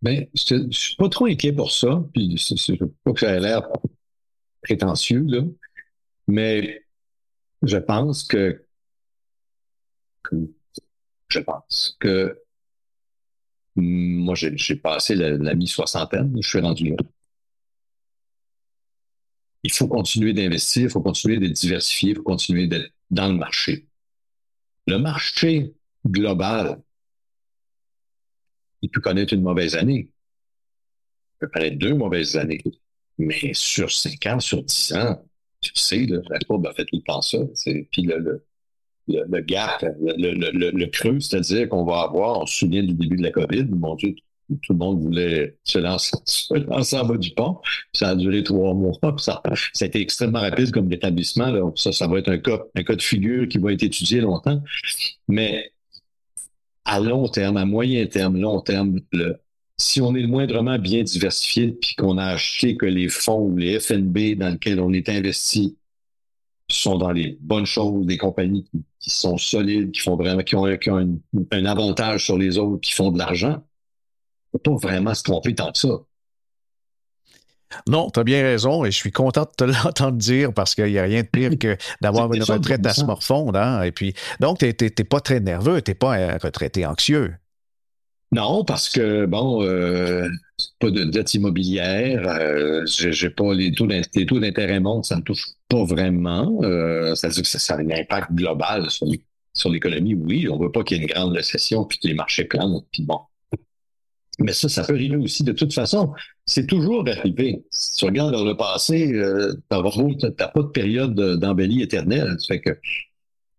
Bien, 0.00 0.24
je 0.34 0.54
ne 0.54 0.70
suis 0.70 0.96
pas 0.96 1.08
trop 1.08 1.26
inquiet 1.26 1.52
pour 1.52 1.70
ça, 1.70 2.02
puis 2.14 2.36
je 2.36 2.72
ne 2.72 2.76
pas 3.04 3.12
que 3.12 3.20
ça 3.20 3.34
ait 3.34 3.40
l'air 3.40 3.68
prétentieux, 4.62 5.24
là, 5.28 5.42
mais 6.26 6.82
je 7.62 7.76
pense 7.76 8.24
que, 8.24 8.64
je 11.28 11.38
pense 11.38 11.96
que 12.00 12.38
moi, 13.76 14.34
j'ai 14.34 14.76
passé 14.76 15.14
la, 15.14 15.30
la 15.30 15.54
mi-soixantaine, 15.54 16.36
je 16.40 16.48
suis 16.48 16.60
rendu 16.60 16.90
là. 16.90 16.96
Il 19.62 19.72
faut 19.72 19.86
continuer 19.86 20.32
d'investir, 20.32 20.84
il 20.84 20.90
faut 20.90 21.00
continuer 21.00 21.38
de 21.38 21.46
diversifier, 21.46 22.10
il 22.10 22.16
faut 22.16 22.22
continuer 22.22 22.66
d'être 22.66 22.92
dans 23.12 23.28
le 23.28 23.34
marché. 23.34 23.86
Le 24.88 24.98
marché 24.98 25.74
global, 26.04 26.82
il 28.80 28.90
peut 28.90 29.00
connaître 29.00 29.32
une 29.32 29.42
mauvaise 29.42 29.76
année. 29.76 30.10
Il 30.10 31.38
peut 31.38 31.48
connaître 31.48 31.78
deux 31.78 31.94
mauvaises 31.94 32.36
années. 32.36 32.62
Mais 33.18 33.54
sur 33.54 33.92
5 33.92 34.26
ans, 34.26 34.40
sur 34.40 34.64
10 34.64 34.92
ans, 34.94 35.24
tu 35.60 35.70
sais, 35.74 36.06
la 36.06 36.38
courbe 36.40 36.66
a 36.66 36.72
fait 36.72 36.84
tout 36.84 36.96
le 36.96 37.02
temps 37.02 37.22
ça. 37.22 37.38
Puis 37.92 38.02
le, 38.02 38.44
le, 39.06 39.40
gap, 39.40 39.84
le, 40.00 40.86
creux, 40.86 41.20
c'est-à-dire 41.20 41.68
qu'on 41.68 41.84
va 41.84 42.00
avoir, 42.00 42.40
on 42.40 42.46
se 42.46 42.58
souvient 42.58 42.82
du 42.82 42.94
début 42.94 43.16
de 43.16 43.22
la 43.22 43.30
COVID, 43.30 43.66
mon 43.66 43.94
Dieu, 43.94 44.16
tout 44.62 44.72
le 44.72 44.78
monde 44.78 45.00
voulait 45.00 45.56
se 45.64 45.78
lancer, 45.78 46.16
en 46.50 47.06
bas 47.06 47.16
du 47.16 47.30
pont. 47.30 47.58
Ça 47.92 48.10
a 48.10 48.14
duré 48.14 48.42
trois 48.42 48.74
mois. 48.74 48.92
Ça, 49.18 49.42
a 49.44 49.84
été 49.84 50.00
extrêmement 50.00 50.40
rapide 50.40 50.70
comme 50.70 50.88
rétablissement. 50.88 51.74
Ça, 51.76 51.92
ça 51.92 52.06
va 52.06 52.18
être 52.18 52.28
un 52.28 52.38
cas, 52.38 52.60
un 52.74 52.94
de 52.94 53.02
figure 53.02 53.48
qui 53.48 53.58
va 53.58 53.72
être 53.72 53.82
étudié 53.82 54.20
longtemps. 54.20 54.62
Mais 55.28 55.72
à 56.84 57.00
long 57.00 57.28
terme, 57.28 57.56
à 57.56 57.64
moyen 57.64 58.06
terme, 58.06 58.38
long 58.38 58.60
terme, 58.60 59.00
si 59.78 60.00
on 60.00 60.14
est 60.14 60.26
moindrement 60.26 60.78
bien 60.78 61.02
diversifié, 61.02 61.72
puis 61.72 61.94
qu'on 61.96 62.18
a 62.18 62.26
acheté 62.26 62.76
que 62.76 62.86
les 62.86 63.08
fonds 63.08 63.40
ou 63.40 63.56
les 63.56 63.80
FNB 63.80 64.36
dans 64.36 64.50
lesquels 64.50 64.80
on 64.80 64.92
est 64.92 65.08
investi 65.08 65.76
sont 66.68 66.96
dans 66.96 67.12
les 67.12 67.36
bonnes 67.40 67.66
choses, 67.66 68.06
des 68.06 68.16
compagnies 68.16 68.64
qui, 69.00 69.10
sont 69.10 69.36
solides, 69.36 69.90
qui 69.90 70.00
font 70.00 70.16
vraiment, 70.16 70.42
qui 70.42 70.54
ont, 70.56 70.66
un, 70.66 71.64
avantage 71.64 72.24
sur 72.24 72.38
les 72.38 72.58
autres, 72.58 72.80
qui 72.80 72.92
font 72.92 73.10
de 73.10 73.18
l'argent, 73.18 73.62
peut 74.52 74.58
pas 74.58 74.76
vraiment 74.76 75.14
se 75.14 75.22
tromper 75.22 75.54
tant 75.54 75.72
que 75.72 75.78
ça. 75.78 75.88
Non, 77.88 78.10
tu 78.10 78.20
as 78.20 78.24
bien 78.24 78.42
raison 78.42 78.84
et 78.84 78.90
je 78.90 78.96
suis 78.96 79.12
content 79.12 79.42
de 79.42 79.50
te 79.56 79.64
l'entendre 79.84 80.18
dire 80.18 80.52
parce 80.52 80.74
qu'il 80.74 80.86
n'y 80.86 80.98
a 80.98 81.04
rien 81.04 81.22
de 81.22 81.28
pire 81.28 81.58
que 81.58 81.76
d'avoir 82.00 82.32
une 82.32 82.42
retraite 82.42 82.84
à 82.86 82.92
se 82.92 83.04
morfondre. 83.04 83.58
Hein? 83.58 83.82
Et 83.82 83.92
puis, 83.92 84.14
donc, 84.40 84.58
tu 84.58 84.66
n'es 84.66 85.04
pas 85.04 85.20
très 85.20 85.40
nerveux, 85.40 85.80
tu 85.82 85.90
n'es 85.90 85.94
pas 85.94 86.14
un 86.14 86.38
retraité 86.38 86.86
anxieux. 86.86 87.34
Non, 88.32 88.64
parce 88.64 88.88
que, 88.88 89.26
bon, 89.26 89.62
euh, 89.62 90.26
pas 90.80 90.90
de 90.90 91.04
dette 91.04 91.34
immobilière, 91.34 92.26
euh, 92.26 92.82
j'ai 92.86 93.28
pas 93.28 93.52
les 93.52 93.72
taux 93.72 93.86
d'intérêt 93.86 94.80
montent, 94.80 95.04
ça 95.04 95.16
ne 95.16 95.20
touche 95.20 95.48
pas 95.68 95.84
vraiment. 95.84 96.60
Euh, 96.62 97.14
ça 97.14 97.28
veut 97.28 97.34
dire 97.34 97.42
que 97.42 97.48
ça, 97.48 97.74
a 97.74 97.78
un 97.78 97.90
impact 97.90 98.32
global 98.32 98.88
sur 99.52 99.70
l'économie, 99.70 100.14
oui. 100.14 100.48
On 100.48 100.58
veut 100.58 100.72
pas 100.72 100.82
qu'il 100.82 100.96
y 100.96 101.00
ait 101.00 101.02
une 101.02 101.10
grande 101.10 101.34
récession 101.34 101.84
puis 101.84 101.98
que 101.98 102.08
les 102.08 102.14
marchés 102.14 102.44
planent, 102.44 102.80
puis 102.90 103.02
bon. 103.02 103.20
Mais 104.38 104.52
ça, 104.52 104.68
ça 104.68 104.84
peut 104.84 104.94
arriver 104.94 105.16
aussi 105.16 105.44
de 105.44 105.52
toute 105.52 105.74
façon. 105.74 106.12
C'est 106.46 106.66
toujours 106.66 107.04
arrivé. 107.06 107.62
Si 107.70 107.96
tu 107.96 108.04
regardes 108.06 108.32
dans 108.32 108.44
le 108.44 108.56
passé, 108.56 109.12
euh, 109.12 109.52
tu 109.52 109.76
n'as 109.76 110.48
pas 110.48 110.62
de 110.62 110.68
période 110.68 111.14
d'embellie 111.38 111.82
éternelle. 111.82 112.36
Fait 112.48 112.60
que 112.60 112.78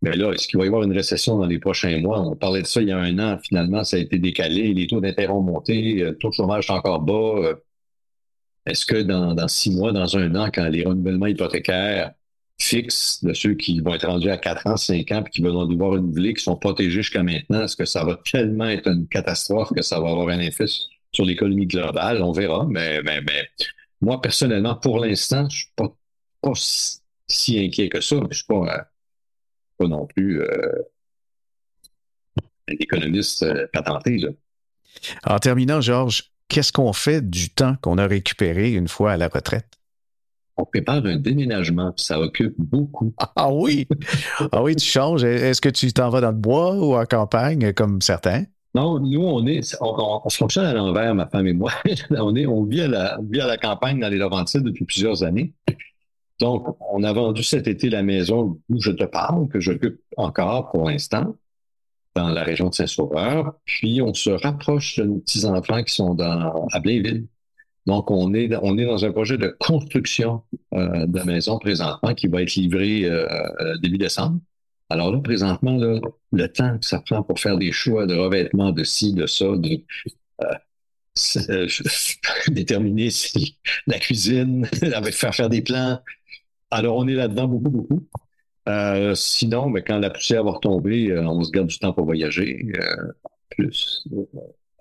mais 0.04 0.18
là, 0.18 0.34
est-ce 0.34 0.50
qu'il 0.50 0.60
va 0.60 0.66
y 0.66 0.68
avoir 0.68 0.84
une 0.84 0.92
récession 0.92 1.38
dans 1.38 1.46
les 1.46 1.60
prochains 1.60 1.98
mois? 2.02 2.20
On 2.20 2.36
parlait 2.36 2.62
de 2.62 2.68
ça 2.68 2.82
il 2.82 2.90
y 2.90 2.92
a 2.92 2.98
un 2.98 3.20
an. 3.20 3.40
Finalement, 3.42 3.86
ça 3.86 3.96
a 3.96 4.00
été 4.02 4.20
décalé. 4.20 4.74
Les 4.74 4.86
taux 4.86 5.00
d'intérêt 5.00 5.32
ont 5.32 5.42
monté. 5.42 5.94
Le 5.94 6.18
taux 6.18 6.30
de 6.30 6.34
chômage 6.34 6.70
est 6.70 6.74
encore 6.74 7.00
bas. 7.00 7.14
Euh, 7.14 7.56
est-ce 8.66 8.86
que 8.86 9.02
dans, 9.02 9.48
six 9.48 9.72
mois, 9.74 9.94
dans 9.94 10.18
un 10.18 10.36
an, 10.36 10.50
quand 10.54 10.68
les 10.68 10.84
renouvellements 10.84 11.28
hypothécaires 11.28 12.12
fixes 12.60 13.24
de 13.24 13.34
ceux 13.34 13.56
qui 13.56 13.80
vont 13.82 13.94
être 13.94 14.08
rendus 14.08 14.30
à 14.30 14.38
quatre 14.38 14.68
ans, 14.68 14.78
cinq 14.78 15.12
ans, 15.12 15.24
puis 15.24 15.34
qui 15.34 15.42
vont 15.42 15.66
devoir 15.66 15.92
renouveler, 15.92 16.34
qui 16.34 16.44
sont 16.44 16.56
protégés 16.56 16.92
jusqu'à 16.92 17.24
maintenant, 17.24 17.64
est-ce 17.64 17.76
que 17.76 17.86
ça 17.86 18.04
va 18.04 18.20
tellement 18.32 18.70
être 18.70 18.88
une 18.88 19.08
catastrophe 19.08 19.72
que 19.76 19.82
ça 19.82 20.00
va 20.00 20.10
avoir 20.10 20.30
un 20.30 20.40
effet 20.40 20.66
sur 21.12 21.26
l'économie 21.26 21.68
globale? 21.68 22.22
On 22.22 22.32
verra. 22.32 22.66
Mais, 22.70 23.02
mais, 23.04 23.22
moi, 24.02 24.22
personnellement, 24.22 24.76
pour 24.76 25.00
l'instant, 25.00 25.50
je 25.50 25.58
suis 25.58 25.72
pas, 25.76 25.94
pas 26.42 26.54
si 27.28 27.60
inquiet 27.60 27.90
que 27.90 28.02
ça. 28.02 28.18
Je 28.30 28.38
suis 28.38 28.46
pas 28.46 28.56
euh, 28.56 28.82
pas 29.78 29.88
non 29.88 30.06
plus 30.06 30.42
euh, 30.42 30.82
un 32.70 32.76
économiste 32.80 33.44
euh, 33.44 33.68
patenté. 33.72 34.24
En 35.26 35.40
terminant, 35.40 35.82
Georges, 35.82 36.32
qu'est-ce 36.48 36.72
qu'on 36.72 36.94
fait 36.94 37.28
du 37.28 37.50
temps 37.50 37.76
qu'on 37.82 37.98
a 37.98 38.08
récupéré 38.08 38.74
une 38.74 38.88
fois 38.88 39.14
à 39.14 39.18
la 39.18 39.28
retraite? 39.28 39.80
On 40.58 40.66
prépare 40.66 41.06
un 41.06 41.18
déménagement, 41.18 41.94
ça 41.98 42.20
occupe 42.20 42.56
beaucoup. 42.58 43.14
Ah 43.36 43.52
oui! 43.52 43.88
Ah 44.52 44.62
oui, 44.62 44.76
tu 44.76 44.86
changes. 44.86 45.24
Est-ce 45.24 45.60
que 45.60 45.70
tu 45.70 45.92
t'en 45.92 46.10
vas 46.10 46.22
dans 46.22 46.32
le 46.32 46.38
bois 46.38 46.76
ou 46.76 46.96
en 46.96 47.06
campagne, 47.06 47.74
comme 47.74 48.02
certains? 48.02 48.44
Non, 48.76 49.00
nous, 49.00 49.22
on 49.22 49.46
est, 49.46 49.76
on, 49.82 50.30
fonctionne 50.30 50.66
à 50.66 50.74
l'envers, 50.74 51.14
ma 51.14 51.28
femme 51.28 51.48
et 51.48 51.54
moi. 51.54 51.72
on, 52.12 52.36
est, 52.36 52.46
on, 52.48 52.64
vit 52.64 52.82
à 52.82 52.88
la, 52.88 53.20
on 53.20 53.24
vit 53.24 53.42
à 53.42 53.48
la 53.48 53.58
campagne 53.58 54.00
dans 54.00 54.10
les 54.10 54.18
Laurentides 54.18 54.64
depuis 54.64 54.86
plusieurs 54.86 55.24
années. 55.24 55.54
Donc, 56.40 56.76
on 56.92 57.04
a 57.04 57.14
vendu 57.14 57.44
cet 57.44 57.68
été 57.68 57.90
la 57.90 58.02
maison 58.02 58.60
où 58.70 58.82
je 58.82 58.92
te 58.92 59.04
parle, 59.04 59.48
que 59.48 59.60
j'occupe 59.60 60.02
encore 60.18 60.72
pour 60.72 60.90
l'instant, 60.90 61.36
dans 62.16 62.30
la 62.30 62.44
région 62.44 62.70
de 62.70 62.74
Saint-Sauveur. 62.74 63.54
Puis, 63.66 64.02
on 64.02 64.14
se 64.14 64.32
rapproche 64.32 64.98
de 64.98 65.04
nos 65.04 65.20
petits-enfants 65.20 65.84
qui 65.84 65.94
sont 65.94 66.16
dans, 66.16 66.68
à 66.72 66.80
Blainville. 66.80 67.28
Donc, 67.86 68.12
on 68.12 68.34
est, 68.34 68.50
on 68.62 68.78
est 68.78 68.86
dans 68.86 69.04
un 69.04 69.12
projet 69.12 69.38
de 69.38 69.56
construction 69.60 70.42
euh, 70.74 71.06
de 71.06 71.22
maison 71.24 71.60
présentement 71.60 72.14
qui 72.14 72.28
va 72.28 72.42
être 72.42 72.56
livré 72.56 73.06
euh, 73.06 73.28
euh, 73.60 73.78
début 73.78 73.98
décembre. 73.98 74.40
Alors 74.90 75.12
là, 75.12 75.20
présentement, 75.20 75.78
le 76.32 76.48
temps 76.48 76.78
que 76.78 76.86
ça 76.86 77.00
prend 77.00 77.24
pour 77.24 77.40
faire 77.40 77.58
des 77.58 77.72
choix 77.72 78.06
de 78.06 78.16
revêtement 78.16 78.72
de 78.72 78.84
ci, 78.84 79.14
de 79.14 79.26
ça, 79.26 79.46
de 79.46 79.82
déterminer 82.52 83.10
si 83.10 83.58
la 83.88 83.98
cuisine, 84.00 84.66
faire 85.12 85.34
faire 85.34 85.50
des 85.50 85.62
plans, 85.62 86.00
alors, 86.74 86.98
on 86.98 87.08
est 87.08 87.14
là-dedans 87.14 87.48
beaucoup, 87.48 87.70
beaucoup. 87.70 88.08
Euh, 88.68 89.14
sinon, 89.14 89.70
mais 89.70 89.82
ben, 89.82 89.86
quand 89.86 90.00
la 90.00 90.10
poussière 90.10 90.44
va 90.44 90.52
retomber, 90.52 91.12
euh, 91.12 91.24
on 91.24 91.44
se 91.44 91.52
garde 91.52 91.68
du 91.68 91.78
temps 91.78 91.94
pour 91.94 92.06
voyager, 92.06 92.66
euh, 92.80 93.12
plus 93.52 94.04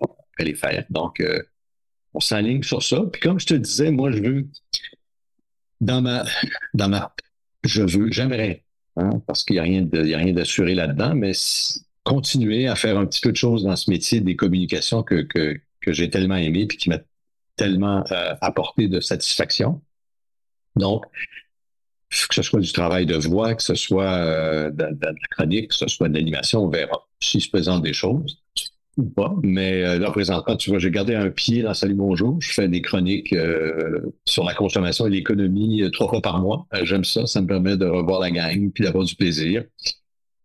après 0.01 0.43
les 0.43 0.55
faire. 0.55 0.85
Donc, 0.89 1.21
on 2.13 2.19
s'aligne 2.19 2.63
sur 2.63 2.83
ça. 2.83 3.01
Puis 3.11 3.21
comme 3.21 3.39
je 3.39 3.47
te 3.47 3.53
disais, 3.53 3.91
moi, 3.91 4.11
je 4.11 4.21
veux, 4.21 4.47
dans 5.81 6.01
ma, 6.01 6.23
dans 6.73 6.89
ma, 6.89 7.13
je 7.63 7.83
veux, 7.83 8.11
j'aimerais, 8.11 8.63
hein, 8.97 9.21
parce 9.27 9.43
qu'il 9.43 9.55
n'y 9.55 9.59
a 9.59 9.63
rien 9.63 9.81
de, 9.81 10.31
d'assuré 10.31 10.75
là-dedans, 10.75 11.15
mais 11.15 11.33
continuer 12.03 12.67
à 12.67 12.75
faire 12.75 12.97
un 12.97 13.05
petit 13.05 13.21
peu 13.21 13.31
de 13.31 13.37
choses 13.37 13.63
dans 13.63 13.75
ce 13.75 13.89
métier 13.89 14.19
des 14.21 14.35
communications 14.35 15.03
que, 15.03 15.21
que, 15.21 15.59
que 15.81 15.93
j'ai 15.93 16.09
tellement 16.09 16.35
aimé 16.35 16.65
puis 16.67 16.77
qui 16.77 16.89
m'a 16.89 16.99
tellement 17.55 18.03
apporté 18.41 18.87
de 18.87 18.99
satisfaction. 18.99 19.81
Donc, 20.75 21.05
que 22.09 22.35
ce 22.35 22.41
soit 22.41 22.59
du 22.59 22.71
travail 22.71 23.05
de 23.05 23.15
voix, 23.15 23.55
que 23.55 23.63
ce 23.63 23.75
soit 23.75 24.13
euh, 24.13 24.69
de, 24.71 24.83
la 25.01 25.13
chronique, 25.31 25.69
que 25.69 25.75
ce 25.75 25.87
soit 25.87 26.09
de 26.09 26.13
l'animation, 26.13 26.63
on 26.63 26.69
verra 26.69 27.07
s'il 27.19 27.41
se 27.41 27.49
présente 27.49 27.83
des 27.83 27.93
choses 27.93 28.41
ou 28.97 29.03
pas. 29.03 29.33
Mais 29.43 29.83
euh, 29.83 29.99
là, 29.99 30.11
présentement, 30.11 30.55
tu 30.55 30.69
vois, 30.69 30.79
j'ai 30.79 30.91
gardé 30.91 31.15
un 31.15 31.29
pied 31.29 31.61
dans 31.61 31.73
Salut 31.73 31.95
Bonjour. 31.95 32.37
Je 32.39 32.51
fais 32.51 32.67
des 32.67 32.81
chroniques 32.81 33.33
euh, 33.33 34.01
sur 34.25 34.43
la 34.43 34.53
consommation 34.53 35.07
et 35.07 35.09
l'économie 35.09 35.83
trois 35.91 36.09
fois 36.09 36.21
par 36.21 36.39
mois. 36.39 36.67
J'aime 36.83 37.03
ça. 37.03 37.25
Ça 37.25 37.41
me 37.41 37.47
permet 37.47 37.77
de 37.77 37.85
revoir 37.85 38.19
la 38.19 38.31
gang 38.31 38.71
puis 38.71 38.83
d'avoir 38.83 39.03
du 39.03 39.15
plaisir. 39.15 39.63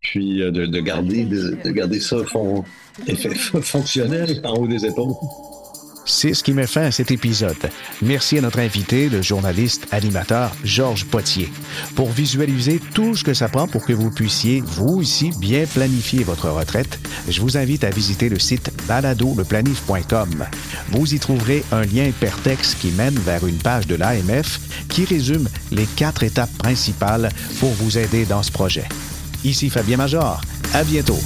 Puis 0.00 0.38
de, 0.38 0.50
de, 0.50 0.80
garder, 0.80 1.24
de, 1.24 1.58
de 1.62 1.70
garder 1.70 1.98
ça 1.98 2.18
fonctionnel 3.60 4.40
en 4.44 4.54
haut 4.54 4.68
des 4.68 4.86
épaules. 4.86 5.14
C'est 6.08 6.32
ce 6.32 6.42
qui 6.42 6.54
met 6.54 6.66
fin 6.66 6.84
à 6.84 6.90
cet 6.90 7.10
épisode. 7.10 7.70
Merci 8.00 8.38
à 8.38 8.40
notre 8.40 8.60
invité, 8.60 9.10
le 9.10 9.20
journaliste 9.20 9.86
animateur 9.92 10.56
Georges 10.64 11.04
Potier. 11.04 11.52
Pour 11.94 12.10
visualiser 12.10 12.80
tout 12.94 13.14
ce 13.14 13.22
que 13.22 13.34
ça 13.34 13.48
prend 13.48 13.68
pour 13.68 13.84
que 13.84 13.92
vous 13.92 14.10
puissiez, 14.10 14.62
vous 14.62 15.02
ici, 15.02 15.30
bien 15.38 15.66
planifier 15.66 16.24
votre 16.24 16.48
retraite, 16.48 16.98
je 17.28 17.40
vous 17.42 17.58
invite 17.58 17.84
à 17.84 17.90
visiter 17.90 18.30
le 18.30 18.38
site 18.38 18.72
baladoleplanif.com. 18.88 20.46
Vous 20.90 21.14
y 21.14 21.18
trouverez 21.18 21.62
un 21.72 21.82
lien 21.82 22.06
hypertexte 22.06 22.78
qui 22.80 22.90
mène 22.92 23.18
vers 23.18 23.46
une 23.46 23.58
page 23.58 23.86
de 23.86 23.94
l'AMF 23.94 24.60
qui 24.88 25.04
résume 25.04 25.48
les 25.70 25.86
quatre 25.86 26.22
étapes 26.22 26.56
principales 26.56 27.28
pour 27.60 27.70
vous 27.72 27.98
aider 27.98 28.24
dans 28.24 28.42
ce 28.42 28.50
projet. 28.50 28.88
Ici 29.44 29.68
Fabien 29.68 29.98
Major. 29.98 30.40
À 30.72 30.84
bientôt. 30.84 31.20